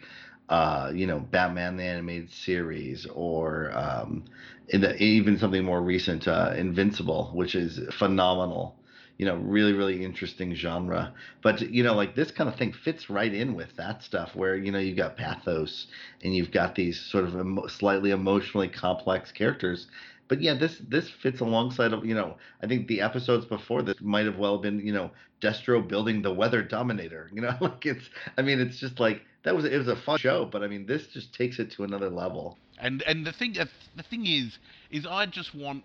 uh, 0.48 0.90
you 0.92 1.06
know, 1.06 1.20
Batman 1.20 1.76
the 1.76 1.84
animated 1.84 2.32
series, 2.32 3.06
or 3.14 3.70
um, 3.78 4.24
the, 4.72 4.96
even 4.96 5.38
something 5.38 5.64
more 5.64 5.80
recent, 5.80 6.26
uh, 6.26 6.54
Invincible, 6.56 7.30
which 7.32 7.54
is 7.54 7.78
phenomenal. 7.96 8.74
You 9.18 9.26
know, 9.26 9.36
really, 9.36 9.72
really 9.72 10.04
interesting 10.04 10.54
genre. 10.54 11.12
But 11.42 11.60
you 11.60 11.84
know, 11.84 11.94
like 11.94 12.16
this 12.16 12.32
kind 12.32 12.50
of 12.50 12.56
thing 12.56 12.72
fits 12.72 13.08
right 13.08 13.32
in 13.32 13.54
with 13.54 13.76
that 13.76 14.02
stuff, 14.02 14.34
where 14.34 14.56
you 14.56 14.72
know 14.72 14.80
you've 14.80 14.96
got 14.96 15.16
pathos 15.16 15.86
and 16.24 16.34
you've 16.34 16.50
got 16.50 16.74
these 16.74 17.00
sort 17.00 17.24
of 17.24 17.34
emo- 17.34 17.68
slightly 17.68 18.10
emotionally 18.10 18.68
complex 18.68 19.30
characters 19.30 19.86
but 20.28 20.42
yeah, 20.42 20.54
this 20.54 20.78
this 20.88 21.08
fits 21.08 21.40
alongside 21.40 21.92
of 21.92 22.04
you 22.04 22.14
know 22.14 22.36
I 22.62 22.66
think 22.66 22.86
the 22.86 23.00
episodes 23.00 23.46
before 23.46 23.82
this 23.82 23.96
might 24.00 24.26
have 24.26 24.38
well 24.38 24.58
been 24.58 24.78
you 24.80 24.92
know 24.92 25.10
Destro 25.40 25.86
building 25.86 26.22
the 26.22 26.32
Weather 26.32 26.62
Dominator. 26.62 27.30
You 27.34 27.42
know, 27.42 27.56
like 27.60 27.86
it's 27.86 28.08
I 28.36 28.42
mean 28.42 28.60
it's 28.60 28.78
just 28.78 29.00
like 29.00 29.22
that 29.44 29.56
was 29.56 29.64
it 29.64 29.76
was 29.76 29.88
a 29.88 29.96
fun 29.96 30.18
show, 30.18 30.44
but 30.44 30.62
I 30.62 30.68
mean 30.68 30.86
this 30.86 31.06
just 31.08 31.34
takes 31.34 31.58
it 31.58 31.70
to 31.72 31.84
another 31.84 32.10
level. 32.10 32.58
And 32.78 33.02
and 33.02 33.26
the 33.26 33.32
thing 33.32 33.54
the 33.96 34.02
thing 34.02 34.26
is 34.26 34.58
is 34.90 35.06
I 35.06 35.26
just 35.26 35.54
want 35.54 35.84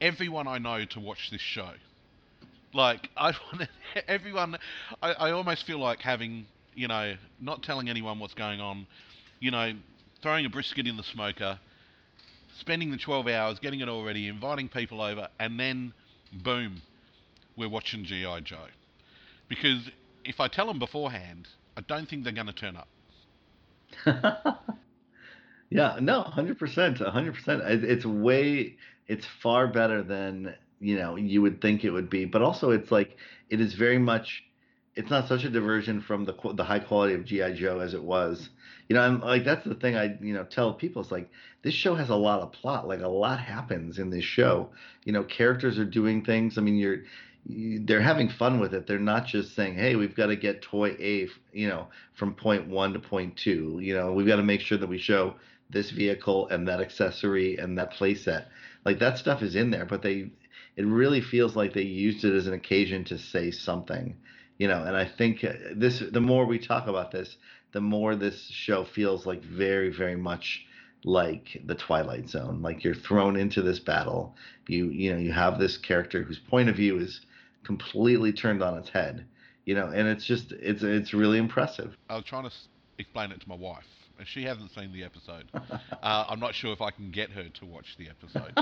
everyone 0.00 0.46
I 0.48 0.58
know 0.58 0.84
to 0.84 1.00
watch 1.00 1.30
this 1.30 1.40
show. 1.40 1.70
Like 2.74 3.10
I 3.16 3.32
want 3.52 3.68
everyone. 4.08 4.58
I, 5.02 5.12
I 5.12 5.30
almost 5.30 5.64
feel 5.64 5.78
like 5.78 6.00
having 6.00 6.46
you 6.74 6.88
know 6.88 7.14
not 7.40 7.62
telling 7.62 7.88
anyone 7.88 8.18
what's 8.18 8.34
going 8.34 8.60
on. 8.60 8.86
You 9.38 9.50
know, 9.50 9.74
throwing 10.22 10.46
a 10.46 10.48
brisket 10.48 10.86
in 10.86 10.96
the 10.96 11.02
smoker 11.02 11.58
spending 12.58 12.90
the 12.90 12.96
12 12.96 13.28
hours, 13.28 13.58
getting 13.58 13.80
it 13.80 13.88
all 13.88 14.04
ready, 14.04 14.28
inviting 14.28 14.68
people 14.68 15.00
over, 15.00 15.28
and 15.38 15.58
then 15.58 15.92
boom, 16.32 16.82
we're 17.56 17.68
watching 17.68 18.04
G.I. 18.04 18.40
Joe. 18.40 18.66
Because 19.48 19.90
if 20.24 20.40
I 20.40 20.48
tell 20.48 20.66
them 20.66 20.78
beforehand, 20.78 21.48
I 21.76 21.82
don't 21.82 22.08
think 22.08 22.24
they're 22.24 22.32
going 22.32 22.46
to 22.46 22.52
turn 22.52 22.76
up. 22.76 22.88
yeah, 25.70 25.98
no, 26.00 26.24
100%. 26.24 26.56
100%. 26.58 27.84
It's 27.84 28.04
way, 28.04 28.76
it's 29.06 29.26
far 29.42 29.68
better 29.68 30.02
than, 30.02 30.54
you 30.80 30.96
know, 30.98 31.16
you 31.16 31.42
would 31.42 31.60
think 31.60 31.84
it 31.84 31.90
would 31.90 32.10
be. 32.10 32.24
But 32.24 32.42
also, 32.42 32.70
it's 32.70 32.90
like, 32.90 33.16
it 33.50 33.60
is 33.60 33.74
very 33.74 33.98
much, 33.98 34.42
it's 34.96 35.10
not 35.10 35.28
such 35.28 35.44
a 35.44 35.50
diversion 35.50 36.00
from 36.00 36.24
the, 36.24 36.34
the 36.54 36.64
high 36.64 36.78
quality 36.80 37.14
of 37.14 37.24
G.I. 37.24 37.52
Joe 37.52 37.80
as 37.80 37.94
it 37.94 38.02
was 38.02 38.48
you 38.88 38.94
know, 38.94 39.02
I'm 39.02 39.20
like 39.20 39.44
that's 39.44 39.64
the 39.64 39.74
thing 39.74 39.96
I 39.96 40.16
you 40.20 40.34
know 40.34 40.44
tell 40.44 40.72
people. 40.72 41.02
It's 41.02 41.10
like 41.10 41.28
this 41.62 41.74
show 41.74 41.94
has 41.94 42.10
a 42.10 42.16
lot 42.16 42.40
of 42.40 42.52
plot. 42.52 42.86
Like 42.86 43.00
a 43.00 43.08
lot 43.08 43.40
happens 43.40 43.98
in 43.98 44.10
this 44.10 44.24
show. 44.24 44.70
You 45.04 45.12
know, 45.12 45.24
characters 45.24 45.78
are 45.78 45.84
doing 45.84 46.24
things. 46.24 46.56
I 46.56 46.60
mean, 46.60 46.76
you're 46.76 47.02
they're 47.48 48.00
having 48.00 48.28
fun 48.28 48.60
with 48.60 48.74
it. 48.74 48.86
They're 48.86 48.98
not 48.98 49.26
just 49.26 49.54
saying, 49.54 49.74
"Hey, 49.74 49.96
we've 49.96 50.14
got 50.14 50.26
to 50.26 50.36
get 50.36 50.62
toy 50.62 50.90
A, 51.00 51.28
you 51.52 51.68
know, 51.68 51.88
from 52.14 52.34
point 52.34 52.68
one 52.68 52.92
to 52.92 53.00
point 53.00 53.36
two. 53.36 53.78
You 53.82 53.94
know, 53.94 54.12
we've 54.12 54.26
got 54.26 54.36
to 54.36 54.42
make 54.42 54.60
sure 54.60 54.78
that 54.78 54.88
we 54.88 54.98
show 54.98 55.34
this 55.68 55.90
vehicle 55.90 56.46
and 56.48 56.68
that 56.68 56.80
accessory 56.80 57.56
and 57.56 57.76
that 57.78 57.92
playset. 57.92 58.46
Like 58.84 59.00
that 59.00 59.18
stuff 59.18 59.42
is 59.42 59.56
in 59.56 59.70
there, 59.70 59.84
but 59.84 60.02
they, 60.02 60.30
it 60.76 60.86
really 60.86 61.20
feels 61.20 61.56
like 61.56 61.72
they 61.72 61.82
used 61.82 62.24
it 62.24 62.36
as 62.36 62.46
an 62.46 62.54
occasion 62.54 63.02
to 63.06 63.18
say 63.18 63.50
something. 63.50 64.16
You 64.58 64.68
know, 64.68 64.82
and 64.82 64.96
I 64.96 65.04
think 65.04 65.44
uh, 65.44 65.52
this, 65.74 66.02
the 66.12 66.20
more 66.20 66.46
we 66.46 66.58
talk 66.58 66.86
about 66.86 67.10
this, 67.10 67.36
the 67.72 67.80
more 67.80 68.16
this 68.16 68.48
show 68.50 68.84
feels 68.84 69.26
like 69.26 69.42
very, 69.42 69.90
very 69.90 70.16
much 70.16 70.64
like 71.04 71.60
the 71.64 71.74
Twilight 71.74 72.28
Zone. 72.28 72.62
Like 72.62 72.84
you're 72.84 72.94
thrown 72.94 73.36
into 73.36 73.62
this 73.62 73.78
battle. 73.78 74.34
You 74.66 74.86
you 74.86 75.12
know 75.12 75.18
you 75.18 75.32
have 75.32 75.58
this 75.58 75.78
character 75.78 76.22
whose 76.22 76.38
point 76.38 76.68
of 76.68 76.76
view 76.76 76.98
is 76.98 77.20
completely 77.64 78.32
turned 78.32 78.62
on 78.62 78.78
its 78.78 78.90
head. 78.90 79.26
You 79.64 79.74
know, 79.74 79.86
and 79.86 80.08
it's 80.08 80.24
just 80.24 80.52
it's 80.52 80.82
it's 80.82 81.14
really 81.14 81.38
impressive. 81.38 81.96
I 82.08 82.16
was 82.16 82.24
trying 82.24 82.44
to 82.44 82.52
explain 82.98 83.30
it 83.30 83.40
to 83.40 83.48
my 83.48 83.56
wife. 83.56 83.84
And 84.18 84.26
she 84.26 84.44
hasn't 84.44 84.72
seen 84.74 84.92
the 84.92 85.04
episode. 85.04 85.44
uh, 85.54 86.24
I'm 86.28 86.40
not 86.40 86.54
sure 86.54 86.72
if 86.72 86.80
I 86.80 86.90
can 86.90 87.10
get 87.10 87.30
her 87.32 87.50
to 87.50 87.66
watch 87.66 87.96
the 87.98 88.08
episode. 88.08 88.54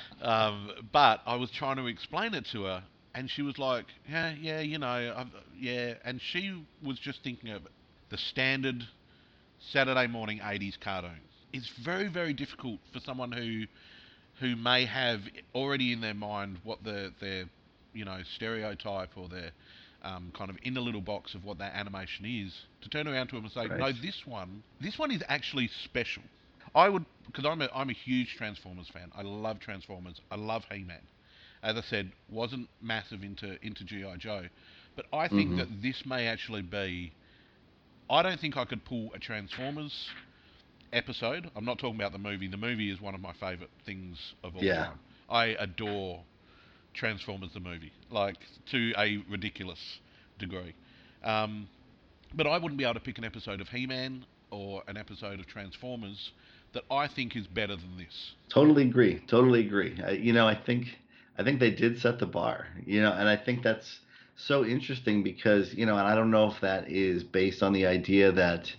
um, 0.20 0.72
but 0.90 1.20
I 1.24 1.36
was 1.36 1.48
trying 1.52 1.76
to 1.76 1.86
explain 1.86 2.34
it 2.34 2.44
to 2.46 2.64
her, 2.64 2.82
and 3.16 3.30
she 3.30 3.42
was 3.42 3.58
like, 3.58 3.86
"Yeah, 4.08 4.34
yeah, 4.38 4.60
you 4.60 4.78
know, 4.78 5.14
I've, 5.16 5.28
yeah." 5.58 5.94
And 6.04 6.20
she 6.20 6.64
was 6.82 6.98
just 6.98 7.24
thinking 7.24 7.50
of 7.50 7.62
the 8.10 8.18
standard 8.18 8.86
Saturday 9.58 10.06
morning 10.06 10.38
80s 10.38 10.78
cartoon. 10.78 11.20
It's 11.52 11.70
very, 11.82 12.08
very 12.08 12.34
difficult 12.34 12.78
for 12.92 13.00
someone 13.00 13.32
who 13.32 13.64
who 14.40 14.54
may 14.54 14.84
have 14.84 15.22
already 15.54 15.94
in 15.94 16.02
their 16.02 16.14
mind 16.14 16.58
what 16.62 16.84
the, 16.84 17.10
their 17.20 17.46
you 17.94 18.04
know 18.04 18.18
stereotype 18.34 19.16
or 19.16 19.28
their 19.28 19.50
um, 20.02 20.30
kind 20.36 20.50
of 20.50 20.56
in 20.62 20.76
a 20.76 20.80
little 20.80 21.00
box 21.00 21.34
of 21.34 21.44
what 21.44 21.58
that 21.58 21.74
animation 21.74 22.26
is 22.26 22.54
to 22.82 22.90
turn 22.90 23.08
around 23.08 23.28
to 23.28 23.36
them 23.36 23.44
and 23.44 23.52
say, 23.52 23.66
right. 23.66 23.78
no, 23.80 23.92
this 23.92 24.22
one, 24.26 24.62
this 24.80 24.98
one 24.98 25.10
is 25.10 25.22
actually 25.28 25.70
special. 25.84 26.22
I 26.74 26.90
would, 26.90 27.06
because 27.26 27.46
I'm 27.46 27.62
a, 27.62 27.68
I'm 27.74 27.88
a 27.88 27.94
huge 27.94 28.36
Transformers 28.36 28.88
fan. 28.92 29.10
I 29.16 29.22
love 29.22 29.58
Transformers. 29.58 30.20
I 30.30 30.36
love 30.36 30.64
He-Man. 30.70 31.00
As 31.66 31.76
I 31.76 31.82
said, 31.90 32.12
wasn't 32.30 32.68
massive 32.80 33.24
into 33.24 33.58
into 33.64 33.84
GI 33.84 34.14
Joe, 34.18 34.44
but 34.94 35.06
I 35.12 35.26
think 35.26 35.50
mm-hmm. 35.50 35.58
that 35.58 35.82
this 35.82 36.04
may 36.06 36.28
actually 36.28 36.62
be 36.62 37.12
I 38.08 38.22
don't 38.22 38.38
think 38.38 38.56
I 38.56 38.64
could 38.64 38.84
pull 38.84 39.10
a 39.14 39.18
Transformers 39.18 39.92
episode. 40.92 41.50
I'm 41.56 41.64
not 41.64 41.78
talking 41.78 41.96
about 41.96 42.12
the 42.12 42.18
movie. 42.18 42.46
The 42.46 42.56
movie 42.56 42.90
is 42.90 43.00
one 43.00 43.16
of 43.16 43.20
my 43.20 43.32
favourite 43.40 43.70
things 43.84 44.16
of 44.44 44.54
all 44.54 44.62
yeah. 44.62 44.86
time. 44.86 44.98
I 45.28 45.46
adore 45.58 46.22
Transformers 46.94 47.50
the 47.52 47.60
movie, 47.60 47.92
like 48.10 48.36
to 48.70 48.92
a 48.96 49.18
ridiculous 49.28 49.80
degree. 50.38 50.74
Um, 51.24 51.68
but 52.34 52.46
I 52.46 52.58
wouldn't 52.58 52.78
be 52.78 52.84
able 52.84 52.94
to 52.94 53.00
pick 53.00 53.18
an 53.18 53.24
episode 53.24 53.60
of 53.60 53.68
He-Man 53.68 54.24
or 54.50 54.82
an 54.86 54.96
episode 54.96 55.40
of 55.40 55.46
Transformers 55.46 56.30
that 56.74 56.84
I 56.90 57.08
think 57.08 57.36
is 57.36 57.46
better 57.46 57.74
than 57.74 57.96
this. 57.98 58.32
Totally 58.52 58.84
agree. 58.84 59.22
Totally 59.28 59.66
agree. 59.66 60.00
I, 60.04 60.10
you 60.12 60.32
know, 60.32 60.46
I 60.46 60.54
think 60.54 60.86
I 61.38 61.44
think 61.44 61.60
they 61.60 61.70
did 61.70 62.00
set 62.00 62.18
the 62.18 62.26
bar. 62.26 62.66
You 62.84 63.02
know, 63.02 63.12
and 63.12 63.28
I 63.28 63.36
think 63.36 63.62
that's 63.62 64.00
so 64.36 64.64
interesting 64.64 65.22
because 65.22 65.74
you 65.74 65.86
know, 65.86 65.96
and 65.96 66.06
I 66.06 66.14
don't 66.14 66.30
know 66.30 66.50
if 66.50 66.60
that 66.60 66.90
is 66.90 67.24
based 67.24 67.62
on 67.62 67.72
the 67.72 67.86
idea 67.86 68.32
that 68.32 68.72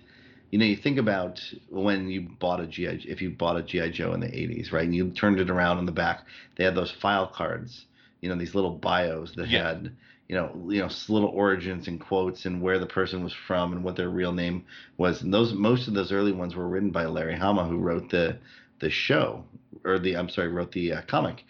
you 0.51 0.59
know 0.59 0.65
you 0.65 0.77
think 0.77 0.97
about 0.97 1.41
when 1.69 2.09
you 2.09 2.21
bought 2.21 2.61
a 2.61 2.67
GI 2.67 3.05
if 3.07 3.21
you 3.21 3.31
bought 3.31 3.57
a 3.57 3.63
GI 3.63 3.91
Joe 3.91 4.13
in 4.13 4.19
the 4.19 4.27
80s, 4.27 4.71
right? 4.71 4.85
And 4.85 4.95
you 4.95 5.09
turned 5.11 5.39
it 5.39 5.49
around 5.49 5.79
in 5.79 5.85
the 5.85 5.91
back, 5.91 6.25
they 6.55 6.63
had 6.63 6.75
those 6.75 6.91
file 6.91 7.27
cards, 7.27 7.85
you 8.21 8.29
know, 8.29 8.35
these 8.35 8.55
little 8.55 8.71
bios 8.71 9.33
that 9.35 9.49
yeah. 9.49 9.67
had 9.67 9.91
you 10.27 10.35
know, 10.35 10.51
you 10.67 10.81
know, 10.81 10.89
little 11.07 11.29
origins 11.29 11.87
and 11.87 12.01
quotes 12.01 12.45
and 12.45 12.61
where 12.61 12.79
the 12.79 12.85
person 12.85 13.23
was 13.23 13.33
from 13.33 13.71
and 13.71 13.83
what 13.83 13.95
their 13.95 14.09
real 14.09 14.33
name 14.33 14.65
was. 14.97 15.21
And 15.21 15.33
those 15.33 15.53
most 15.53 15.87
of 15.87 15.93
those 15.93 16.11
early 16.11 16.33
ones 16.33 16.53
were 16.53 16.67
written 16.67 16.91
by 16.91 17.05
Larry 17.05 17.37
Hama, 17.37 17.65
who 17.65 17.77
wrote 17.77 18.09
the 18.09 18.37
the 18.79 18.89
show 18.89 19.43
or 19.85 19.99
the 19.99 20.17
I'm 20.17 20.29
sorry, 20.29 20.49
wrote 20.49 20.73
the 20.73 20.93
uh, 20.93 21.01
comic 21.03 21.45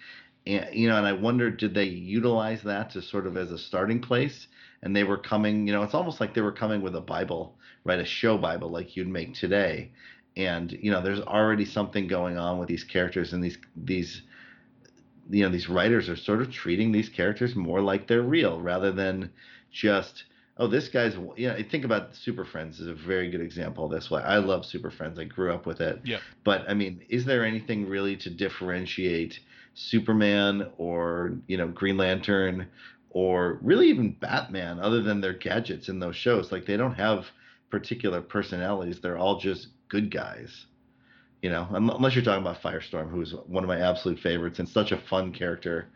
and 0.48 0.74
you 0.74 0.88
know 0.88 0.98
and 0.98 1.06
i 1.06 1.14
wonder 1.14 1.52
did 1.52 1.74
they 1.74 1.86
utilize 1.86 2.64
that 2.64 2.90
to 2.92 3.02
sort 3.02 3.28
of 3.28 3.38
as 3.38 3.52
a 3.52 3.58
starting 3.58 4.02
place? 4.02 4.48
And 4.84 4.96
they 4.96 5.04
were 5.04 5.18
coming 5.18 5.68
you 5.68 5.74
know 5.74 5.84
it's 5.84 5.94
almost 5.94 6.20
like 6.22 6.34
they 6.34 6.42
were 6.42 6.52
coming 6.52 6.82
with 6.82 6.96
a 6.96 7.02
bible 7.02 7.58
right? 7.88 8.00
A 8.00 8.06
show 8.06 8.38
bible 8.38 8.70
like 8.70 8.96
you'd 8.96 9.08
make 9.08 9.34
today. 9.34 9.92
And 10.36 10.72
you 10.72 10.92
know 10.92 11.02
there's 11.02 11.22
already 11.22 11.66
something 11.66 12.08
going 12.08 12.38
on 12.38 12.60
with 12.60 12.68
these 12.68 12.84
characters 12.84 13.34
and 13.34 13.44
these 13.44 13.58
these 13.76 14.22
you 15.30 15.44
know 15.44 15.50
these 15.50 15.68
writers 15.68 16.10
are 16.10 16.16
sort 16.16 16.42
of 16.42 16.52
treating 16.52 16.92
these 16.92 17.10
characters 17.10 17.56
more 17.56 17.82
like 17.82 18.08
they're 18.08 18.22
real 18.22 18.62
rather 18.62 18.92
than 18.92 19.32
just 19.72 20.26
oh 20.58 20.68
this 20.68 20.90
guy's 20.90 21.16
you 21.36 21.48
know 21.48 21.58
think 21.72 21.86
about 21.86 22.16
super 22.16 22.46
friends 22.46 22.80
is 22.80 22.88
a 22.88 22.94
very 22.94 23.32
good 23.32 23.42
example 23.42 23.86
of 23.86 23.92
this. 23.92 24.12
Why 24.12 24.22
i 24.22 24.38
love 24.38 24.66
super 24.66 24.92
friends. 24.92 25.18
I 25.18 25.24
grew 25.24 25.52
up 25.52 25.66
with 25.66 25.82
it. 25.82 26.02
Yeah. 26.04 26.20
But 26.44 26.70
i 26.70 26.76
mean 26.76 27.02
is 27.10 27.26
there 27.26 27.44
anything 27.44 27.90
really 27.90 28.16
to 28.18 28.30
differentiate 28.30 29.40
Superman 29.78 30.72
or 30.78 31.34
you 31.48 31.58
know 31.58 31.68
Green 31.68 31.98
Lantern 31.98 32.68
or 33.10 33.60
really 33.62 33.88
even 33.88 34.12
Batman 34.12 34.80
other 34.80 35.02
than 35.02 35.22
their 35.22 35.34
gadgets 35.34 35.90
in 35.90 36.00
those 36.00 36.16
shows. 36.16 36.52
Like 36.52 36.66
they 36.66 36.78
don't 36.78 36.96
have 36.96 37.26
particular 37.70 38.22
personalities. 38.22 39.00
They're 39.00 39.18
all 39.18 39.40
just 39.40 39.68
good 39.90 40.12
guys 40.12 40.66
you 41.42 41.50
know 41.50 41.68
unless 41.72 42.16
you're 42.16 42.24
talking 42.24 42.42
about 42.42 42.62
Firestorm 42.62 43.10
who's 43.10 43.34
one 43.48 43.64
of 43.64 43.68
my 43.68 43.80
absolute 43.80 44.20
favorites 44.20 44.60
and 44.60 44.68
such 44.68 44.92
a 44.92 44.98
fun 44.98 45.32
character. 45.32 45.88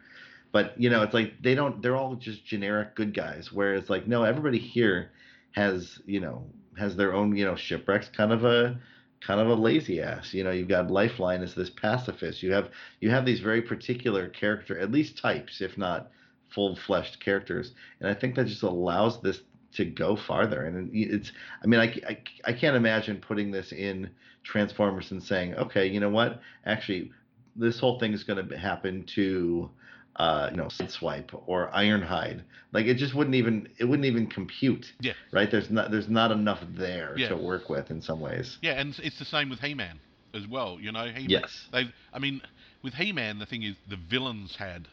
But 0.52 0.80
you 0.80 0.90
know 0.90 1.02
it's 1.02 1.14
like 1.14 1.42
they 1.42 1.56
don't 1.56 1.82
they're 1.82 1.96
all 1.96 2.16
just 2.16 2.46
generic 2.46 2.96
good 2.96 3.14
guys 3.14 3.52
whereas 3.52 3.90
like 3.90 4.08
no 4.08 4.24
everybody 4.24 4.60
here 4.60 5.12
has 5.52 6.00
you 6.06 6.20
know 6.20 6.46
has 6.78 6.96
their 6.96 7.14
own 7.14 7.36
you 7.36 7.46
know 7.46 7.56
shipwrecks 7.56 8.10
kind 8.10 8.32
of 8.32 8.44
a 8.46 8.80
kind 9.26 9.40
of 9.40 9.48
a 9.48 9.54
lazy 9.54 10.02
ass. 10.02 10.34
You 10.34 10.44
know, 10.44 10.52
you've 10.52 10.68
got 10.68 10.92
Lifeline 10.92 11.44
as 11.44 11.56
this 11.56 11.70
pacifist. 11.70 12.44
You 12.44 12.52
have 12.54 12.70
you 13.00 13.10
have 13.10 13.26
these 13.26 13.40
very 13.40 13.62
particular 13.62 14.28
character, 14.30 14.80
at 14.80 14.92
least 14.92 15.18
types, 15.18 15.62
if 15.62 15.78
not 15.78 16.10
full 16.54 16.76
fleshed 16.76 17.24
characters. 17.24 17.72
And 18.00 18.10
I 18.10 18.14
think 18.14 18.36
that 18.36 18.48
just 18.48 18.64
allows 18.64 19.22
this 19.22 19.42
to 19.74 19.86
go 19.86 20.18
farther. 20.18 20.66
And 20.66 20.90
it's, 20.94 21.32
I 21.64 21.68
mean, 21.68 21.80
I, 21.80 21.96
I, 22.08 22.18
I 22.46 22.54
can't 22.54 22.76
imagine 22.76 23.18
putting 23.18 23.52
this 23.52 23.72
in 23.72 24.10
Transformers 24.44 25.12
and 25.12 25.24
saying, 25.24 25.56
okay, 25.56 25.88
you 25.88 26.00
know 26.00 26.10
what? 26.10 26.42
Actually, 26.66 27.12
this 27.56 27.80
whole 27.80 28.00
thing 28.00 28.14
is 28.14 28.24
going 28.24 28.48
to 28.48 28.58
happen 28.58 29.06
to 29.16 29.70
uh, 30.18 30.50
you 30.52 30.58
know, 30.58 30.66
Sideswipe 30.66 31.30
or 31.48 31.70
Ironhide. 31.72 32.42
Like 32.74 32.86
it 32.86 32.96
just 32.96 33.16
wouldn't 33.16 33.36
even 33.36 33.70
it 33.80 33.86
wouldn't 33.86 34.06
even 34.06 34.28
compute. 34.28 34.86
Yeah. 35.00 35.14
Right. 35.32 35.50
There's 35.50 35.70
not 35.70 35.92
there's 35.92 36.10
not 36.10 36.32
enough 36.32 36.60
there 36.78 37.16
Yeah. 37.18 37.30
to 37.30 37.38
work 37.38 37.70
with 37.70 37.90
in 37.92 38.02
some 38.02 38.20
ways. 38.20 38.58
Yeah, 38.62 38.80
and 38.80 38.98
it's 39.04 39.20
the 39.20 39.26
same 39.26 39.50
with 39.50 39.60
He-Man 39.60 40.00
as 40.34 40.48
well. 40.48 40.78
You 40.80 40.92
know, 40.92 41.06
He-Man. 41.06 41.30
Yes. 41.30 41.68
They, 41.72 41.86
I 42.14 42.20
mean, 42.20 42.42
with 42.84 42.94
He-Man, 42.94 43.40
the 43.40 43.46
thing 43.46 43.64
is, 43.64 43.76
the 43.90 43.98
villains 44.10 44.56
had 44.58 44.88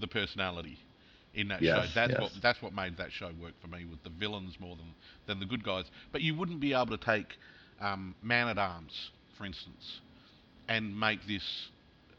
the 0.00 0.06
personality 0.08 0.78
in 1.34 1.48
that 1.48 1.62
Yes, 1.62 1.86
show. 1.88 1.90
That's 1.94 2.12
yes. 2.12 2.20
what 2.20 2.32
that's 2.42 2.62
what 2.62 2.72
made 2.72 2.96
that 2.96 3.12
show 3.12 3.30
work 3.40 3.52
for 3.60 3.68
me 3.68 3.84
with 3.84 4.02
the 4.02 4.10
villains 4.10 4.58
more 4.58 4.76
than 4.76 4.94
than 5.26 5.38
the 5.40 5.46
good 5.46 5.62
guys. 5.64 5.84
But 6.12 6.22
you 6.22 6.34
wouldn't 6.34 6.60
be 6.60 6.72
able 6.72 6.96
to 6.96 7.04
take 7.04 7.26
um, 7.80 8.14
Man 8.22 8.48
at 8.48 8.58
Arms, 8.58 9.10
for 9.38 9.44
instance, 9.46 10.00
and 10.68 10.98
make 10.98 11.20
this 11.26 11.68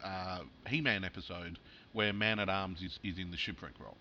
uh, 0.04 0.40
He-Man 0.68 1.04
episode 1.04 1.60
where 1.94 2.14
Man 2.14 2.40
at 2.40 2.50
Arms 2.50 2.82
is, 2.82 3.00
is 3.04 3.18
in 3.20 3.32
the 3.32 3.38
shipwreck 3.38 3.74
role. 3.80 3.98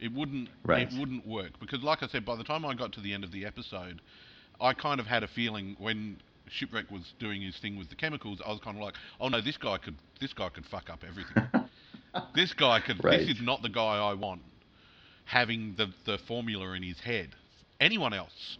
It 0.00 0.12
wouldn't 0.12 0.48
Right. 0.64 0.90
it 0.90 0.98
wouldn't 0.98 1.26
work 1.26 1.58
because, 1.60 1.82
like 1.82 2.02
I 2.02 2.08
said, 2.08 2.24
by 2.24 2.36
the 2.36 2.44
time 2.44 2.64
I 2.64 2.74
got 2.74 2.92
to 2.94 3.00
the 3.00 3.12
end 3.12 3.22
of 3.24 3.32
the 3.32 3.44
episode, 3.44 4.00
I 4.60 4.72
kind 4.72 4.98
of 5.00 5.06
had 5.06 5.22
a 5.22 5.28
feeling 5.28 5.76
when 5.78 6.16
Shipwreck 6.48 6.90
was 6.90 7.12
doing 7.18 7.42
his 7.42 7.56
thing 7.58 7.76
with 7.76 7.90
the 7.90 7.94
chemicals, 7.94 8.40
I 8.44 8.50
was 8.50 8.60
kind 8.60 8.76
of 8.76 8.82
like, 8.82 8.94
oh 9.20 9.28
no, 9.28 9.40
this 9.40 9.56
guy 9.56 9.78
could 9.78 9.96
this 10.20 10.32
guy 10.32 10.48
could 10.48 10.66
fuck 10.66 10.90
up 10.90 11.04
everything. 11.06 11.68
this 12.34 12.52
guy 12.54 12.80
could. 12.80 13.02
Right. 13.04 13.20
This 13.20 13.36
is 13.36 13.42
not 13.42 13.62
the 13.62 13.68
guy 13.68 13.98
I 13.98 14.14
want 14.14 14.42
having 15.26 15.74
the 15.76 15.92
the 16.06 16.18
formula 16.26 16.72
in 16.72 16.82
his 16.82 16.98
head. 17.00 17.30
Anyone 17.78 18.12
else 18.12 18.58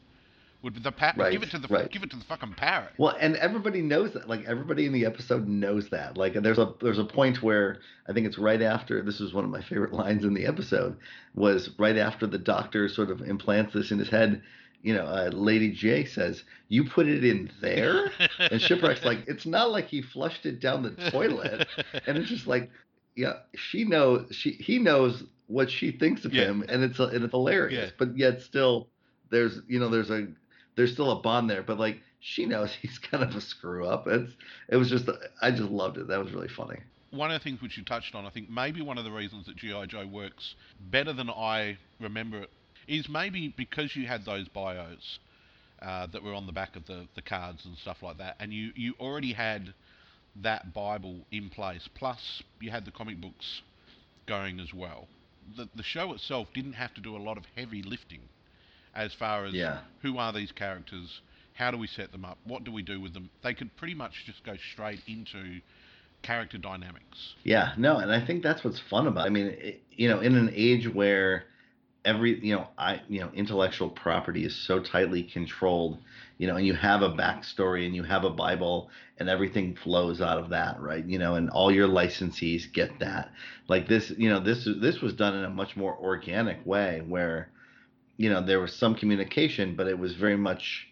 would 0.63 0.83
the 0.83 0.93
pa- 0.93 1.15
Right, 1.17 1.33
give 1.33 1.43
it 1.43 1.51
to 1.51 1.59
the 1.59 1.69
right. 1.69 1.91
give 1.91 2.03
it 2.03 2.11
to 2.11 2.17
the 2.17 2.25
fucking 2.25 2.55
parrot. 2.55 2.91
Well, 2.99 3.17
and 3.19 3.37
everybody 3.37 3.83
knows 3.83 4.13
that. 4.13 4.29
Like 4.29 4.45
everybody 4.47 4.87
in 4.87 4.93
the 4.93 5.07
episode 5.07 5.49
knows 5.49 5.89
that. 5.91 6.17
Like 6.17 6.35
there's 6.35 6.59
a 6.59 6.75
there's 6.81 6.99
a 6.99 7.05
point 7.05 7.43
where 7.43 7.79
I 8.09 8.13
think 8.13 8.27
it's 8.27 8.39
right 8.39 8.61
after 8.63 9.03
this 9.03 9.21
is 9.21 9.33
one 9.33 9.45
of 9.45 9.51
my 9.51 9.63
favorite 9.63 9.93
lines 9.93 10.25
in 10.25 10.35
the 10.35 10.47
episode 10.47 10.97
was 11.35 11.71
right 11.79 11.97
after 11.97 12.27
the 12.27 12.39
doctor 12.39 12.89
sort 12.89 13.11
of 13.11 13.21
implants 13.23 13.73
this 13.75 13.91
in 13.91 13.99
his 13.99 14.09
head. 14.11 14.43
You 14.83 14.95
know, 14.95 15.05
uh, 15.05 15.31
Lady 15.33 15.75
Jaye 15.75 16.09
says, 16.09 16.43
"You 16.69 16.85
put 16.85 17.07
it 17.07 17.23
in 17.25 17.51
there," 17.61 18.11
and 18.39 18.61
Shipwreck's 18.61 19.05
like, 19.05 19.25
"It's 19.27 19.45
not 19.47 19.71
like 19.71 19.89
he 19.89 20.01
flushed 20.01 20.47
it 20.47 20.59
down 20.61 20.83
the 20.83 21.11
toilet." 21.11 21.69
and 22.07 22.17
it's 22.17 22.31
just 22.31 22.47
like, 22.47 22.71
yeah, 23.15 23.35
she 23.55 23.85
knows 23.85 24.29
she 24.35 24.53
he 24.53 24.79
knows 24.79 25.23
what 25.49 25.71
she 25.71 25.91
thinks 25.93 26.25
of 26.25 26.33
Yeah. 26.33 26.45
him, 26.45 26.65
and 26.69 26.83
it's 26.83 26.99
and 26.99 27.25
it's 27.25 27.31
hilarious. 27.33 27.91
Yeah. 27.91 27.97
But 27.99 28.17
yet 28.17 28.41
still, 28.41 28.89
there's 29.31 29.61
you 29.69 29.79
know 29.79 29.91
there's 29.91 30.11
a 30.11 30.29
there's 30.81 30.93
still 30.93 31.11
a 31.11 31.21
bond 31.21 31.51
there. 31.51 31.63
But 31.63 31.79
like 31.79 32.01
she 32.21 32.47
knows 32.47 32.73
he's 32.83 32.99
kind 32.99 33.23
of 33.23 33.37
a 33.37 33.41
screw 33.41 33.87
up. 33.87 34.07
It's 34.07 34.33
it 34.69 34.77
was 34.77 34.89
just 34.89 35.09
I 35.43 35.51
just 35.51 35.71
loved 35.71 35.99
it. 35.99 36.09
That 36.09 36.19
was 36.19 36.33
really 36.33 36.49
funny. 36.49 36.79
one 37.11 37.31
of 37.31 37.39
the 37.39 37.45
things 37.45 37.61
which 37.61 37.77
you 37.77 37.85
touched 37.85 38.15
on, 38.15 38.25
I 38.25 38.31
think 38.31 38.49
maybe 38.49 38.81
one 38.81 38.97
of 38.97 39.05
the 39.05 39.11
reasons 39.11 39.47
that 39.47 39.57
GI 39.57 39.87
Joe 39.89 40.07
works 40.07 40.55
better 40.81 41.13
than 41.13 41.29
I 41.29 41.77
remember 42.01 42.43
it 42.43 42.51
is 42.89 43.09
maybe 43.09 43.49
because 43.57 43.95
you 43.95 44.07
had 44.07 44.25
those 44.25 44.49
bios 44.49 45.19
uh, 45.83 46.07
that 46.07 46.23
were 46.23 46.35
on 46.35 46.47
the 46.47 46.53
back 46.53 46.77
of 46.77 46.87
the, 46.87 47.07
the 47.15 47.23
cards 47.23 47.65
and 47.67 47.77
stuff 47.77 47.99
like 48.03 48.19
that, 48.19 48.37
and 48.41 48.53
you, 48.53 48.73
you 48.75 48.95
already 49.01 49.33
had 49.33 49.75
that 50.43 50.73
Bible 50.73 51.21
in 51.31 51.51
place. 51.51 51.89
Plus, 51.95 52.43
you 52.61 52.71
had 52.71 52.85
the 52.85 52.91
comic 52.91 53.21
books 53.21 53.63
going 54.27 54.61
as 54.61 54.73
well. 54.73 55.09
The 55.57 55.69
the 55.75 55.83
show 55.83 56.13
itself 56.13 56.49
didn't 56.55 56.75
have 56.75 56.95
to 56.95 57.01
do 57.01 57.17
a 57.17 57.19
lot 57.19 57.37
of 57.37 57.45
heavy 57.57 57.83
lifting 57.83 58.21
as 58.95 59.13
far 59.15 59.45
as 59.45 59.55
Yeah. 59.55 59.81
who 60.03 60.19
are 60.19 60.33
these 60.33 60.53
characters, 60.53 61.21
how 61.55 61.71
do 61.71 61.77
we 61.77 61.87
set 61.87 62.13
them 62.13 62.25
up, 62.25 62.39
what 62.45 62.65
do 62.65 62.73
we 62.73 62.83
do 62.83 63.01
with 63.01 63.15
them. 63.15 63.31
They 63.43 63.55
could 63.55 63.75
pretty 63.77 63.95
much 63.95 64.25
just 64.27 64.45
go 64.45 64.57
straight 64.73 65.01
into 65.07 65.61
character 66.23 66.59
dynamics. 66.59 67.35
Yeah, 67.45 67.73
no, 67.77 67.99
and 67.99 68.13
I 68.13 68.25
think 68.25 68.43
that's 68.43 68.63
what's 68.65 68.81
fun 68.91 69.07
about. 69.07 69.27
It. 69.27 69.27
I 69.27 69.31
mean, 69.31 69.47
it, 69.47 69.83
you 69.91 70.09
know, 70.09 70.21
in 70.21 70.37
an 70.37 70.51
age 70.55 70.89
where 70.89 71.45
every 72.05 72.39
you 72.45 72.55
know 72.55 72.67
I 72.79 73.03
you 73.09 73.21
know 73.21 73.31
intellectual 73.35 73.91
property 73.91 74.45
is 74.45 74.57
so 74.67 74.81
tightly 74.81 75.23
controlled, 75.23 75.99
you 76.39 76.47
know, 76.47 76.57
and 76.57 76.67
you 76.67 76.75
have 76.75 77.03
a 77.03 77.11
backstory 77.11 77.87
and 77.87 77.95
you 77.95 78.03
have 78.05 78.25
a 78.25 78.31
Bible 78.31 78.91
and 79.19 79.29
everything 79.29 79.77
flows 79.77 80.21
out 80.23 80.39
of 80.39 80.51
that, 80.51 80.81
right? 80.81 81.05
You 81.05 81.19
know, 81.19 81.35
and 81.35 81.51
all 81.51 81.71
your 81.71 81.89
licensees 81.89 82.73
get 82.73 82.99
that. 83.01 83.31
Like 83.69 83.87
this, 83.89 84.11
you 84.17 84.31
know, 84.31 84.41
this 84.41 84.67
this 84.81 85.01
was 85.01 85.13
done 85.15 85.35
in 85.35 85.45
a 85.45 85.51
much 85.51 85.77
more 85.77 85.95
organic 85.97 86.65
way 86.67 87.03
where, 87.07 87.51
you 88.21 88.29
know, 88.29 88.43
there 88.45 88.61
was 88.61 88.75
some 88.75 88.95
communication, 88.95 89.75
but 89.75 89.87
it 89.87 89.99
was 89.99 90.15
very 90.15 90.37
much 90.37 90.87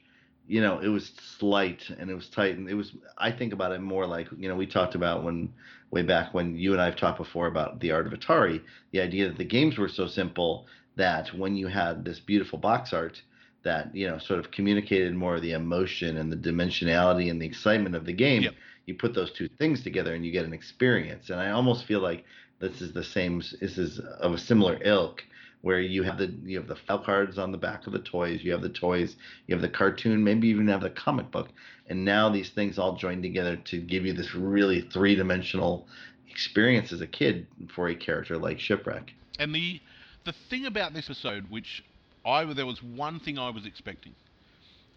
you 0.51 0.63
know, 0.63 0.79
it 0.79 0.89
was 0.89 1.13
slight 1.39 1.83
and 1.99 2.11
it 2.11 2.15
was 2.15 2.29
tight, 2.31 2.57
and 2.57 2.71
it 2.71 2.75
was. 2.75 2.93
I 3.19 3.31
think 3.31 3.53
about 3.53 3.73
it 3.73 3.81
more 3.83 4.07
like 4.07 4.29
you 4.37 4.49
know 4.49 4.57
we 4.57 4.67
talked 4.67 4.95
about 4.95 5.23
when 5.23 5.53
way 5.91 6.03
back 6.03 6.33
when 6.33 6.57
you 6.57 6.73
and 6.73 6.81
I 6.81 6.87
have 6.87 6.97
talked 6.97 7.19
before 7.19 7.47
about 7.49 7.81
the 7.81 7.93
art 7.93 8.07
of 8.07 8.15
Atari. 8.19 8.63
The 8.93 9.01
idea 9.03 9.29
that 9.29 9.37
the 9.37 9.45
games 9.45 9.77
were 9.77 9.91
so 9.91 10.07
simple 10.07 10.67
that 10.97 11.29
when 11.35 11.55
you 11.55 11.67
had 11.67 12.03
this 12.03 12.19
beautiful 12.19 12.59
box 12.59 12.95
art 12.95 13.21
that 13.63 13.95
you 13.95 14.09
know 14.09 14.17
sort 14.17 14.41
of 14.41 14.51
communicated 14.51 15.15
more 15.15 15.37
of 15.37 15.43
the 15.43 15.53
emotion 15.53 16.17
and 16.17 16.33
the 16.33 16.37
dimensionality 16.51 17.31
and 17.31 17.43
the 17.43 17.47
excitement 17.47 17.95
of 17.95 18.07
the 18.07 18.15
game, 18.15 18.43
Yep. 18.45 18.55
you 18.87 18.95
put 18.95 19.13
those 19.15 19.33
two 19.33 19.49
things 19.59 19.83
together 19.83 20.15
and 20.15 20.25
you 20.25 20.33
get 20.33 20.47
an 20.47 20.55
experience. 20.55 21.29
And 21.29 21.39
I 21.39 21.51
almost 21.51 21.85
feel 21.85 22.01
like 22.01 22.25
this 22.59 22.81
is 22.81 22.95
the 22.95 23.05
same. 23.05 23.43
This 23.61 23.77
is 23.77 23.99
of 23.99 24.33
a 24.33 24.39
similar 24.39 24.79
ilk 24.83 25.23
where 25.63 25.81
you 25.81 26.03
have 26.03 26.19
the 26.19 26.33
you 26.45 26.59
have 26.59 26.69
the 26.69 26.77
file 26.77 26.99
cards 26.99 27.39
on 27.39 27.53
the 27.53 27.59
back 27.59 27.87
of 27.87 27.93
the 27.93 27.99
toys, 27.99 28.41
you 28.43 28.53
have 28.53 28.63
the 28.63 28.69
toys, 28.69 29.17
you 29.47 29.55
have 29.55 29.63
the 29.63 29.69
cartoon, 29.69 30.23
maybe 30.23 30.49
even 30.49 30.69
have 30.69 30.81
the 30.81 30.91
comic 30.91 31.31
book, 31.31 31.49
and 31.89 32.05
now 32.05 32.29
these 32.29 32.51
things 32.51 32.79
all 32.79 32.97
join 32.97 33.23
together 33.23 33.57
to 33.57 33.81
give 33.81 34.07
you 34.07 34.13
this 34.13 34.35
really 34.35 34.83
three 34.93 35.15
dimensional 35.15 35.87
experience 36.31 36.93
as 36.93 37.01
a 37.01 37.07
kid 37.07 37.47
for 37.75 37.89
a 37.89 37.95
character 37.95 38.39
like 38.39 38.61
Shipwreck. 38.61 39.13
And 39.39 39.55
the 39.55 39.81
the 40.25 40.35
thing 40.51 40.67
about 40.67 40.95
this 40.95 41.07
episode, 41.07 41.51
which 41.51 41.83
I 42.25 42.45
there 42.45 42.67
was 42.67 42.83
one 42.83 43.21
thing 43.21 43.39
I 43.39 43.51
was 43.51 43.67
expecting. 43.67 44.15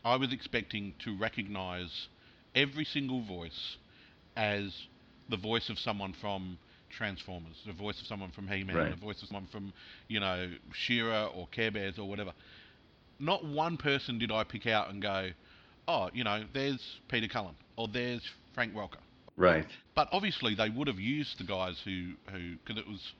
I 0.04 0.16
was 0.16 0.34
expecting 0.34 0.94
to 1.00 1.18
recognise 1.18 2.08
every 2.56 2.86
single 2.86 3.22
voice 3.22 3.78
as 4.36 4.88
the 5.30 5.38
voice 5.38 5.70
of 5.70 5.80
someone 5.80 6.14
from 6.14 6.58
Transformers, 6.92 7.56
the 7.66 7.74
voice 7.74 8.00
of 8.02 8.08
someone 8.08 8.32
from 8.32 8.48
He-Man, 8.48 8.76
Right. 8.76 8.90
the 8.92 8.96
voice 8.96 9.22
of 9.22 9.28
someone 9.30 9.48
from 9.48 9.74
you 10.08 10.20
know 10.20 10.52
She-Ra 10.74 11.28
or 11.28 11.48
Care 11.48 11.72
Bears 11.72 11.98
or 11.98 12.08
whatever. 12.08 12.34
Not 13.20 13.46
one 13.46 13.78
person 13.78 14.18
did 14.18 14.32
I 14.32 14.44
pick 14.44 14.66
out 14.68 14.90
and 14.90 15.02
go, 15.02 15.30
oh, 15.88 16.10
you 16.14 16.24
know, 16.24 16.44
there's 16.54 16.82
Peter 17.08 17.28
Cullen 17.28 17.56
or 17.76 17.88
there's 17.88 18.22
Frank 18.54 18.74
Welker. 18.74 18.98
Right. 19.38 19.68
But 19.96 20.10
obviously, 20.12 20.56
they 20.56 20.70
would 20.70 20.88
have 20.88 21.00
used 21.00 21.38
the 21.40 21.44
guys 21.44 21.80
who 21.84 22.14
who 22.32 22.56
because 22.58 22.82
it 22.82 22.88
was, 22.88 23.14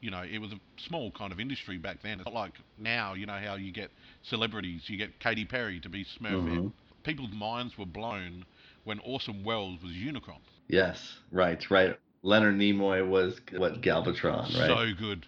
you 0.00 0.10
know, 0.10 0.22
it 0.22 0.38
was 0.38 0.52
a 0.52 0.60
small 0.86 1.10
kind 1.12 1.32
of 1.32 1.40
industry 1.40 1.76
back 1.78 2.02
then. 2.02 2.18
It's 2.20 2.24
not 2.26 2.34
like 2.34 2.52
now, 2.78 3.14
you 3.14 3.26
know, 3.26 3.38
how 3.38 3.54
you 3.56 3.72
get 3.72 3.90
celebrities, 4.22 4.82
you 4.86 4.96
get 4.96 5.18
Katy 5.20 5.44
Perry 5.44 5.80
to 5.80 5.88
be 5.88 6.04
Smurfette. 6.04 6.58
Mhm. 6.58 6.72
People's 7.04 7.32
minds 7.32 7.76
were 7.76 7.86
blown 7.86 8.44
when 8.84 8.98
Orson 9.00 9.42
Welles 9.44 9.82
was 9.82 9.92
Unicron. 9.92 10.40
Yes. 10.68 11.18
Right. 11.32 11.68
Right. 11.70 11.98
Leonard 12.22 12.56
Nimoy 12.56 13.06
was 13.06 13.40
what 13.56 13.80
Galvatron, 13.80 14.42
right? 14.58 14.68
So 14.68 14.86
good, 14.98 15.26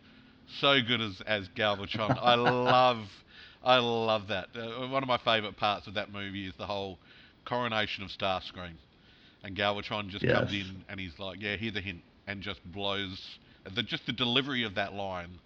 so 0.60 0.80
good 0.86 1.00
as 1.00 1.20
as 1.26 1.48
Galvatron. 1.56 2.16
I 2.20 2.34
love, 2.36 3.04
I 3.64 3.78
love 3.78 4.28
that. 4.28 4.48
Uh, 4.54 4.86
one 4.86 5.02
of 5.02 5.08
my 5.08 5.18
favourite 5.18 5.56
parts 5.56 5.86
of 5.86 5.94
that 5.94 6.12
movie 6.12 6.46
is 6.46 6.54
the 6.56 6.66
whole 6.66 6.98
coronation 7.44 8.04
of 8.04 8.10
Starscream, 8.10 8.74
and 9.42 9.56
Galvatron 9.56 10.08
just 10.08 10.24
comes 10.26 10.52
in 10.52 10.84
and 10.88 11.00
he's 11.00 11.18
like, 11.18 11.40
"Yeah, 11.40 11.56
here's 11.56 11.76
a 11.76 11.80
hint," 11.80 12.02
and 12.26 12.40
just 12.40 12.60
blows. 12.72 13.38
The 13.74 13.82
just 13.82 14.06
the 14.06 14.12
delivery 14.12 14.62
of 14.62 14.76
that 14.76 14.94
line, 14.94 15.38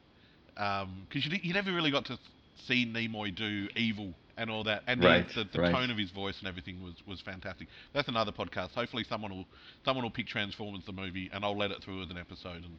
because 0.54 1.24
you 1.24 1.38
you 1.42 1.54
never 1.54 1.72
really 1.72 1.90
got 1.90 2.04
to 2.06 2.18
see 2.66 2.84
Nimoy 2.84 3.34
do 3.34 3.68
evil 3.74 4.12
and 4.38 4.50
all 4.50 4.64
that, 4.64 4.82
and 4.86 5.02
the- 5.02 5.06
Right, 5.06 5.26
the, 5.34 5.44
the 5.52 5.60
right. 5.60 5.72
tone 5.72 5.90
of 5.90 5.98
his 5.98 6.10
voice 6.10 6.38
and 6.38 6.48
everything 6.48 6.82
was, 6.82 6.94
was 7.06 7.20
fantastic. 7.20 7.68
That's 7.92 8.08
another 8.08 8.32
podcast. 8.32 8.70
Hopefully, 8.70 9.04
someone 9.08 9.30
will 9.36 9.46
someone 9.84 10.04
will 10.04 10.10
pick 10.10 10.26
Transformers 10.28 10.82
the 10.86 10.92
movie, 10.92 11.28
and 11.32 11.44
I'll 11.44 11.56
let 11.58 11.70
it 11.70 11.82
through 11.82 12.02
as 12.04 12.10
an 12.10 12.18
episode, 12.18 12.62
and 12.64 12.78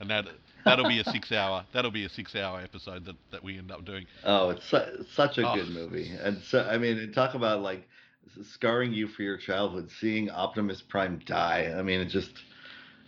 and 0.00 0.10
that 0.10 0.24
that'll 0.64 0.88
be 0.88 0.98
a 1.00 1.04
six 1.04 1.30
hour 1.40 1.64
that'll 1.72 1.90
be 1.90 2.04
a 2.04 2.08
six 2.08 2.34
hour 2.34 2.60
episode 2.60 3.04
that, 3.04 3.16
that 3.30 3.42
we 3.44 3.58
end 3.58 3.70
up 3.70 3.84
doing. 3.84 4.06
Oh, 4.24 4.50
it's 4.50 4.64
su- 4.70 5.04
such 5.14 5.38
a 5.38 5.48
Oh. 5.48 5.54
good 5.54 5.68
movie, 5.68 6.10
and 6.22 6.40
so 6.44 6.60
I 6.62 6.78
mean, 6.78 7.12
talk 7.12 7.34
about 7.34 7.60
like 7.60 7.86
scarring 8.54 8.92
you 8.92 9.08
for 9.08 9.22
your 9.22 9.36
childhood, 9.36 9.90
seeing 10.00 10.30
Optimus 10.30 10.82
Prime 10.88 11.20
die. 11.26 11.74
I 11.76 11.82
mean, 11.82 12.00
it 12.00 12.06
just 12.08 12.30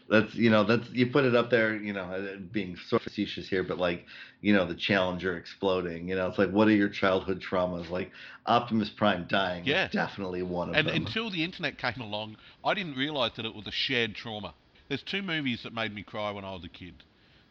that's 0.08 0.34
you 0.34 0.50
know 0.50 0.64
that's 0.64 0.88
you 0.90 1.06
put 1.10 1.24
it 1.24 1.34
up 1.34 1.50
there, 1.50 1.74
you 1.76 1.92
know, 1.92 2.04
uh, 2.04 2.36
being 2.52 2.76
sort 2.88 3.00
of 3.02 3.04
facetious 3.04 3.48
here, 3.48 3.62
but 3.62 3.78
like 3.78 4.04
you 4.40 4.52
know 4.52 4.66
the 4.66 4.74
Challenger 4.74 5.36
exploding. 5.36 6.08
You 6.08 6.16
know, 6.16 6.26
it's 6.26 6.38
like 6.38 6.50
what 6.50 6.68
are 6.68 6.74
your 6.76 6.88
childhood 6.90 7.42
traumas? 7.42 7.88
Like 7.90 8.10
Optimus 8.46 8.90
Prime 8.90 9.26
dying, 9.28 9.64
Yeah. 9.64 9.88
definitely 9.88 10.42
one 10.42 10.68
of 10.68 10.74
them. 10.74 10.86
And 10.86 10.94
them. 10.96 11.06
until 11.06 11.30
the 11.30 11.42
internet 11.42 11.78
came 11.78 12.00
along, 12.00 12.36
I 12.64 12.74
didn't 12.74 12.96
realise 12.96 13.32
that 13.36 13.46
it 13.46 13.54
was 13.54 13.66
a 13.66 13.72
shared 13.72 14.14
trauma. 14.14 14.54
There's 14.88 15.02
two 15.02 15.22
movies 15.22 15.62
that 15.62 15.72
made 15.72 15.94
me 15.94 16.02
cry 16.02 16.30
when 16.30 16.44
I 16.44 16.52
was 16.52 16.64
a 16.64 16.68
kid. 16.68 17.02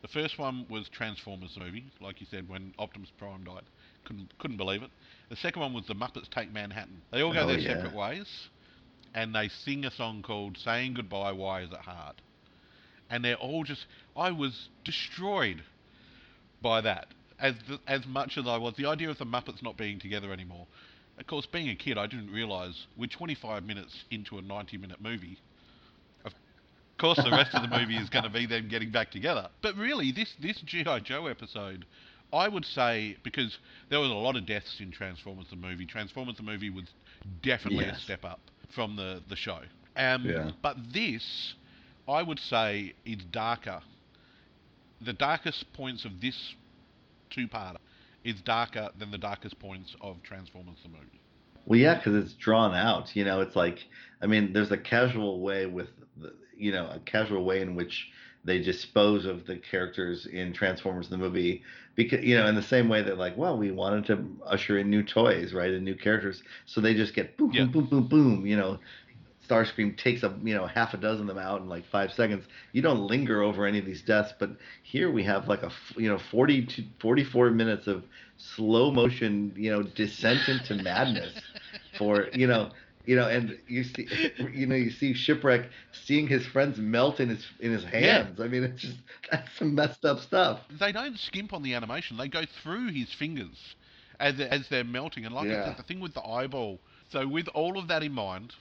The 0.03 0.07
first 0.09 0.37
one 0.37 0.67
was 0.69 0.87
Transformers 0.89 1.57
movie, 1.57 1.85
like 2.01 2.19
you 2.19 2.27
said, 2.29 2.47
when 2.49 2.73
Optimus 2.77 3.09
Prime 3.17 3.43
died. 3.45 3.63
Couldn't 4.05 4.37
couldn't 4.37 4.57
believe 4.57 4.83
it. 4.83 4.91
The 5.29 5.37
second 5.37 5.61
one 5.61 5.73
was 5.73 5.87
the 5.87 5.95
Muppets 5.95 6.29
Take 6.29 6.51
Manhattan. 6.53 7.01
They 7.11 7.21
all 7.21 7.33
go 7.33 7.43
Oh, 7.43 7.47
their 7.47 7.57
yeah. 7.57 7.75
separate 7.77 7.95
ways, 7.95 8.27
and 9.15 9.33
they 9.33 9.47
sing 9.47 9.85
a 9.85 9.91
song 9.91 10.21
called 10.21 10.57
"Saying 10.57 10.93
Goodbye, 10.95 11.31
Why 11.31 11.61
Is 11.61 11.71
It 11.71 11.77
Hard." 11.79 12.21
And 13.13 13.23
they're 13.23 13.35
all 13.35 13.63
just. 13.63 13.85
I 14.17 14.31
was 14.31 14.69
destroyed 14.83 15.61
by 16.61 16.81
that. 16.81 17.07
As 17.39 17.53
as 17.87 18.05
much 18.07 18.37
as 18.37 18.47
I 18.47 18.57
was, 18.57 18.73
the 18.75 18.87
idea 18.87 19.09
of 19.09 19.19
the 19.19 19.25
Muppets 19.25 19.61
not 19.61 19.77
being 19.77 19.99
together 19.99 20.33
anymore. 20.33 20.65
Of 21.19 21.27
course, 21.27 21.45
being 21.45 21.69
a 21.69 21.75
kid, 21.75 21.99
I 21.99 22.07
didn't 22.07 22.31
realise 22.31 22.87
we're 22.97 23.05
25 23.05 23.63
minutes 23.65 24.03
into 24.09 24.39
a 24.39 24.41
90-minute 24.41 24.99
movie. 24.99 25.37
Of 26.25 26.33
course, 26.97 27.17
the 27.23 27.29
rest 27.29 27.53
of 27.53 27.61
the 27.61 27.77
movie 27.77 27.97
is 27.97 28.09
going 28.09 28.23
to 28.23 28.31
be 28.31 28.47
them 28.47 28.67
getting 28.67 28.89
back 28.89 29.11
together. 29.11 29.49
But 29.61 29.75
really, 29.75 30.11
this 30.11 30.33
this 30.41 30.59
GI 30.61 31.01
Joe 31.03 31.27
episode, 31.27 31.85
I 32.33 32.47
would 32.47 32.65
say 32.65 33.17
because 33.23 33.59
there 33.89 33.99
was 33.99 34.09
a 34.09 34.15
lot 34.15 34.35
of 34.35 34.47
deaths 34.47 34.77
in 34.79 34.89
Transformers 34.89 35.45
the 35.51 35.55
movie. 35.55 35.85
Transformers 35.85 36.37
the 36.37 36.43
movie 36.43 36.71
was 36.71 36.85
definitely 37.43 37.85
a 37.85 37.95
step 37.99 38.25
up 38.25 38.39
from 38.73 38.95
the 38.95 39.21
the 39.29 39.35
show. 39.35 39.59
Um, 39.95 40.25
Yeah. 40.25 40.51
But 40.63 40.77
this, 40.91 41.53
I 42.07 42.21
would 42.23 42.39
say, 42.39 42.93
is 43.05 43.23
darker. 43.31 43.81
The 45.01 45.13
darkest 45.13 45.71
points 45.73 46.05
of 46.05 46.21
this 46.21 46.53
two-parter 47.29 47.77
is 48.23 48.41
darker 48.41 48.89
than 48.97 49.11
the 49.11 49.17
darkest 49.17 49.59
points 49.59 49.95
of 50.01 50.21
Transformers 50.23 50.77
the 50.83 50.89
movie. 50.89 51.19
Well, 51.65 51.79
yeah, 51.79 51.95
because 51.95 52.15
it's 52.15 52.33
drawn 52.33 52.75
out. 52.75 53.15
You 53.15 53.25
know, 53.25 53.41
it's 53.41 53.55
like, 53.55 53.79
I 54.21 54.27
mean, 54.27 54.53
there's 54.53 54.71
a 54.71 54.77
casual 54.77 55.41
way 55.41 55.65
with, 55.65 55.87
the, 56.17 56.33
you 56.57 56.71
know, 56.71 56.89
a 56.89 56.99
casual 56.99 57.43
way 57.45 57.61
in 57.61 57.75
which 57.75 58.09
they 58.45 58.59
dispose 58.59 59.25
of 59.25 59.45
the 59.45 59.55
characters 59.57 60.25
in 60.25 60.51
Transformers 60.53 61.07
the 61.09 61.17
movie, 61.17 61.63
because 61.95 62.23
you 62.23 62.35
know, 62.35 62.45
in 62.47 62.55
the 62.55 62.61
same 62.61 62.89
way 62.89 63.01
that 63.01 63.17
like, 63.17 63.37
well, 63.37 63.57
we 63.57 63.71
wanted 63.71 64.05
to 64.07 64.25
usher 64.45 64.77
in 64.79 64.89
new 64.89 65.01
toys, 65.01 65.53
right, 65.53 65.71
and 65.71 65.85
new 65.85 65.95
characters, 65.95 66.43
so 66.65 66.81
they 66.81 66.93
just 66.93 67.13
get 67.13 67.37
boom, 67.37 67.51
Yeah. 67.53 67.65
boom, 67.65 67.71
boom, 67.71 67.87
boom, 67.87 68.07
boom. 68.07 68.45
You 68.45 68.57
know, 68.57 68.79
Starscream 69.47 69.97
takes 69.97 70.23
a 70.23 70.33
you 70.43 70.55
know 70.55 70.65
half 70.65 70.93
a 70.93 70.97
dozen 70.97 71.29
of 71.29 71.35
them 71.35 71.43
out 71.43 71.61
in 71.61 71.69
like 71.69 71.85
five 71.85 72.11
seconds. 72.13 72.45
You 72.71 72.81
don't 72.81 73.07
linger 73.07 73.41
over 73.41 73.65
any 73.65 73.79
of 73.79 73.85
these 73.85 74.01
deaths, 74.01 74.33
but 74.39 74.51
here 74.83 75.11
we 75.11 75.23
have 75.23 75.47
like 75.47 75.63
a 75.63 75.71
you 75.97 76.09
know 76.09 76.17
40 76.17 76.65
to 76.67 76.83
44 76.99 77.51
minutes 77.51 77.87
of 77.87 78.03
slow 78.37 78.91
motion 78.91 79.53
you 79.55 79.71
know 79.71 79.83
descent 79.83 80.47
into 80.47 80.75
madness 80.81 81.39
for 81.97 82.27
you 82.33 82.47
know 82.47 82.71
you 83.05 83.15
know 83.15 83.27
and 83.27 83.57
you 83.67 83.83
see 83.83 84.07
you 84.53 84.65
know 84.65 84.75
you 84.75 84.89
see 84.89 85.13
shipwreck 85.13 85.69
seeing 85.91 86.27
his 86.27 86.45
friends 86.45 86.77
melt 86.77 87.19
in 87.19 87.29
his 87.29 87.45
in 87.59 87.71
his 87.71 87.83
hands. 87.83 88.39
I 88.39 88.47
mean 88.47 88.63
it's 88.63 88.81
just 88.81 88.97
that's 89.29 89.51
some 89.57 89.75
messed 89.75 90.05
up 90.05 90.19
stuff. 90.19 90.61
They 90.79 90.91
don't 90.91 91.17
skimp 91.19 91.53
on 91.53 91.63
the 91.63 91.73
animation. 91.73 92.17
They 92.17 92.29
go 92.29 92.43
through 92.63 92.91
his 92.91 93.13
fingers 93.13 93.75
as 94.19 94.39
as 94.39 94.67
they're 94.69 94.83
melting. 94.83 95.25
And 95.25 95.35
like 95.35 95.49
I 95.49 95.63
said, 95.65 95.77
the 95.77 95.83
thing 95.83 95.99
with 95.99 96.13
the 96.13 96.25
eyeball. 96.25 96.79
So 97.09 97.27
with 97.27 97.47
all 97.49 97.77
of 97.77 97.87
that 97.89 98.01
in 98.01 98.13
mind, 98.13 98.53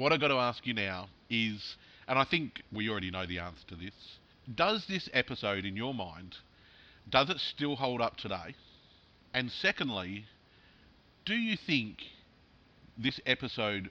what 0.00 0.12
I've 0.12 0.20
got 0.20 0.28
to 0.28 0.34
ask 0.34 0.66
you 0.66 0.74
now 0.74 1.08
is, 1.28 1.76
and 2.08 2.18
I 2.18 2.24
think 2.24 2.62
we 2.72 2.88
already 2.88 3.10
know 3.10 3.26
the 3.26 3.38
answer 3.38 3.66
to 3.68 3.76
this. 3.76 3.94
Does 4.52 4.86
this 4.88 5.08
episode, 5.12 5.64
in 5.64 5.76
your 5.76 5.94
mind, 5.94 6.36
does 7.08 7.28
it 7.28 7.38
still 7.38 7.76
hold 7.76 8.00
up 8.00 8.16
today? 8.16 8.54
And 9.34 9.50
secondly, 9.50 10.24
do 11.24 11.34
you 11.34 11.56
think 11.56 11.98
this 12.98 13.20
episode 13.26 13.90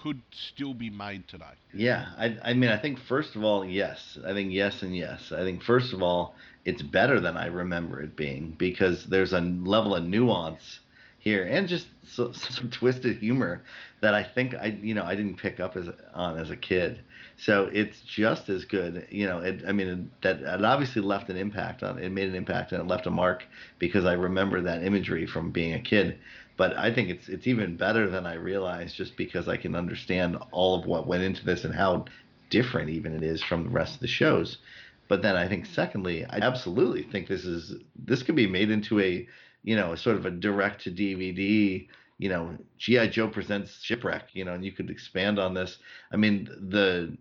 could 0.00 0.22
still 0.30 0.74
be 0.74 0.90
made 0.90 1.26
today? 1.28 1.44
Yeah, 1.74 2.06
I, 2.16 2.36
I 2.42 2.54
mean, 2.54 2.70
I 2.70 2.80
think 2.80 3.00
first 3.08 3.34
of 3.34 3.42
all, 3.42 3.64
yes. 3.64 4.16
I 4.24 4.32
think 4.32 4.52
yes 4.52 4.82
and 4.82 4.96
yes. 4.96 5.32
I 5.32 5.42
think 5.42 5.62
first 5.62 5.92
of 5.92 6.02
all, 6.02 6.34
it's 6.64 6.82
better 6.82 7.20
than 7.20 7.36
I 7.36 7.46
remember 7.46 8.00
it 8.00 8.16
being 8.16 8.54
because 8.58 9.06
there's 9.06 9.32
a 9.32 9.40
level 9.40 9.96
of 9.96 10.04
nuance 10.04 10.80
here 11.18 11.44
and 11.44 11.68
just 11.68 11.86
so, 12.04 12.32
some 12.32 12.70
twisted 12.70 13.18
humor 13.18 13.62
that 14.00 14.14
I 14.14 14.22
think 14.22 14.54
I, 14.54 14.78
you 14.80 14.94
know, 14.94 15.04
I 15.04 15.14
didn't 15.14 15.36
pick 15.36 15.60
up 15.60 15.76
as 15.76 15.88
on 16.14 16.38
as 16.38 16.50
a 16.50 16.56
kid. 16.56 17.00
So 17.36 17.70
it's 17.72 18.00
just 18.00 18.48
as 18.48 18.64
good, 18.64 19.06
you 19.10 19.26
know. 19.26 19.38
It, 19.38 19.62
I 19.66 19.72
mean, 19.72 19.88
it, 19.88 20.22
that 20.22 20.40
it 20.40 20.64
obviously 20.64 21.02
left 21.02 21.28
an 21.30 21.36
impact 21.36 21.84
on. 21.84 21.98
It 21.98 22.10
made 22.10 22.28
an 22.28 22.34
impact 22.34 22.72
and 22.72 22.80
it 22.80 22.86
left 22.88 23.06
a 23.06 23.10
mark 23.10 23.44
because 23.78 24.04
I 24.04 24.14
remember 24.14 24.60
that 24.62 24.82
imagery 24.82 25.26
from 25.26 25.50
being 25.50 25.74
a 25.74 25.80
kid 25.80 26.18
but 26.58 26.76
I 26.76 26.92
think 26.92 27.08
it's 27.08 27.28
it's 27.28 27.46
even 27.46 27.76
better 27.76 28.10
than 28.10 28.26
I 28.26 28.34
realized 28.34 28.96
just 28.96 29.16
because 29.16 29.48
I 29.48 29.56
can 29.56 29.76
understand 29.76 30.36
all 30.50 30.78
of 30.78 30.86
what 30.86 31.06
went 31.06 31.22
into 31.22 31.44
this 31.44 31.64
and 31.64 31.72
how 31.72 32.04
different 32.50 32.90
even 32.90 33.14
it 33.14 33.22
is 33.22 33.42
from 33.42 33.62
the 33.64 33.70
rest 33.70 33.94
of 33.94 34.00
the 34.00 34.08
shows. 34.08 34.58
But 35.06 35.22
then 35.22 35.36
I 35.36 35.48
think 35.48 35.66
secondly, 35.66 36.24
I 36.24 36.38
absolutely 36.38 37.04
think 37.04 37.28
this 37.28 37.44
is 37.44 37.76
this 37.96 38.24
could 38.24 38.34
be 38.34 38.48
made 38.48 38.70
into 38.70 39.00
a 39.00 39.26
you 39.62 39.76
know 39.76 39.94
sort 39.94 40.16
of 40.16 40.26
a 40.26 40.30
direct 40.30 40.82
to 40.84 40.90
DVD 40.90 41.86
you 42.18 42.28
know 42.28 42.56
GI 42.78 43.08
Joe 43.08 43.28
presents 43.28 43.82
Shipwreck 43.82 44.28
you 44.32 44.44
know 44.44 44.54
and 44.54 44.64
you 44.64 44.72
could 44.72 44.90
expand 44.90 45.38
on 45.38 45.54
this. 45.54 45.78
I 46.12 46.16
mean 46.16 46.48
the 46.68 47.16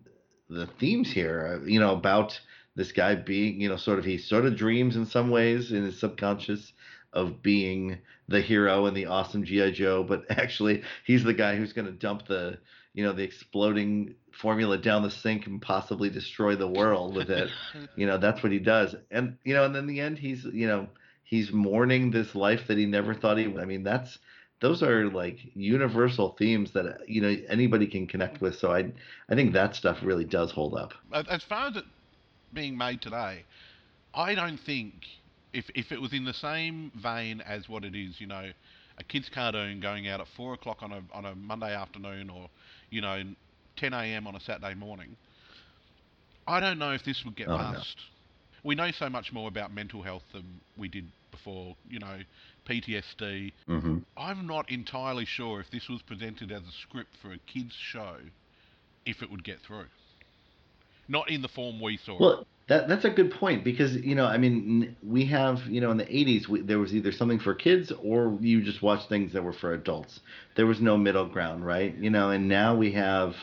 the 0.49 0.67
themes 0.79 1.11
here 1.11 1.59
uh, 1.61 1.65
you 1.65 1.79
know 1.79 1.93
about 1.93 2.39
this 2.75 2.91
guy 2.91 3.15
being 3.15 3.59
you 3.59 3.69
know 3.69 3.77
sort 3.77 3.99
of 3.99 4.05
he 4.05 4.17
sort 4.17 4.45
of 4.45 4.55
dreams 4.55 4.95
in 4.95 5.05
some 5.05 5.29
ways 5.29 5.71
in 5.71 5.83
his 5.83 5.99
subconscious 5.99 6.73
of 7.13 7.41
being 7.41 7.97
the 8.27 8.41
hero 8.41 8.85
and 8.85 8.95
the 8.95 9.05
awesome 9.05 9.43
GI 9.43 9.71
Joe, 9.71 10.03
but 10.03 10.25
actually 10.29 10.83
he's 11.05 11.23
the 11.23 11.33
guy 11.33 11.55
who's 11.55 11.73
going 11.73 11.87
to 11.87 11.91
dump 11.91 12.27
the 12.27 12.59
you 12.93 13.03
know 13.03 13.13
the 13.13 13.23
exploding 13.23 14.15
formula 14.31 14.77
down 14.77 15.03
the 15.03 15.11
sink 15.11 15.47
and 15.47 15.61
possibly 15.61 16.09
destroy 16.09 16.55
the 16.55 16.67
world 16.67 17.15
with 17.15 17.29
it. 17.29 17.49
you 17.95 18.07
know 18.07 18.17
that's 18.17 18.41
what 18.43 18.51
he 18.51 18.59
does, 18.59 18.95
and 19.11 19.37
you 19.43 19.53
know, 19.53 19.65
and 19.65 19.75
then 19.75 19.87
the 19.87 19.99
end 19.99 20.17
he's 20.17 20.45
you 20.45 20.67
know 20.67 20.87
he's 21.27 21.51
mourning 21.51 22.11
this 22.11 22.35
life 22.35 22.67
that 22.67 22.77
he 22.77 22.85
never 22.85 23.13
thought 23.13 23.37
he. 23.37 23.47
Would. 23.47 23.61
I 23.61 23.65
mean 23.65 23.83
that's 23.83 24.19
those 24.61 24.83
are 24.83 25.07
like 25.09 25.39
universal 25.55 26.35
themes 26.37 26.71
that 26.73 27.07
you 27.07 27.21
know 27.21 27.35
anybody 27.49 27.87
can 27.87 28.07
connect 28.07 28.41
with. 28.41 28.57
So 28.57 28.73
I 28.73 28.91
I 29.29 29.35
think 29.35 29.53
that 29.53 29.75
stuff 29.75 29.99
really 30.03 30.25
does 30.25 30.51
hold 30.51 30.75
up. 30.75 30.93
As 31.13 31.43
far 31.43 31.67
as 31.67 31.77
it 31.77 31.85
being 32.53 32.77
made 32.77 33.01
today, 33.01 33.45
I 34.13 34.35
don't 34.35 34.57
think 34.59 35.05
if 35.53 35.69
if 35.75 35.91
it 35.91 36.01
was 36.01 36.13
in 36.13 36.25
the 36.25 36.33
same 36.33 36.91
vein 36.95 37.41
as 37.41 37.69
what 37.69 37.83
it 37.85 37.95
is, 37.95 38.19
you 38.21 38.27
know, 38.27 38.51
a 38.97 39.03
kids' 39.03 39.29
cartoon 39.29 39.79
going 39.79 40.07
out 40.07 40.21
at 40.21 40.27
four 40.27 40.53
o'clock 40.53 40.83
on 40.83 40.91
a 40.91 41.03
on 41.13 41.25
a 41.25 41.35
Monday 41.35 41.73
afternoon 41.75 42.29
or 42.29 42.49
you 42.89 43.01
know, 43.01 43.23
10 43.77 43.93
a.m. 43.93 44.27
on 44.27 44.35
a 44.35 44.39
Saturday 44.39 44.75
morning, 44.75 45.17
I 46.47 46.59
don't 46.59 46.79
know 46.79 46.93
if 46.93 47.03
this 47.03 47.23
would 47.25 47.35
get 47.35 47.47
Oh, 47.47 47.57
no. 47.57 47.73
past. 47.73 48.01
We 48.63 48.75
know 48.75 48.91
so 48.91 49.09
much 49.09 49.31
more 49.33 49.47
about 49.47 49.71
mental 49.73 50.01
health 50.03 50.23
than 50.33 50.61
we 50.77 50.87
did 50.87 51.11
before. 51.37 51.75
You 51.89 51.99
know, 51.99 52.17
PTSD. 52.67 53.53
hmm 53.65 53.97
I'm 54.17 54.47
not 54.47 54.69
entirely 54.69 55.25
sure 55.25 55.59
if 55.59 55.69
this 55.71 55.87
was 55.87 56.01
presented 56.01 56.51
as 56.51 56.61
a 56.63 56.71
script 56.81 57.11
for 57.21 57.31
a 57.31 57.37
kids' 57.39 57.75
show, 57.75 58.15
if 59.05 59.21
it 59.21 59.31
would 59.31 59.43
get 59.43 59.59
through. 59.61 59.85
Not 61.07 61.29
in 61.29 61.41
the 61.41 61.47
form 61.47 61.79
we 61.79 61.97
saw. 61.97 62.19
Well, 62.19 62.47
that 62.67 62.89
that's 62.89 63.05
a 63.05 63.09
good 63.09 63.31
point 63.31 63.63
because 63.63 63.95
you 63.95 64.15
know, 64.15 64.25
I 64.25 64.37
mean, 64.37 64.97
we 65.01 65.25
have 65.27 65.59
you 65.67 65.79
know 65.79 65.91
in 65.91 65.97
the 65.97 66.05
'80s 66.05 66.47
we, 66.49 66.61
there 66.61 66.79
was 66.79 66.93
either 66.93 67.11
something 67.11 67.39
for 67.39 67.53
kids 67.53 67.93
or 68.03 68.37
you 68.41 68.61
just 68.61 68.81
watched 68.81 69.07
things 69.07 69.33
that 69.33 69.43
were 69.43 69.53
for 69.53 69.73
adults. 69.73 70.19
There 70.55 70.65
was 70.65 70.81
no 70.81 70.97
middle 70.97 71.27
ground, 71.27 71.65
right? 71.65 71.95
You 71.95 72.09
know, 72.09 72.31
and 72.31 72.49
now 72.49 72.75
we 72.75 72.91
have, 72.91 73.35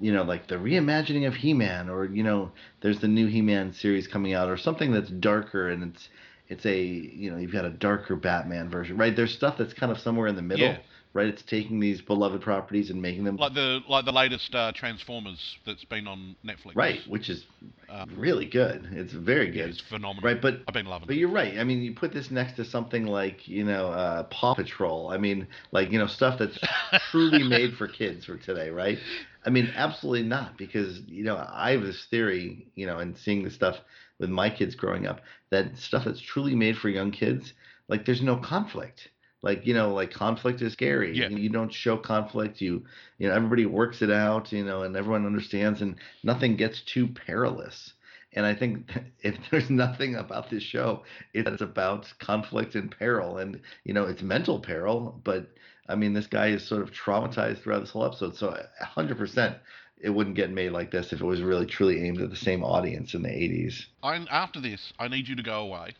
you 0.00 0.12
know, 0.12 0.22
like 0.22 0.48
the 0.48 0.54
reimagining 0.54 1.26
of 1.26 1.34
He-Man, 1.34 1.90
or 1.90 2.06
you 2.06 2.22
know, 2.22 2.52
there's 2.80 3.00
the 3.00 3.08
new 3.08 3.26
He-Man 3.26 3.74
series 3.74 4.06
coming 4.06 4.32
out, 4.32 4.48
or 4.48 4.56
something 4.56 4.92
that's 4.92 5.10
darker 5.10 5.68
and 5.68 5.94
it's 5.94 6.08
it's 6.48 6.66
a 6.66 6.76
you 6.78 7.30
know 7.30 7.36
you've 7.38 7.52
got 7.52 7.64
a 7.64 7.70
darker 7.70 8.16
Batman 8.16 8.68
version, 8.70 8.96
right? 8.96 9.14
There's 9.14 9.32
stuff 9.34 9.56
that's 9.58 9.72
kind 9.74 9.90
of 9.92 9.98
somewhere 9.98 10.26
in 10.28 10.36
the 10.36 10.42
middle, 10.42 10.66
Yeah. 10.66 10.78
right? 11.14 11.26
It's 11.26 11.42
taking 11.42 11.80
these 11.80 12.00
beloved 12.02 12.42
properties 12.42 12.90
and 12.90 13.00
making 13.00 13.24
them 13.24 13.36
like 13.36 13.54
the 13.54 13.80
like 13.88 14.04
the 14.04 14.12
latest 14.12 14.54
uh, 14.54 14.72
Transformers 14.74 15.56
that's 15.64 15.84
been 15.84 16.06
on 16.06 16.36
Netflix. 16.44 16.74
right, 16.76 17.00
which 17.08 17.30
is 17.30 17.44
Uh, 17.88 18.04
really 18.16 18.46
good. 18.46 18.88
It's 18.92 19.12
very 19.12 19.46
yeah, 19.46 19.62
good. 19.64 19.70
it's 19.70 19.80
phenomenal. 19.80 20.28
Right, 20.28 20.40
but 20.40 20.60
I've 20.66 20.74
been 20.74 20.86
loving 20.86 21.06
But 21.06 21.16
it. 21.16 21.20
you're 21.20 21.30
right. 21.30 21.58
I 21.58 21.64
mean, 21.64 21.80
you 21.82 21.94
put 21.94 22.12
this 22.12 22.30
next 22.30 22.56
to 22.56 22.64
something 22.64 23.06
like, 23.06 23.46
you 23.46 23.64
know, 23.64 23.88
uh, 23.88 24.24
Paw 24.24 24.54
Patrol. 24.54 25.10
I 25.10 25.16
mean, 25.18 25.46
like, 25.72 25.90
you 25.92 25.98
know, 25.98 26.06
stuff 26.06 26.38
that's 26.38 26.58
truly 27.10 27.42
made 27.42 27.74
for 27.74 27.86
kids 27.86 28.24
for 28.26 28.36
today, 28.36 28.70
right? 28.70 28.98
I 29.46 29.50
mean, 29.50 29.70
absolutely 29.76 30.26
not, 30.26 30.56
because, 30.58 31.00
you 31.06 31.22
know, 31.24 31.36
I 31.36 31.72
have 31.72 31.82
this 31.82 32.04
theory, 32.10 32.66
you 32.74 32.86
know, 32.86 32.98
and 32.98 33.16
seeing 33.16 33.44
the 33.44 33.50
stuff 33.50 33.76
with 34.18 34.30
my 34.30 34.50
kids 34.50 34.74
growing 34.74 35.06
up, 35.06 35.20
that 35.50 35.76
stuff 35.76 36.04
that's 36.04 36.20
truly 36.20 36.54
made 36.54 36.76
for 36.76 36.88
young 36.88 37.10
kids, 37.10 37.52
like, 37.88 38.04
there's 38.04 38.22
no 38.22 38.36
conflict. 38.36 39.08
Like, 39.44 39.66
you 39.66 39.74
know, 39.74 39.92
like 39.92 40.10
conflict 40.10 40.62
is 40.62 40.72
scary. 40.72 41.14
Yeah. 41.18 41.28
You 41.28 41.50
don't 41.50 41.70
show 41.70 41.98
conflict. 41.98 42.62
You, 42.62 42.82
you 43.18 43.28
know, 43.28 43.34
everybody 43.34 43.66
works 43.66 44.00
it 44.00 44.10
out, 44.10 44.50
you 44.52 44.64
know, 44.64 44.84
and 44.84 44.96
everyone 44.96 45.26
understands, 45.26 45.82
and 45.82 45.96
nothing 46.22 46.56
gets 46.56 46.80
too 46.80 47.08
perilous. 47.08 47.92
And 48.32 48.46
I 48.46 48.54
think 48.54 48.90
if 49.20 49.36
there's 49.50 49.68
nothing 49.68 50.14
about 50.16 50.48
this 50.48 50.62
show, 50.62 51.04
it's 51.34 51.60
about 51.60 52.10
conflict 52.18 52.74
and 52.74 52.90
peril. 52.90 53.36
And, 53.36 53.60
you 53.84 53.92
know, 53.92 54.04
it's 54.04 54.22
mental 54.22 54.60
peril, 54.60 55.20
but 55.24 55.50
I 55.90 55.94
mean, 55.94 56.14
this 56.14 56.26
guy 56.26 56.48
is 56.48 56.66
sort 56.66 56.80
of 56.80 56.90
traumatized 56.92 57.62
throughout 57.62 57.80
this 57.80 57.90
whole 57.90 58.06
episode. 58.06 58.36
So 58.36 58.58
100% 58.96 59.58
it 60.04 60.10
wouldn't 60.10 60.36
get 60.36 60.50
made 60.50 60.70
like 60.70 60.90
this 60.90 61.14
if 61.14 61.22
it 61.22 61.24
was 61.24 61.40
really 61.40 61.64
truly 61.64 62.06
aimed 62.06 62.20
at 62.20 62.28
the 62.28 62.36
same 62.36 62.62
audience 62.62 63.14
in 63.14 63.22
the 63.22 63.30
80s. 63.30 63.86
I, 64.02 64.16
after 64.30 64.60
this, 64.60 64.92
I 64.98 65.08
need 65.08 65.26
you 65.26 65.34
to 65.34 65.42
go 65.42 65.60
away, 65.60 65.94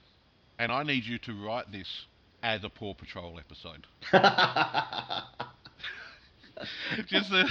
and 0.59 0.71
I 0.71 0.83
need 0.83 1.05
you 1.05 1.17
to 1.21 1.33
write 1.43 1.73
this 1.73 2.05
as 2.43 2.63
a 2.65 2.69
Paw 2.69 2.93
Patrol 2.93 3.41
episode. 3.41 3.87
Just 7.07 7.31
the, 7.31 7.49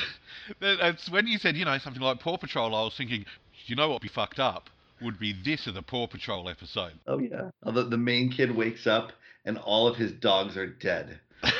the, 0.60 0.90
it's 0.90 1.10
when 1.10 1.26
you 1.26 1.40
said, 1.40 1.58
you 1.58 1.66
know, 1.66 1.76
something 1.80 2.04
like 2.04 2.20
Paw 2.20 2.38
Patrol, 2.38 2.76
I 2.76 2.84
was 2.84 2.96
thinking, 2.96 3.26
You 3.66 3.76
know 3.76 3.90
what 3.90 3.96
would 3.96 4.04
be 4.04 4.10
fucked 4.10 4.40
up? 4.40 4.70
Would 5.02 5.20
be 5.20 5.34
this 5.44 5.68
as 5.68 5.76
a 5.76 5.82
Paw 5.82 6.06
Patrol 6.06 6.48
episode. 6.48 6.94
Oh 7.08 7.18
yeah. 7.18 7.50
The, 7.64 7.84
the 7.84 7.98
main 7.98 8.32
kid 8.32 8.56
wakes 8.56 8.86
up 8.86 9.12
and 9.44 9.58
all 9.58 9.88
of 9.88 9.98
his 9.98 10.12
dogs 10.12 10.56
are 10.56 10.68
dead. 10.68 11.20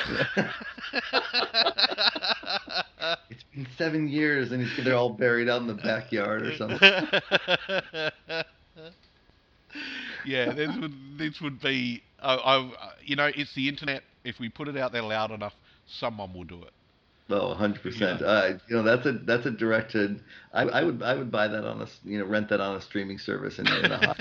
it's 3.30 3.44
been 3.54 3.66
seven 3.76 4.08
years 4.08 4.52
and 4.52 4.66
they're 4.82 4.96
all 4.96 5.10
buried 5.10 5.48
out 5.48 5.60
in 5.60 5.66
the 5.66 5.74
backyard 5.74 6.42
or 6.42 6.56
something. 6.56 6.78
yeah, 10.24 10.52
this 10.52 10.70
would 10.80 11.18
this 11.18 11.40
would 11.40 11.60
be. 11.60 12.02
I, 12.22 12.34
I, 12.34 12.70
you 13.02 13.16
know, 13.16 13.30
it's 13.34 13.54
the 13.54 13.68
internet. 13.68 14.02
If 14.24 14.38
we 14.40 14.48
put 14.48 14.68
it 14.68 14.76
out 14.76 14.92
there 14.92 15.02
loud 15.02 15.30
enough, 15.30 15.54
someone 15.86 16.32
will 16.32 16.44
do 16.44 16.62
it. 16.62 16.72
Oh, 17.30 17.48
100 17.48 17.82
percent. 17.82 18.22
Uh, 18.22 18.54
you 18.68 18.76
know, 18.76 18.82
that's 18.82 19.06
a 19.06 19.12
that's 19.12 19.46
a 19.46 19.50
directed. 19.50 20.22
I, 20.52 20.62
I 20.62 20.84
would 20.84 21.02
I 21.02 21.14
would 21.14 21.30
buy 21.30 21.48
that 21.48 21.64
on 21.64 21.80
a 21.82 21.86
you 22.04 22.18
know 22.18 22.26
rent 22.26 22.48
that 22.50 22.60
on 22.60 22.76
a 22.76 22.80
streaming 22.80 23.18
service 23.18 23.58
in, 23.58 23.66
in 23.66 23.92
a 23.92 23.98
hot 23.98 24.20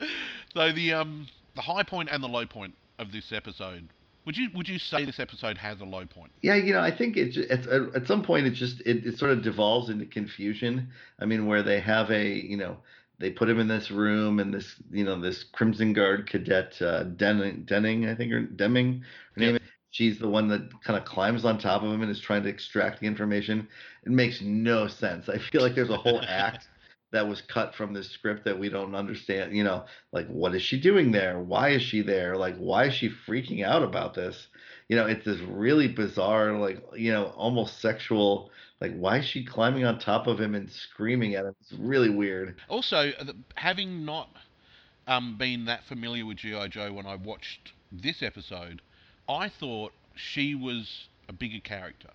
so 0.54 0.72
the 0.72 0.92
um 0.92 1.26
the 1.54 1.62
high 1.62 1.82
point 1.82 2.08
and 2.10 2.22
the 2.22 2.28
low 2.28 2.46
point 2.46 2.74
of 2.98 3.12
this 3.12 3.32
episode. 3.32 3.88
Would 4.26 4.36
you 4.36 4.50
would 4.54 4.68
you 4.68 4.80
say 4.80 5.04
this 5.04 5.20
episode 5.20 5.56
has 5.56 5.80
a 5.80 5.84
low 5.84 6.04
point? 6.04 6.32
Yeah, 6.42 6.56
you 6.56 6.72
know, 6.72 6.80
I 6.80 6.90
think 6.90 7.16
it, 7.16 7.36
it's 7.36 7.68
at 7.68 8.08
some 8.08 8.24
point 8.24 8.46
it 8.46 8.50
just 8.50 8.80
it, 8.80 9.06
it 9.06 9.18
sort 9.18 9.30
of 9.30 9.42
devolves 9.42 9.88
into 9.88 10.04
confusion. 10.04 10.88
I 11.20 11.26
mean, 11.26 11.46
where 11.46 11.62
they 11.62 11.78
have 11.78 12.10
a 12.10 12.28
you 12.28 12.56
know 12.56 12.78
they 13.20 13.30
put 13.30 13.48
him 13.48 13.60
in 13.60 13.68
this 13.68 13.90
room 13.90 14.40
and 14.40 14.52
this 14.52 14.74
you 14.90 15.04
know 15.04 15.20
this 15.20 15.44
Crimson 15.44 15.92
Guard 15.92 16.28
cadet 16.28 16.76
uh, 16.82 17.04
Denning, 17.04 17.62
Denning 17.66 18.08
I 18.08 18.16
think 18.16 18.32
or 18.32 18.42
Deming 18.42 19.04
her 19.36 19.40
name. 19.40 19.52
Yep. 19.54 19.62
She's 19.92 20.18
the 20.18 20.28
one 20.28 20.48
that 20.48 20.82
kind 20.82 20.98
of 20.98 21.06
climbs 21.06 21.44
on 21.44 21.58
top 21.58 21.82
of 21.82 21.90
him 21.90 22.02
and 22.02 22.10
is 22.10 22.20
trying 22.20 22.42
to 22.42 22.50
extract 22.50 23.00
the 23.00 23.06
information. 23.06 23.68
It 24.04 24.12
makes 24.12 24.42
no 24.42 24.88
sense. 24.88 25.28
I 25.28 25.38
feel 25.38 25.62
like 25.62 25.74
there's 25.74 25.88
a 25.88 25.96
whole 25.96 26.20
act 26.28 26.68
that 27.12 27.28
was 27.28 27.40
cut 27.42 27.74
from 27.74 27.92
this 27.92 28.10
script 28.10 28.44
that 28.44 28.58
we 28.58 28.68
don't 28.68 28.94
understand. 28.94 29.56
You 29.56 29.64
know, 29.64 29.84
like 30.12 30.26
what 30.28 30.54
is 30.54 30.62
she 30.62 30.80
doing 30.80 31.12
there? 31.12 31.38
Why 31.38 31.70
is 31.70 31.82
she 31.82 32.02
there? 32.02 32.36
Like 32.36 32.56
why 32.56 32.86
is 32.86 32.94
she 32.94 33.10
freaking 33.26 33.64
out 33.64 33.82
about 33.82 34.14
this? 34.14 34.48
You 34.88 34.96
know, 34.96 35.06
it's 35.06 35.24
this 35.24 35.40
really 35.40 35.88
bizarre, 35.88 36.52
like 36.58 36.82
you 36.94 37.12
know, 37.12 37.26
almost 37.36 37.80
sexual. 37.80 38.50
Like 38.80 38.96
why 38.96 39.18
is 39.18 39.24
she 39.24 39.44
climbing 39.44 39.84
on 39.84 39.98
top 39.98 40.26
of 40.26 40.40
him 40.40 40.54
and 40.54 40.70
screaming 40.70 41.34
at 41.34 41.44
him? 41.44 41.54
It's 41.60 41.72
really 41.72 42.10
weird. 42.10 42.56
Also, 42.68 43.12
having 43.54 44.04
not 44.04 44.28
um, 45.06 45.36
been 45.38 45.64
that 45.66 45.84
familiar 45.84 46.26
with 46.26 46.38
GI 46.38 46.68
Joe 46.68 46.92
when 46.92 47.06
I 47.06 47.14
watched 47.14 47.72
this 47.92 48.22
episode, 48.22 48.82
I 49.28 49.48
thought 49.48 49.92
she 50.14 50.54
was 50.54 51.08
a 51.28 51.32
bigger 51.32 51.60
character. 51.60 52.10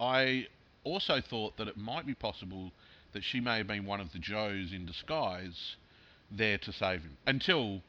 I 0.00 0.48
also 0.84 1.20
thought 1.20 1.56
that 1.56 1.68
it 1.68 1.76
might 1.76 2.06
be 2.06 2.14
possible 2.14 2.72
that 3.14 3.24
she 3.24 3.40
may 3.40 3.58
have 3.58 3.66
been 3.66 3.86
one 3.86 4.00
of 4.00 4.12
the 4.12 4.18
Joes 4.18 4.72
in 4.72 4.84
disguise 4.84 5.76
there 6.30 6.58
to 6.58 6.72
save 6.72 7.02
him 7.02 7.16
until 7.26 7.80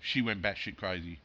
she 0.00 0.22
went 0.22 0.40
batshit 0.40 0.76
crazy 0.76 1.18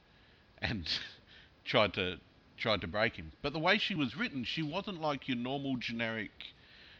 and 0.61 0.87
tried 1.65 1.93
to 1.93 2.17
tried 2.57 2.81
to 2.81 2.87
break 2.87 3.15
him. 3.15 3.31
But 3.41 3.53
the 3.53 3.59
way 3.59 3.77
she 3.77 3.95
was 3.95 4.15
written, 4.15 4.43
she 4.43 4.61
wasn't 4.61 5.01
like 5.01 5.27
your 5.27 5.37
normal 5.37 5.77
generic 5.77 6.31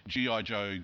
GI 0.07 0.43
Joe 0.43 0.79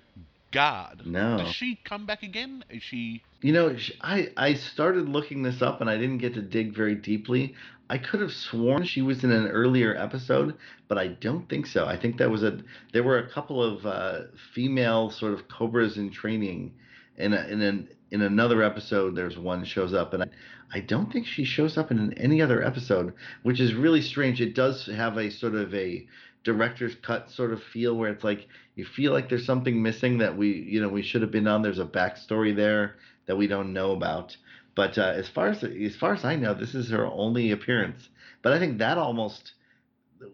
guard. 0.51 1.05
No. 1.05 1.37
Does 1.37 1.53
she 1.53 1.79
come 1.83 2.05
back 2.05 2.23
again? 2.23 2.63
Is 2.69 2.83
she? 2.83 3.23
You 3.41 3.53
know, 3.53 3.75
I 4.01 4.31
I 4.35 4.53
started 4.53 5.09
looking 5.09 5.43
this 5.43 5.61
up 5.61 5.81
and 5.81 5.89
I 5.89 5.97
didn't 5.97 6.19
get 6.19 6.33
to 6.35 6.41
dig 6.41 6.75
very 6.75 6.95
deeply. 6.95 7.55
I 7.89 7.97
could 7.97 8.21
have 8.21 8.31
sworn 8.31 8.83
she 8.83 9.01
was 9.01 9.23
in 9.23 9.31
an 9.31 9.47
earlier 9.47 9.95
episode, 9.95 10.55
but 10.87 10.99
I 10.99 11.07
don't 11.07 11.49
think 11.49 11.65
so. 11.65 11.85
I 11.85 11.97
think 11.97 12.17
that 12.17 12.29
was 12.29 12.43
a 12.43 12.59
there 12.93 13.03
were 13.03 13.17
a 13.17 13.29
couple 13.29 13.63
of 13.63 13.85
uh, 13.85 14.21
female 14.53 15.09
sort 15.09 15.33
of 15.33 15.47
cobras 15.47 15.97
in 15.97 16.11
training, 16.11 16.73
and 17.17 17.33
in 17.33 17.61
an 17.61 17.89
in 18.11 18.21
another 18.21 18.61
episode 18.61 19.15
there's 19.15 19.37
one 19.37 19.63
shows 19.65 19.93
up, 19.93 20.13
and 20.13 20.23
I, 20.23 20.27
I 20.71 20.79
don't 20.81 21.11
think 21.11 21.25
she 21.25 21.45
shows 21.45 21.77
up 21.77 21.89
in 21.89 22.13
any 22.13 22.41
other 22.41 22.63
episode, 22.63 23.13
which 23.41 23.59
is 23.59 23.73
really 23.73 24.01
strange. 24.01 24.39
It 24.39 24.53
does 24.53 24.85
have 24.85 25.17
a 25.17 25.31
sort 25.31 25.55
of 25.55 25.73
a 25.73 26.05
director's 26.43 26.95
cut 26.95 27.29
sort 27.29 27.51
of 27.51 27.61
feel 27.61 27.95
where 27.95 28.11
it's 28.11 28.23
like 28.23 28.47
you 28.75 28.85
feel 28.85 29.11
like 29.11 29.29
there's 29.29 29.45
something 29.45 29.81
missing 29.81 30.19
that 30.19 30.37
we 30.37 30.51
you 30.53 30.81
know 30.81 30.89
we 30.89 31.01
should 31.01 31.21
have 31.21 31.31
been 31.31 31.47
on. 31.47 31.61
There's 31.61 31.79
a 31.79 31.85
backstory 31.85 32.55
there 32.55 32.95
that 33.25 33.37
we 33.37 33.47
don't 33.47 33.73
know 33.73 33.91
about. 33.91 34.35
But 34.75 34.97
uh, 34.97 35.13
as 35.15 35.27
far 35.27 35.49
as 35.49 35.63
as 35.63 35.95
far 35.95 36.13
as 36.13 36.23
I 36.23 36.35
know, 36.35 36.53
this 36.53 36.75
is 36.75 36.89
her 36.91 37.05
only 37.05 37.51
appearance. 37.51 38.09
But 38.41 38.53
I 38.53 38.59
think 38.59 38.77
that 38.77 38.97
almost 38.97 39.53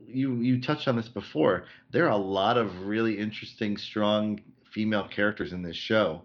you 0.08 0.36
you 0.36 0.62
touched 0.62 0.88
on 0.88 0.96
this 0.96 1.10
before. 1.10 1.66
There 1.92 2.06
are 2.06 2.12
a 2.12 2.18
lot 2.18 2.58
of 2.58 2.86
really 2.86 3.18
interesting, 3.18 3.78
strong 3.78 4.42
female 4.72 5.08
characters 5.08 5.54
in 5.54 5.64
this 5.64 5.76
show, 5.76 6.24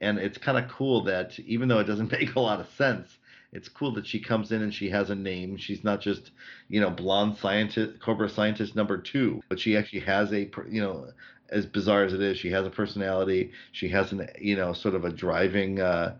and 0.00 0.18
it's 0.18 0.38
kind 0.38 0.58
of 0.58 0.70
cool 0.70 1.04
that 1.04 1.38
even 1.40 1.68
though 1.68 1.78
it 1.78 1.84
doesn't 1.84 2.12
make 2.18 2.34
a 2.34 2.40
lot 2.40 2.60
of 2.60 2.68
sense, 2.70 3.18
it's 3.52 3.68
cool 3.68 3.92
that 3.94 4.06
she 4.06 4.20
comes 4.20 4.52
in 4.52 4.62
and 4.62 4.72
she 4.72 4.90
has 4.90 5.10
a 5.10 5.14
name. 5.14 5.56
She's 5.56 5.84
not 5.84 6.00
just 6.00 6.30
you 6.68 6.80
know 6.80 6.90
blonde 6.90 7.36
scientist, 7.38 8.00
Cobra 8.00 8.28
scientist 8.28 8.76
number 8.76 8.98
two, 8.98 9.42
but 9.48 9.60
she 9.60 9.76
actually 9.76 10.00
has 10.00 10.32
a 10.32 10.50
you 10.68 10.80
know 10.80 11.08
as 11.50 11.66
bizarre 11.66 12.04
as 12.04 12.12
it 12.12 12.20
is, 12.20 12.38
she 12.38 12.50
has 12.50 12.64
a 12.64 12.70
personality. 12.70 13.52
She 13.72 13.88
has 13.88 14.12
an 14.12 14.28
you 14.40 14.56
know 14.56 14.72
sort 14.72 14.94
of 14.94 15.04
a 15.04 15.10
driving. 15.10 15.80
Uh, 15.80 16.16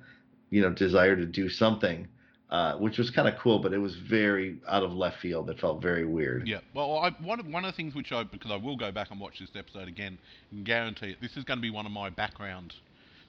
you 0.51 0.61
know 0.61 0.70
desire 0.70 1.14
to 1.14 1.26
do 1.26 1.49
something 1.49 2.09
uh, 2.51 2.74
which 2.78 2.99
was 2.99 3.11
kind 3.11 3.28
of 3.28 3.39
cool, 3.39 3.61
but 3.61 3.72
it 3.72 3.78
was 3.78 3.95
very 3.95 4.59
out 4.68 4.83
of 4.83 4.93
left 4.93 5.20
field. 5.20 5.49
It 5.49 5.61
felt 5.61 5.81
very 5.81 6.05
weird. 6.05 6.49
Yeah. 6.49 6.59
Well, 6.74 6.99
I, 6.99 7.11
one 7.22 7.39
of 7.39 7.47
one 7.47 7.64
of 7.64 7.72
the 7.72 7.76
things 7.76 7.95
which 7.95 8.11
I 8.11 8.24
because 8.24 8.51
I 8.51 8.57
will 8.57 8.76
go 8.76 8.91
back 8.91 9.12
and 9.12 9.20
watch 9.20 9.39
this 9.39 9.51
episode 9.55 9.87
again 9.87 10.18
and 10.51 10.64
guarantee 10.64 11.11
it, 11.11 11.18
this 11.20 11.37
is 11.37 11.45
going 11.45 11.59
to 11.59 11.62
be 11.62 11.70
one 11.70 11.87
of 11.87 11.93
my 11.93 12.11
background 12.11 12.74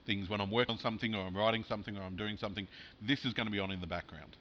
things 0.06 0.28
when 0.28 0.40
I'm 0.40 0.50
working 0.50 0.74
on 0.74 0.78
something 0.78 1.14
or 1.14 1.22
I'm 1.22 1.36
writing 1.36 1.64
something 1.68 1.96
or 1.96 2.02
I'm 2.02 2.16
doing 2.16 2.36
something. 2.36 2.66
This 3.00 3.24
is 3.24 3.32
going 3.32 3.46
to 3.46 3.52
be 3.52 3.58
on 3.58 3.70
in 3.70 3.80
the 3.80 3.86
background. 3.86 4.36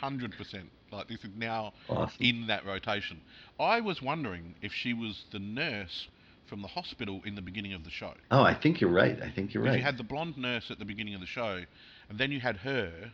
Hundred 0.00 0.34
uh, 0.34 0.36
percent. 0.36 0.68
Like 0.90 1.08
this 1.08 1.20
is 1.20 1.30
now 1.36 1.72
awesome. 1.88 2.16
in 2.20 2.46
that 2.48 2.66
rotation. 2.66 3.20
I 3.58 3.80
was 3.80 4.02
wondering 4.02 4.54
if 4.62 4.72
she 4.72 4.92
was 4.92 5.24
the 5.32 5.38
nurse 5.38 6.08
from 6.46 6.60
the 6.62 6.68
hospital 6.68 7.20
in 7.24 7.34
the 7.34 7.42
beginning 7.42 7.72
of 7.72 7.84
the 7.84 7.90
show. 7.90 8.12
Oh, 8.30 8.42
I 8.42 8.54
think 8.54 8.80
you're 8.80 8.90
right. 8.90 9.20
I 9.22 9.30
think 9.30 9.54
you're 9.54 9.62
right. 9.62 9.76
You 9.76 9.82
had 9.82 9.96
the 9.96 10.04
blonde 10.04 10.36
nurse 10.36 10.70
at 10.70 10.78
the 10.78 10.84
beginning 10.84 11.14
of 11.14 11.20
the 11.20 11.26
show, 11.26 11.62
and 12.08 12.18
then 12.18 12.30
you 12.30 12.40
had 12.40 12.56
her, 12.58 13.12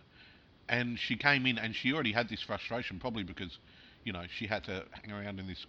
and 0.68 0.98
she 0.98 1.16
came 1.16 1.46
in 1.46 1.58
and 1.58 1.74
she 1.74 1.92
already 1.92 2.12
had 2.12 2.28
this 2.28 2.42
frustration, 2.42 2.98
probably 2.98 3.22
because, 3.22 3.58
you 4.04 4.12
know, 4.12 4.24
she 4.36 4.46
had 4.46 4.64
to 4.64 4.84
hang 4.92 5.12
around 5.12 5.38
in 5.38 5.46
this 5.46 5.66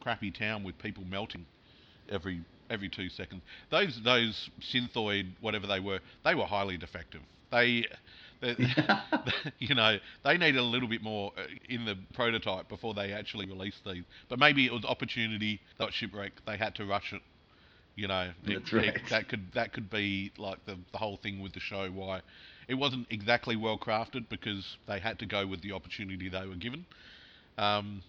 crappy 0.00 0.30
town 0.30 0.64
with 0.64 0.78
people 0.78 1.04
melting 1.04 1.46
every 2.08 2.42
every 2.70 2.88
two 2.88 3.08
seconds. 3.08 3.42
Those 3.70 4.00
those 4.02 4.50
synthoid 4.60 5.32
whatever 5.40 5.66
they 5.66 5.80
were, 5.80 6.00
they 6.24 6.34
were 6.34 6.46
highly 6.46 6.78
defective. 6.78 7.20
They 7.50 7.86
you 9.58 9.74
know, 9.74 9.98
they 10.24 10.38
needed 10.38 10.56
a 10.56 10.62
little 10.62 10.88
bit 10.88 11.02
more 11.02 11.32
uh, 11.36 11.42
in 11.68 11.84
the 11.84 11.96
prototype 12.14 12.68
before 12.68 12.94
they 12.94 13.12
actually 13.12 13.46
released 13.46 13.84
these. 13.84 14.04
But 14.28 14.38
maybe 14.38 14.64
it 14.64 14.72
was 14.72 14.84
opportunity. 14.84 15.60
That 15.78 15.92
shipwreck. 15.92 16.32
They 16.46 16.56
had 16.56 16.74
to 16.76 16.86
rush 16.86 17.12
it. 17.12 17.20
You 17.96 18.08
know, 18.08 18.30
That's 18.46 18.72
right. 18.72 18.96
It, 18.96 19.02
that 19.10 19.28
could 19.28 19.52
that 19.52 19.72
could 19.72 19.90
be 19.90 20.32
like 20.38 20.64
the 20.64 20.78
the 20.92 20.98
whole 20.98 21.18
thing 21.18 21.40
with 21.40 21.52
the 21.52 21.60
show. 21.60 21.90
Why 21.90 22.22
it 22.68 22.74
wasn't 22.74 23.08
exactly 23.10 23.56
well 23.56 23.76
crafted 23.76 24.28
because 24.28 24.76
they 24.86 25.00
had 25.00 25.18
to 25.18 25.26
go 25.26 25.46
with 25.46 25.60
the 25.60 25.72
opportunity 25.72 26.28
they 26.28 26.46
were 26.46 26.54
given. 26.54 26.86
Um, 27.58 28.02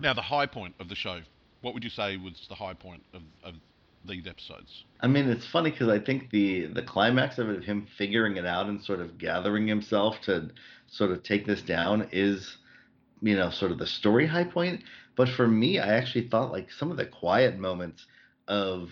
now 0.00 0.12
the 0.12 0.22
high 0.22 0.46
point 0.46 0.74
of 0.80 0.88
the 0.88 0.96
show. 0.96 1.20
What 1.62 1.74
would 1.74 1.84
you 1.84 1.90
say 1.90 2.16
was 2.16 2.44
the 2.48 2.56
high 2.56 2.74
point 2.74 3.04
of, 3.14 3.22
of 3.44 3.54
these 4.06 4.26
episodes. 4.26 4.84
I 5.00 5.06
mean, 5.06 5.28
it's 5.28 5.46
funny 5.46 5.70
because 5.70 5.88
I 5.88 5.98
think 5.98 6.30
the 6.30 6.66
the 6.66 6.82
climax 6.82 7.38
of 7.38 7.48
it, 7.50 7.64
him 7.64 7.86
figuring 7.98 8.36
it 8.36 8.46
out 8.46 8.66
and 8.66 8.82
sort 8.82 9.00
of 9.00 9.18
gathering 9.18 9.66
himself 9.66 10.20
to 10.22 10.50
sort 10.86 11.10
of 11.10 11.22
take 11.22 11.46
this 11.46 11.62
down, 11.62 12.08
is 12.12 12.58
you 13.20 13.36
know 13.36 13.50
sort 13.50 13.72
of 13.72 13.78
the 13.78 13.86
story 13.86 14.26
high 14.26 14.44
point. 14.44 14.82
But 15.16 15.28
for 15.28 15.46
me, 15.46 15.78
I 15.78 15.94
actually 15.94 16.28
thought 16.28 16.52
like 16.52 16.70
some 16.70 16.90
of 16.90 16.96
the 16.96 17.06
quiet 17.06 17.58
moments 17.58 18.06
of 18.48 18.90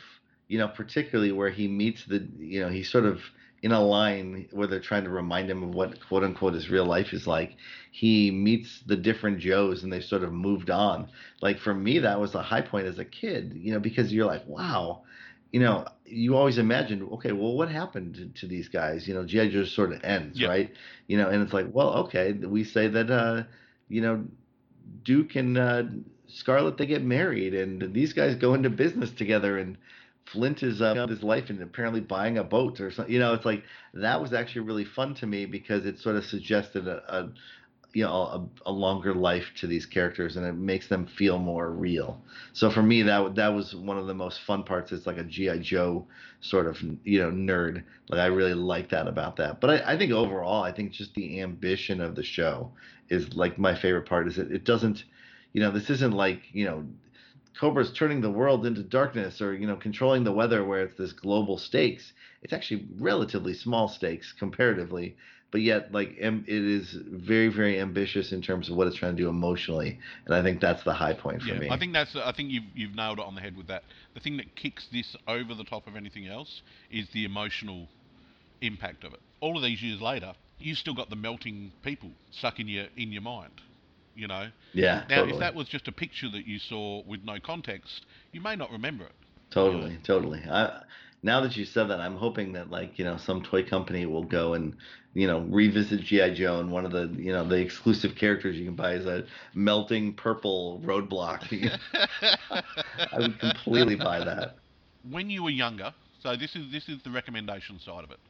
you 0.49 0.59
know 0.59 0.69
particularly 0.69 1.33
where 1.33 1.51
he 1.51 1.69
meets 1.69 2.05
the 2.05 2.27
you 2.39 2.61
know 2.61 2.69
he 2.69 2.83
sort 2.83 3.05
of 3.05 3.21
in 3.63 3.73
a 3.73 3.81
line 3.81 4.49
where 4.53 4.67
they're 4.67 4.81
trying 4.81 5.05
to 5.05 5.11
remind 5.11 5.51
him 5.51 5.63
of 5.63 5.75
what 5.75 5.99
quote 6.09 6.25
unquote 6.25 6.55
his 6.55 6.71
real 6.71 6.87
life 6.87 7.13
is 7.13 7.27
like. 7.27 7.57
He 7.91 8.31
meets 8.31 8.81
the 8.87 8.97
different 8.97 9.39
Joes 9.39 9.83
and 9.83 9.93
they 9.93 10.01
sort 10.01 10.23
of 10.23 10.33
moved 10.33 10.71
on. 10.71 11.09
Like 11.43 11.59
for 11.59 11.75
me, 11.75 11.99
that 11.99 12.21
was 12.21 12.35
a 12.35 12.43
high 12.43 12.63
point 12.63 12.87
as 12.87 12.99
a 12.99 13.05
kid, 13.05 13.53
you 13.55 13.73
know, 13.73 13.81
because 13.81 14.13
you're 14.13 14.27
like, 14.27 14.47
wow, 14.47 15.03
you 15.53 15.61
know, 15.61 15.87
you 16.05 16.37
always 16.37 16.59
imagine, 16.59 17.03
okay, 17.13 17.33
well, 17.33 17.55
what 17.55 17.71
happened 17.71 18.15
to, 18.15 18.41
to 18.41 18.47
these 18.47 18.69
guys? 18.69 19.07
You 19.07 19.15
know, 19.15 19.25
GI 19.25 19.51
just 19.51 19.75
sort 19.75 19.93
of 19.93 20.03
ends, 20.05 20.39
yep. 20.39 20.49
right? 20.49 20.73
You 21.07 21.19
know, 21.19 21.29
and 21.29 21.43
it's 21.43 21.53
like, 21.53 21.67
well, 21.73 21.95
okay, 22.05 22.33
we 22.33 22.65
say 22.65 22.89
that, 22.89 23.11
uh, 23.11 23.43
you 23.89 24.01
know, 24.01 24.25
Duke 25.05 25.37
and 25.37 25.59
uh, 25.59 25.83
Scarlett 26.29 26.77
they 26.77 26.87
get 26.87 27.03
married, 27.03 27.55
and 27.55 27.93
these 27.93 28.13
guys 28.13 28.37
go 28.37 28.55
into 28.55 28.71
business 28.71 29.11
together, 29.11 29.59
and 29.59 29.77
Flint 30.33 30.62
is 30.62 30.81
uh, 30.81 31.07
his 31.09 31.22
life 31.22 31.51
and 31.51 31.61
apparently 31.61 32.01
buying 32.01 32.39
a 32.39 32.45
boat 32.45 32.81
or 32.81 32.91
something. 32.91 33.12
You 33.12 33.20
know, 33.20 33.35
it's 33.35 33.45
like 33.45 33.64
that 33.95 34.20
was 34.20 34.33
actually 34.33 34.62
really 34.62 34.85
fun 34.85 35.14
to 35.16 35.26
me 35.26 35.47
because 35.47 35.87
it 35.87 35.99
sort 35.99 36.16
of 36.16 36.24
suggested 36.24 36.87
a, 36.87 37.03
a 37.14 37.33
you 37.93 38.05
know 38.05 38.12
a, 38.64 38.70
a, 38.70 38.72
longer 38.72 39.12
life 39.12 39.47
to 39.57 39.66
these 39.66 39.87
characters 39.87 40.37
and 40.37 40.47
it 40.47 40.53
makes 40.53 40.87
them 40.87 41.07
feel 41.07 41.39
more 41.39 41.70
real. 41.72 42.22
So 42.53 42.70
for 42.70 42.83
me 42.83 43.03
that 43.03 43.35
that 43.35 43.49
was 43.49 43.74
one 43.74 43.99
of 43.99 44.07
the 44.07 44.14
most 44.14 44.41
fun 44.43 44.62
parts. 44.62 44.93
It's 44.93 45.07
like 45.07 45.18
a 45.18 45.24
gi 45.24 45.59
joe 45.61 46.07
sort 46.41 46.68
of 46.68 46.81
you 47.03 47.20
know 47.20 47.31
nerd. 47.31 47.83
Like 48.09 48.20
i 48.20 48.26
really 48.26 48.55
like 48.55 48.91
that 48.91 49.09
about 49.09 49.37
that. 49.37 49.61
But 49.61 49.70
I, 49.70 49.95
I 49.95 49.99
think 49.99 50.12
overall 50.12 50.62
i 50.62 50.70
think 50.70 50.93
just 50.93 51.14
the 51.14 51.41
ambition 51.41 52.01
of 52.01 52.14
the 52.14 52.22
show 52.22 52.70
is 53.09 53.35
like 53.35 53.59
my 53.59 53.74
favorite 53.74 54.07
part 54.07 54.28
is 54.28 54.39
it, 54.39 54.53
it 54.53 54.64
doesn't 54.64 55.05
you 55.53 55.61
know 55.61 55.72
this 55.72 55.91
isn't 55.91 56.12
like 56.12 56.43
you 56.53 56.66
know 56.66 56.85
cobra's 57.59 57.93
turning 57.93 58.21
the 58.21 58.31
world 58.31 58.67
into 58.67 58.83
darkness 58.83 59.41
or 59.41 59.55
you 59.55 59.67
know 59.67 59.77
controlling 59.77 60.25
the 60.25 60.33
weather 60.33 60.65
where 60.65 60.83
it's 60.83 60.97
this 60.97 61.13
global 61.13 61.59
stakes. 61.59 62.13
It's 62.43 62.53
actually 62.53 62.87
relatively 62.99 63.53
small 63.53 63.89
stakes 63.89 64.33
comparatively 64.33 65.17
but 65.51 65.61
yet 65.61 65.93
like 65.93 66.17
it 66.19 66.45
is 66.49 66.97
very 67.11 67.49
very 67.49 67.81
ambitious 67.81 68.33
in 68.33 68.41
terms 68.43 68.69
of 68.69 68.77
what 68.77 68.87
it's 68.87 68.97
trying 68.97 69.17
to 69.17 69.23
do 69.23 69.29
emotionally 69.29 69.99
and 70.27 70.35
i 70.35 70.43
think 70.43 70.61
that's 70.61 70.83
the 70.85 70.93
high 70.93 71.13
point 71.13 71.43
for 71.43 71.49
yeah, 71.49 71.59
me. 71.59 71.69
I 71.71 71.79
think 71.79 71.93
that's 71.93 72.15
i 72.17 72.33
think 72.33 72.51
you've, 72.51 72.65
you've 72.75 72.95
nailed 72.95 73.19
it 73.19 73.25
on 73.25 73.35
the 73.35 73.41
head 73.41 73.57
with 73.57 73.67
that. 73.69 73.83
The 74.15 74.21
thing 74.21 74.37
that 74.39 74.55
kicks 74.57 74.87
this 74.93 75.17
over 75.27 75.55
the 75.55 75.65
top 75.65 75.87
of 75.87 75.97
anything 75.97 76.27
else 76.27 76.63
is 76.91 77.09
the 77.13 77.25
emotional 77.25 77.89
impact 78.61 79.05
of 79.05 79.15
it. 79.15 79.21
All 79.41 79.57
of 79.57 79.63
these 79.63 79.83
years 79.83 80.01
later 80.01 80.35
you've 80.59 80.79
still 80.79 80.95
got 80.95 81.11
the 81.11 81.17
melting 81.17 81.73
people 81.83 82.11
stuck 82.31 82.61
in 82.61 82.69
your 82.69 82.87
in 82.97 83.13
your 83.13 83.23
mind 83.23 83.61
you 84.21 84.29
know 84.29 84.49
yeah 84.75 85.05
now 85.09 85.16
totally. 85.16 85.33
if 85.33 85.41
that 85.41 85.55
was 85.55 85.68
just 85.68 85.89
a 85.89 85.93
picture 85.93 86.29
that 86.31 86.47
you 86.47 86.59
saw 86.59 87.03
with 87.07 87.25
no 87.25 87.39
context 87.41 88.07
you 88.33 88.41
may 88.41 88.55
not 88.55 88.71
remember 88.71 89.05
it 89.05 89.14
totally 89.51 89.99
totally 90.05 90.43
I, 90.49 90.83
now 91.23 91.41
that 91.43 91.57
you 91.57 91.64
said 91.64 91.89
that, 91.89 92.01
I'm 92.01 92.16
hoping 92.16 92.53
that 92.53 92.71
like 92.71 92.99
you 92.99 93.05
know 93.05 93.16
some 93.16 93.43
toy 93.43 93.62
company 93.62 94.07
will 94.07 94.25
go 94.25 94.55
and 94.55 94.77
you 95.14 95.27
know 95.27 95.41
revisit 95.41 96.01
GI 96.01 96.35
Joe 96.35 96.61
and 96.61 96.71
one 96.71 96.87
of 96.87 96.93
the 96.93 97.14
you 97.16 97.33
know 97.33 97.47
the 97.47 97.57
exclusive 97.57 98.16
characters 98.16 98.57
you 98.57 98.64
can 98.64 98.75
buy 98.75 98.95
is 98.95 99.07
a 99.07 99.25
melting 99.55 100.14
purple 100.14 100.81
roadblock. 100.85 101.43
I 103.12 103.18
would 103.18 103.39
completely 103.39 103.97
buy 103.97 104.25
that. 104.25 104.57
When 105.11 105.31
you 105.31 105.43
were 105.43 105.51
younger, 105.51 105.93
so 106.23 106.37
this 106.37 106.57
is 106.57 106.71
this 106.73 106.89
is 106.89 107.03
the 107.03 107.11
recommendation 107.11 107.79
side 107.81 108.05
of 108.05 108.11
it. 108.11 108.21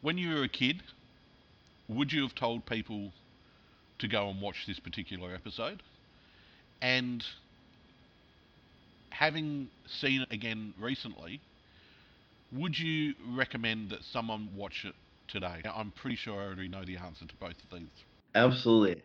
When 0.00 0.16
you 0.16 0.34
were 0.36 0.44
a 0.44 0.48
kid, 0.48 0.82
would 1.88 2.12
you 2.12 2.22
have 2.22 2.36
told 2.36 2.66
people 2.66 3.10
to 3.98 4.08
go 4.08 4.28
and 4.28 4.40
watch 4.40 4.66
this 4.66 4.78
particular 4.78 5.34
episode? 5.34 5.82
And 6.80 7.24
having 9.10 9.68
seen 9.86 10.22
it 10.22 10.32
again 10.32 10.74
recently, 10.80 11.40
would 12.52 12.78
you 12.78 13.14
recommend 13.36 13.90
that 13.90 14.04
someone 14.04 14.48
watch 14.56 14.84
it 14.84 14.94
today? 15.26 15.62
I'm 15.74 15.90
pretty 15.90 16.16
sure 16.16 16.40
I 16.40 16.46
already 16.46 16.68
know 16.68 16.84
the 16.84 16.96
answer 16.96 17.26
to 17.26 17.34
both 17.40 17.56
of 17.64 17.78
these. 17.78 17.88
Absolutely. 18.34 19.02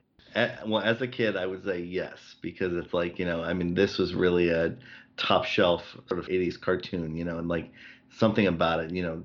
Well, 0.66 0.82
as 0.82 1.02
a 1.02 1.08
kid, 1.08 1.36
I 1.38 1.46
would 1.46 1.64
say 1.64 1.80
yes 1.80 2.36
because 2.42 2.74
it's 2.74 2.94
like 2.94 3.20
you 3.20 3.26
know, 3.26 3.44
I 3.44 3.54
mean, 3.54 3.74
this 3.74 3.98
was 3.98 4.14
really 4.14 4.50
a 4.50 4.76
top 5.18 5.46
shelf 5.46 5.84
sort 6.08 6.20
of 6.20 6.28
80s 6.28 6.58
cartoon, 6.58 7.16
you 7.16 7.24
know, 7.24 7.38
and 7.38 7.48
like 7.48 7.72
something 8.18 8.48
about 8.48 8.80
it, 8.80 8.92
you 8.92 9.04
know, 9.04 9.24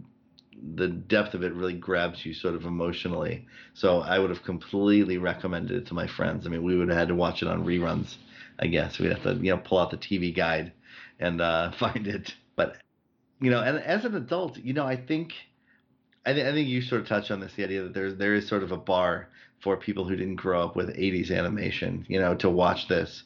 the 0.74 0.88
depth 0.88 1.34
of 1.34 1.42
it 1.42 1.54
really 1.54 1.74
grabs 1.74 2.24
you 2.24 2.34
sort 2.34 2.54
of 2.54 2.64
emotionally. 2.64 3.46
So 3.74 4.00
I 4.00 4.18
would 4.18 4.30
have 4.30 4.42
completely 4.42 5.18
recommended 5.18 5.76
it 5.76 5.86
to 5.86 5.94
my 5.94 6.06
friends. 6.06 6.46
I 6.46 6.50
mean, 6.50 6.62
we 6.62 6.76
would 6.76 6.88
have 6.88 6.98
had 6.98 7.08
to 7.08 7.14
watch 7.14 7.42
it 7.42 7.48
on 7.48 7.64
reruns, 7.64 8.16
I 8.58 8.66
guess. 8.66 8.98
We'd 8.98 9.12
have 9.12 9.22
to, 9.22 9.34
you 9.34 9.50
know, 9.50 9.58
pull 9.58 9.78
out 9.78 9.90
the 9.90 9.96
TV 9.96 10.34
guide 10.34 10.72
and 11.18 11.40
uh, 11.40 11.72
find 11.78 12.06
it. 12.06 12.34
But 12.56 12.76
you 13.40 13.50
know, 13.50 13.60
and 13.60 13.78
as 13.78 14.04
an 14.04 14.16
adult, 14.16 14.58
you 14.58 14.72
know, 14.72 14.86
I 14.86 14.96
think, 14.96 15.32
I, 16.26 16.32
th- 16.32 16.46
I 16.46 16.52
think 16.52 16.68
you 16.68 16.82
sort 16.82 17.02
of 17.02 17.08
touched 17.08 17.30
on 17.30 17.40
this, 17.40 17.54
the 17.54 17.64
idea 17.64 17.84
that 17.84 17.94
there's 17.94 18.16
there 18.16 18.34
is 18.34 18.48
sort 18.48 18.62
of 18.62 18.72
a 18.72 18.76
bar 18.76 19.28
for 19.60 19.76
people 19.76 20.04
who 20.04 20.16
didn't 20.16 20.36
grow 20.36 20.62
up 20.62 20.76
with 20.76 20.96
80s 20.96 21.30
animation, 21.36 22.04
you 22.08 22.20
know, 22.20 22.34
to 22.36 22.50
watch 22.50 22.88
this. 22.88 23.22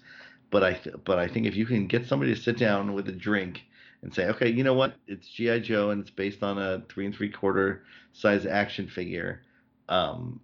But 0.51 0.63
I 0.63 0.81
but 1.05 1.19
I 1.19 1.29
think 1.29 1.47
if 1.47 1.57
you 1.57 1.65
can 1.65 1.87
get 1.87 2.07
somebody 2.07 2.35
to 2.35 2.41
sit 2.41 2.59
down 2.59 2.93
with 2.93 3.09
a 3.09 3.13
drink 3.13 3.63
and 4.03 4.13
say, 4.13 4.27
okay, 4.27 4.49
you 4.49 4.65
know 4.65 4.75
what, 4.75 4.95
it's 5.07 5.29
GI 5.29 5.61
Joe 5.61 5.91
and 5.91 6.01
it's 6.01 6.11
based 6.11 6.43
on 6.43 6.59
a 6.59 6.83
three 6.89 7.07
and 7.07 7.15
three 7.15 7.31
quarter 7.31 7.85
size 8.13 8.47
action 8.47 8.89
figure. 8.89 9.43
Um, 9.89 10.41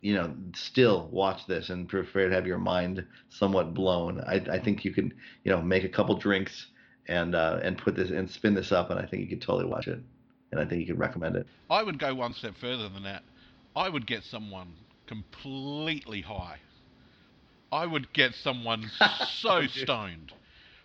you 0.00 0.14
know, 0.14 0.34
still 0.54 1.08
watch 1.12 1.46
this 1.46 1.68
and 1.68 1.88
prefer 1.88 2.28
to 2.28 2.34
have 2.34 2.46
your 2.46 2.58
mind 2.58 3.04
somewhat 3.28 3.74
blown. 3.74 4.20
I, 4.20 4.36
I 4.50 4.58
think 4.58 4.84
you 4.84 4.92
can, 4.92 5.12
you 5.44 5.52
know, 5.52 5.60
make 5.60 5.84
a 5.84 5.88
couple 5.88 6.16
drinks 6.16 6.68
and 7.06 7.34
uh, 7.34 7.60
and 7.62 7.76
put 7.76 7.96
this 7.96 8.10
and 8.10 8.30
spin 8.30 8.54
this 8.54 8.72
up, 8.72 8.90
and 8.90 8.98
I 8.98 9.04
think 9.04 9.22
you 9.22 9.28
could 9.28 9.42
totally 9.42 9.66
watch 9.66 9.88
it, 9.88 10.00
and 10.52 10.60
I 10.60 10.64
think 10.64 10.80
you 10.80 10.86
could 10.86 10.98
recommend 10.98 11.36
it. 11.36 11.46
I 11.68 11.82
would 11.82 11.98
go 11.98 12.14
one 12.14 12.32
step 12.32 12.54
further 12.58 12.88
than 12.88 13.02
that. 13.02 13.22
I 13.76 13.88
would 13.88 14.06
get 14.06 14.22
someone 14.22 14.72
completely 15.06 16.22
high. 16.22 16.58
I 17.72 17.84
would 17.84 18.12
get 18.12 18.34
someone 18.34 18.90
so 19.28 19.66
stoned 19.66 20.32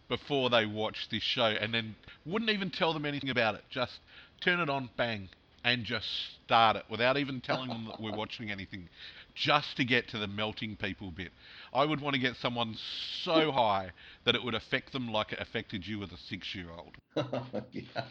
before 0.08 0.50
they 0.50 0.66
watch 0.66 1.08
this 1.10 1.24
show, 1.24 1.46
and 1.46 1.74
then 1.74 1.96
wouldn't 2.26 2.52
even 2.52 2.70
tell 2.70 2.94
them 2.94 3.06
anything 3.06 3.30
about 3.30 3.56
it. 3.56 3.64
Just 3.70 4.00
turn 4.42 4.60
it 4.60 4.70
on, 4.70 4.90
bang, 4.98 5.30
and 5.64 5.84
just 5.84 6.08
start 6.46 6.76
it 6.76 6.84
without 6.90 7.18
even 7.18 7.42
telling 7.42 7.70
them 7.70 7.86
that 7.86 8.00
we're 8.00 8.16
watching 8.16 8.52
anything, 8.52 8.88
just 9.34 9.76
to 9.78 9.84
get 9.84 10.08
to 10.10 10.18
the 10.18 10.28
melting 10.28 10.76
people 10.76 11.12
bit. 11.12 11.32
I 11.74 11.86
would 11.86 12.02
want 12.02 12.14
to 12.14 12.22
get 12.22 12.36
someone 12.38 12.76
so 13.24 13.52
high 13.52 13.92
that 14.26 14.36
it 14.36 14.44
would 14.44 14.56
affect 14.56 14.94
them 14.94 15.12
like 15.12 15.34
it 15.34 15.40
affected 15.42 15.86
you 15.86 16.00
with 16.00 16.12
a 16.12 16.18
six-year-old. 16.30 16.96
yeah. 17.72 18.04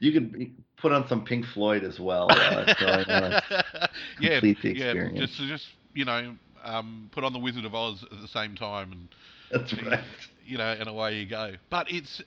You 0.00 0.12
could 0.12 0.52
put 0.76 0.92
on 0.92 1.06
some 1.08 1.24
Pink 1.24 1.44
Floyd 1.46 1.84
as 1.84 2.00
well. 2.00 2.28
Uh, 2.30 2.74
yeah, 4.20 4.40
yeah. 4.42 5.08
Just, 5.14 5.34
just 5.34 5.66
you 5.94 6.04
know, 6.04 6.34
um, 6.64 7.08
put 7.12 7.24
on 7.24 7.32
the 7.32 7.38
Wizard 7.38 7.64
of 7.64 7.74
Oz 7.74 8.04
at 8.10 8.20
the 8.20 8.28
same 8.28 8.54
time, 8.54 8.92
and 8.92 9.08
that's 9.58 9.72
right. 9.82 10.00
You 10.46 10.58
know, 10.58 10.76
and 10.78 10.88
away 10.88 11.20
you 11.20 11.26
go. 11.26 11.52
But 11.70 11.90
it's 11.90 12.22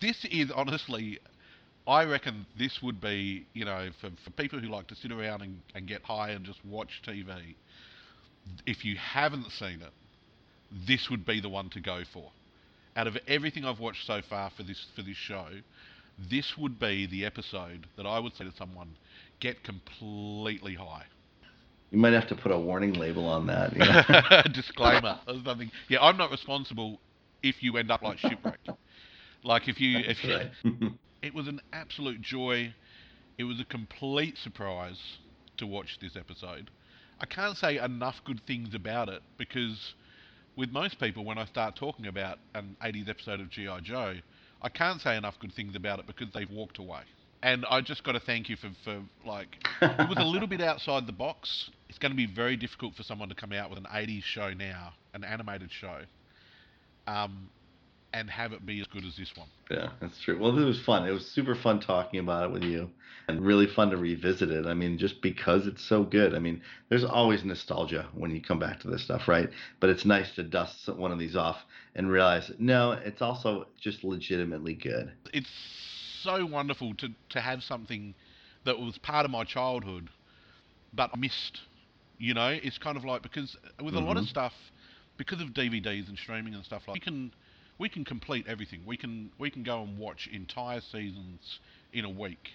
this 0.00 0.24
is 0.26 0.50
honestly 0.50 1.18
I 1.86 2.04
reckon 2.04 2.46
this 2.58 2.80
would 2.82 3.00
be, 3.00 3.46
you 3.52 3.64
know, 3.64 3.90
for, 4.00 4.10
for 4.24 4.30
people 4.30 4.60
who 4.60 4.68
like 4.68 4.86
to 4.88 4.94
sit 4.94 5.10
around 5.10 5.42
and, 5.42 5.60
and 5.74 5.88
get 5.88 6.02
high 6.02 6.30
and 6.30 6.44
just 6.44 6.64
watch 6.64 7.02
TV, 7.04 7.56
if 8.66 8.84
you 8.84 8.96
haven't 8.96 9.50
seen 9.50 9.80
it, 9.82 9.92
this 10.86 11.10
would 11.10 11.26
be 11.26 11.40
the 11.40 11.48
one 11.48 11.68
to 11.70 11.80
go 11.80 12.02
for. 12.12 12.30
Out 12.96 13.06
of 13.06 13.16
everything 13.26 13.64
I've 13.64 13.80
watched 13.80 14.06
so 14.06 14.20
far 14.22 14.50
for 14.50 14.62
this 14.62 14.86
for 14.94 15.02
this 15.02 15.16
show, 15.16 15.48
this 16.30 16.56
would 16.58 16.78
be 16.78 17.06
the 17.06 17.24
episode 17.24 17.86
that 17.96 18.06
I 18.06 18.18
would 18.18 18.34
say 18.36 18.44
to 18.44 18.52
someone, 18.56 18.96
get 19.40 19.64
completely 19.64 20.74
high. 20.74 21.06
You 21.90 21.98
might 21.98 22.12
have 22.12 22.28
to 22.28 22.36
put 22.36 22.52
a 22.52 22.58
warning 22.58 22.94
label 22.94 23.26
on 23.26 23.46
that. 23.48 23.72
You 23.72 23.78
know? 23.80 24.42
Disclaimer 24.52 25.18
or 25.26 25.34
something. 25.44 25.70
Yeah, 25.88 26.00
I'm 26.00 26.16
not 26.16 26.30
responsible 26.30 27.00
if 27.42 27.62
you 27.62 27.76
end 27.76 27.90
up 27.90 28.02
like 28.02 28.18
shipwreck. 28.18 28.60
Like 29.42 29.68
if 29.68 29.80
you 29.80 29.98
if 29.98 30.22
you, 30.22 30.34
right. 30.34 30.50
it 31.22 31.34
was 31.34 31.48
an 31.48 31.60
absolute 31.72 32.20
joy. 32.20 32.74
It 33.38 33.44
was 33.44 33.58
a 33.60 33.64
complete 33.64 34.36
surprise 34.38 35.00
to 35.56 35.66
watch 35.66 35.98
this 36.00 36.16
episode. 36.16 36.70
I 37.20 37.26
can't 37.26 37.56
say 37.56 37.78
enough 37.78 38.16
good 38.24 38.40
things 38.46 38.74
about 38.74 39.08
it 39.08 39.22
because 39.36 39.94
with 40.56 40.70
most 40.70 41.00
people, 41.00 41.24
when 41.24 41.38
I 41.38 41.46
start 41.46 41.76
talking 41.76 42.06
about 42.06 42.38
an 42.54 42.76
80s 42.82 43.08
episode 43.08 43.40
of 43.40 43.50
G.I. 43.50 43.80
Joe, 43.80 44.16
I 44.62 44.68
can't 44.68 45.00
say 45.00 45.16
enough 45.16 45.38
good 45.40 45.54
things 45.54 45.74
about 45.74 45.98
it 45.98 46.06
because 46.06 46.28
they've 46.34 46.50
walked 46.50 46.78
away. 46.78 47.00
And 47.42 47.64
I 47.70 47.80
just 47.80 48.04
got 48.04 48.12
to 48.12 48.20
thank 48.20 48.48
you 48.48 48.56
for, 48.56 48.70
for 48.84 49.02
like, 49.26 49.48
it 49.80 50.08
was 50.08 50.18
a 50.18 50.24
little 50.24 50.48
bit 50.48 50.60
outside 50.60 51.06
the 51.06 51.12
box. 51.12 51.70
It's 51.90 51.98
going 51.98 52.12
to 52.12 52.16
be 52.16 52.26
very 52.26 52.56
difficult 52.56 52.94
for 52.94 53.02
someone 53.02 53.28
to 53.30 53.34
come 53.34 53.52
out 53.52 53.68
with 53.68 53.76
an 53.76 53.86
80s 53.92 54.22
show 54.22 54.54
now, 54.54 54.92
an 55.12 55.24
animated 55.24 55.72
show. 55.72 56.02
Um, 57.08 57.50
and 58.12 58.30
have 58.30 58.52
it 58.52 58.64
be 58.64 58.80
as 58.80 58.86
good 58.86 59.04
as 59.04 59.16
this 59.16 59.36
one. 59.36 59.48
Yeah, 59.68 59.88
that's 60.00 60.20
true. 60.22 60.38
Well, 60.38 60.56
it 60.56 60.64
was 60.64 60.80
fun. 60.80 61.08
It 61.08 61.10
was 61.10 61.26
super 61.26 61.56
fun 61.56 61.80
talking 61.80 62.20
about 62.20 62.44
it 62.44 62.52
with 62.52 62.62
you 62.62 62.90
and 63.26 63.44
really 63.44 63.66
fun 63.66 63.90
to 63.90 63.96
revisit 63.96 64.52
it. 64.52 64.66
I 64.66 64.74
mean, 64.74 64.98
just 64.98 65.20
because 65.20 65.66
it's 65.66 65.82
so 65.82 66.04
good. 66.04 66.32
I 66.32 66.38
mean, 66.38 66.62
there's 66.90 67.02
always 67.02 67.44
nostalgia 67.44 68.08
when 68.14 68.30
you 68.30 68.40
come 68.40 68.60
back 68.60 68.78
to 68.80 68.88
this 68.88 69.02
stuff, 69.02 69.26
right? 69.26 69.50
But 69.80 69.90
it's 69.90 70.04
nice 70.04 70.32
to 70.36 70.44
dust 70.44 70.88
one 70.88 71.10
of 71.10 71.18
these 71.18 71.34
off 71.34 71.58
and 71.96 72.08
realize, 72.08 72.52
no, 72.60 72.92
it's 72.92 73.20
also 73.20 73.66
just 73.80 74.04
legitimately 74.04 74.74
good. 74.74 75.10
It's 75.32 75.50
so 76.22 76.46
wonderful 76.46 76.94
to, 76.94 77.08
to 77.30 77.40
have 77.40 77.64
something 77.64 78.14
that 78.64 78.78
was 78.78 78.96
part 78.98 79.24
of 79.24 79.32
my 79.32 79.42
childhood, 79.42 80.08
but 80.92 81.10
I 81.12 81.16
missed. 81.16 81.62
You 82.20 82.34
know, 82.34 82.48
it's 82.48 82.76
kind 82.76 82.96
of 82.96 83.04
like 83.04 83.22
because 83.22 83.56
with 83.82 83.94
a 83.94 83.98
mm-hmm. 83.98 84.06
lot 84.06 84.16
of 84.18 84.24
mm-hmm. 84.24 84.30
stuff, 84.30 84.52
because 85.16 85.40
of 85.40 85.48
DVDs 85.48 86.08
and 86.08 86.18
streaming 86.18 86.54
and 86.54 86.64
stuff 86.64 86.82
like, 86.86 86.96
you 86.96 87.00
can 87.00 87.32
we 87.78 87.88
can 87.88 88.04
complete 88.04 88.46
everything. 88.46 88.82
We 88.86 88.98
can 88.98 89.30
we 89.38 89.50
can 89.50 89.62
go 89.62 89.82
and 89.82 89.98
watch 89.98 90.28
entire 90.30 90.82
seasons 90.82 91.58
in 91.94 92.04
a 92.04 92.10
week 92.10 92.50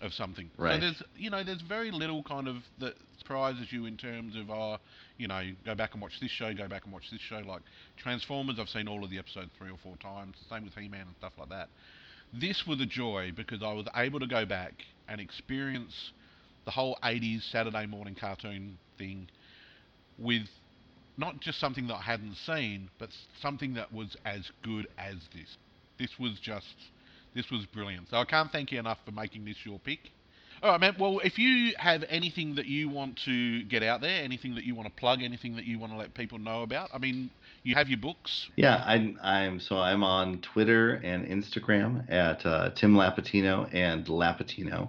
of 0.00 0.12
something. 0.12 0.48
Right. 0.56 0.74
So 0.74 0.80
there's 0.80 1.02
you 1.16 1.30
know 1.30 1.42
there's 1.42 1.62
very 1.62 1.90
little 1.90 2.22
kind 2.22 2.46
of 2.46 2.56
that 2.78 2.94
surprises 3.18 3.66
you 3.72 3.86
in 3.86 3.96
terms 3.96 4.36
of 4.36 4.50
uh 4.50 4.78
you 5.18 5.26
know 5.26 5.42
go 5.64 5.74
back 5.74 5.94
and 5.94 6.00
watch 6.00 6.20
this 6.20 6.30
show, 6.30 6.54
go 6.54 6.68
back 6.68 6.84
and 6.84 6.92
watch 6.92 7.10
this 7.10 7.20
show. 7.20 7.42
Like 7.44 7.62
Transformers, 7.96 8.58
I've 8.60 8.68
seen 8.68 8.86
all 8.86 9.02
of 9.02 9.10
the 9.10 9.18
episodes 9.18 9.50
three 9.58 9.70
or 9.70 9.78
four 9.82 9.96
times. 9.96 10.36
Same 10.48 10.64
with 10.64 10.74
He-Man 10.74 11.00
and 11.00 11.16
stuff 11.18 11.32
like 11.38 11.48
that. 11.48 11.68
This 12.32 12.64
was 12.68 12.80
a 12.80 12.86
joy 12.86 13.32
because 13.34 13.64
I 13.64 13.72
was 13.72 13.86
able 13.96 14.20
to 14.20 14.28
go 14.28 14.46
back 14.46 14.74
and 15.08 15.20
experience 15.20 16.12
the 16.66 16.70
whole 16.72 16.98
80s 17.02 17.50
Saturday 17.50 17.86
morning 17.86 18.14
cartoon 18.14 18.76
thing 18.98 19.28
with 20.18 20.46
not 21.16 21.40
just 21.40 21.58
something 21.58 21.86
that 21.86 21.94
I 21.94 22.02
hadn't 22.02 22.36
seen, 22.44 22.90
but 22.98 23.08
something 23.40 23.74
that 23.74 23.92
was 23.92 24.16
as 24.26 24.50
good 24.62 24.86
as 24.98 25.14
this. 25.32 25.56
This 25.98 26.10
was 26.18 26.38
just, 26.42 26.74
this 27.34 27.50
was 27.50 27.64
brilliant. 27.66 28.10
So 28.10 28.18
I 28.18 28.24
can't 28.24 28.52
thank 28.52 28.72
you 28.72 28.78
enough 28.78 28.98
for 29.06 29.12
making 29.12 29.46
this 29.46 29.56
your 29.64 29.78
pick. 29.78 30.00
All 30.62 30.70
right, 30.70 30.80
man. 30.80 30.96
Well, 30.98 31.20
if 31.22 31.38
you 31.38 31.74
have 31.78 32.02
anything 32.08 32.54
that 32.54 32.66
you 32.66 32.88
want 32.88 33.20
to 33.26 33.62
get 33.64 33.82
out 33.82 34.00
there, 34.00 34.22
anything 34.22 34.54
that 34.54 34.64
you 34.64 34.74
want 34.74 34.88
to 34.88 34.94
plug, 35.00 35.22
anything 35.22 35.54
that 35.56 35.64
you 35.66 35.78
want 35.78 35.92
to 35.92 35.98
let 35.98 36.14
people 36.14 36.38
know 36.38 36.62
about, 36.62 36.88
I 36.94 36.98
mean, 36.98 37.30
you 37.62 37.74
have 37.74 37.88
your 37.88 37.98
books. 37.98 38.48
Yeah, 38.56 38.82
I'm. 38.86 39.18
I'm 39.22 39.60
so 39.60 39.76
I'm 39.76 40.02
on 40.02 40.40
Twitter 40.40 40.94
and 40.94 41.26
Instagram 41.26 42.10
at 42.10 42.46
uh, 42.46 42.70
Tim 42.70 42.94
Lapetino 42.94 43.68
and 43.74 44.06
Lapetino, 44.06 44.88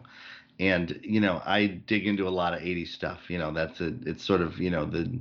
and 0.59 0.99
you 1.03 1.19
know 1.19 1.41
I 1.45 1.67
dig 1.67 2.07
into 2.07 2.27
a 2.27 2.29
lot 2.29 2.53
of 2.53 2.61
'80s 2.61 2.89
stuff. 2.89 3.29
You 3.29 3.37
know, 3.37 3.51
that's 3.51 3.79
a. 3.81 3.93
It's 4.05 4.25
sort 4.25 4.41
of 4.41 4.57
you 4.57 4.69
know 4.69 4.85
the 4.85 5.19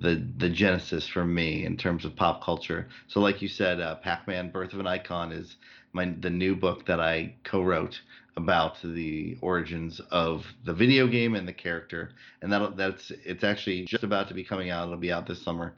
the 0.00 0.26
the 0.36 0.50
genesis 0.50 1.08
for 1.08 1.24
me 1.24 1.64
in 1.64 1.76
terms 1.76 2.04
of 2.04 2.16
pop 2.16 2.44
culture. 2.44 2.88
So, 3.08 3.20
like 3.20 3.40
you 3.40 3.48
said, 3.48 3.80
uh, 3.80 3.96
Pac-Man: 3.96 4.50
Birth 4.50 4.72
of 4.72 4.80
an 4.80 4.86
Icon 4.86 5.32
is 5.32 5.56
my 5.92 6.14
the 6.20 6.30
new 6.30 6.54
book 6.54 6.86
that 6.86 7.00
I 7.00 7.34
co-wrote 7.44 8.00
about 8.36 8.76
the 8.82 9.38
origins 9.40 9.98
of 10.10 10.44
the 10.64 10.74
video 10.74 11.06
game 11.06 11.34
and 11.34 11.48
the 11.48 11.52
character, 11.52 12.10
and 12.42 12.52
that 12.52 12.76
that's 12.76 13.10
it's 13.24 13.44
actually 13.44 13.86
just 13.86 14.04
about 14.04 14.28
to 14.28 14.34
be 14.34 14.44
coming 14.44 14.70
out. 14.70 14.86
It'll 14.86 14.98
be 14.98 15.12
out 15.12 15.26
this 15.26 15.42
summer, 15.42 15.74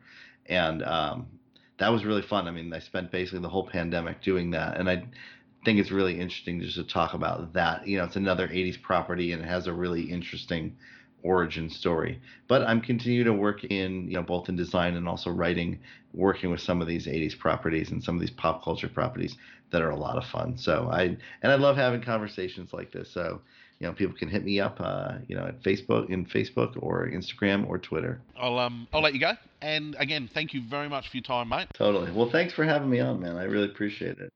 and 0.46 0.82
um, 0.82 1.26
that 1.78 1.88
was 1.88 2.04
really 2.04 2.22
fun. 2.22 2.48
I 2.48 2.50
mean, 2.50 2.72
I 2.72 2.80
spent 2.80 3.12
basically 3.12 3.40
the 3.40 3.48
whole 3.48 3.68
pandemic 3.68 4.22
doing 4.22 4.50
that, 4.50 4.76
and 4.78 4.90
I 4.90 5.04
think 5.64 5.78
it's 5.78 5.90
really 5.90 6.18
interesting 6.18 6.60
just 6.60 6.76
to 6.76 6.84
talk 6.84 7.14
about 7.14 7.52
that. 7.54 7.86
You 7.86 7.98
know, 7.98 8.04
it's 8.04 8.16
another 8.16 8.48
'80s 8.48 8.80
property, 8.80 9.32
and 9.32 9.42
it 9.42 9.48
has 9.48 9.66
a 9.66 9.72
really 9.72 10.02
interesting 10.02 10.76
origin 11.22 11.68
story. 11.68 12.20
But 12.46 12.62
I'm 12.62 12.80
continuing 12.80 13.26
to 13.26 13.32
work 13.32 13.64
in, 13.64 14.06
you 14.06 14.14
know, 14.14 14.22
both 14.22 14.48
in 14.48 14.56
design 14.56 14.94
and 14.94 15.08
also 15.08 15.30
writing, 15.30 15.80
working 16.14 16.50
with 16.50 16.60
some 16.60 16.80
of 16.80 16.86
these 16.86 17.06
80s 17.06 17.36
properties 17.36 17.90
and 17.90 18.02
some 18.02 18.14
of 18.14 18.20
these 18.20 18.30
pop 18.30 18.62
culture 18.62 18.88
properties 18.88 19.36
that 19.70 19.82
are 19.82 19.90
a 19.90 19.96
lot 19.96 20.16
of 20.16 20.24
fun. 20.24 20.56
So 20.56 20.88
I 20.90 21.16
and 21.42 21.52
I 21.52 21.56
love 21.56 21.76
having 21.76 22.02
conversations 22.02 22.72
like 22.72 22.92
this. 22.92 23.10
So 23.10 23.40
you 23.80 23.86
know, 23.86 23.92
people 23.92 24.16
can 24.16 24.28
hit 24.28 24.44
me 24.44 24.58
up, 24.58 24.76
uh, 24.80 25.18
you 25.28 25.36
know, 25.36 25.46
at 25.46 25.62
Facebook, 25.62 26.10
in 26.10 26.26
Facebook 26.26 26.76
or 26.82 27.08
Instagram 27.08 27.68
or 27.68 27.78
Twitter. 27.78 28.20
I'll 28.36 28.58
um, 28.58 28.88
I'll 28.92 29.02
let 29.02 29.14
you 29.14 29.20
go. 29.20 29.32
And 29.62 29.94
again, 29.98 30.28
thank 30.32 30.52
you 30.52 30.62
very 30.68 30.88
much 30.88 31.08
for 31.08 31.16
your 31.16 31.22
time, 31.22 31.48
mate. 31.48 31.68
Totally. 31.74 32.10
Well, 32.10 32.30
thanks 32.30 32.52
for 32.54 32.64
having 32.64 32.90
me 32.90 33.00
on, 33.00 33.20
man. 33.20 33.36
I 33.36 33.44
really 33.44 33.66
appreciate 33.66 34.18
it. 34.18 34.32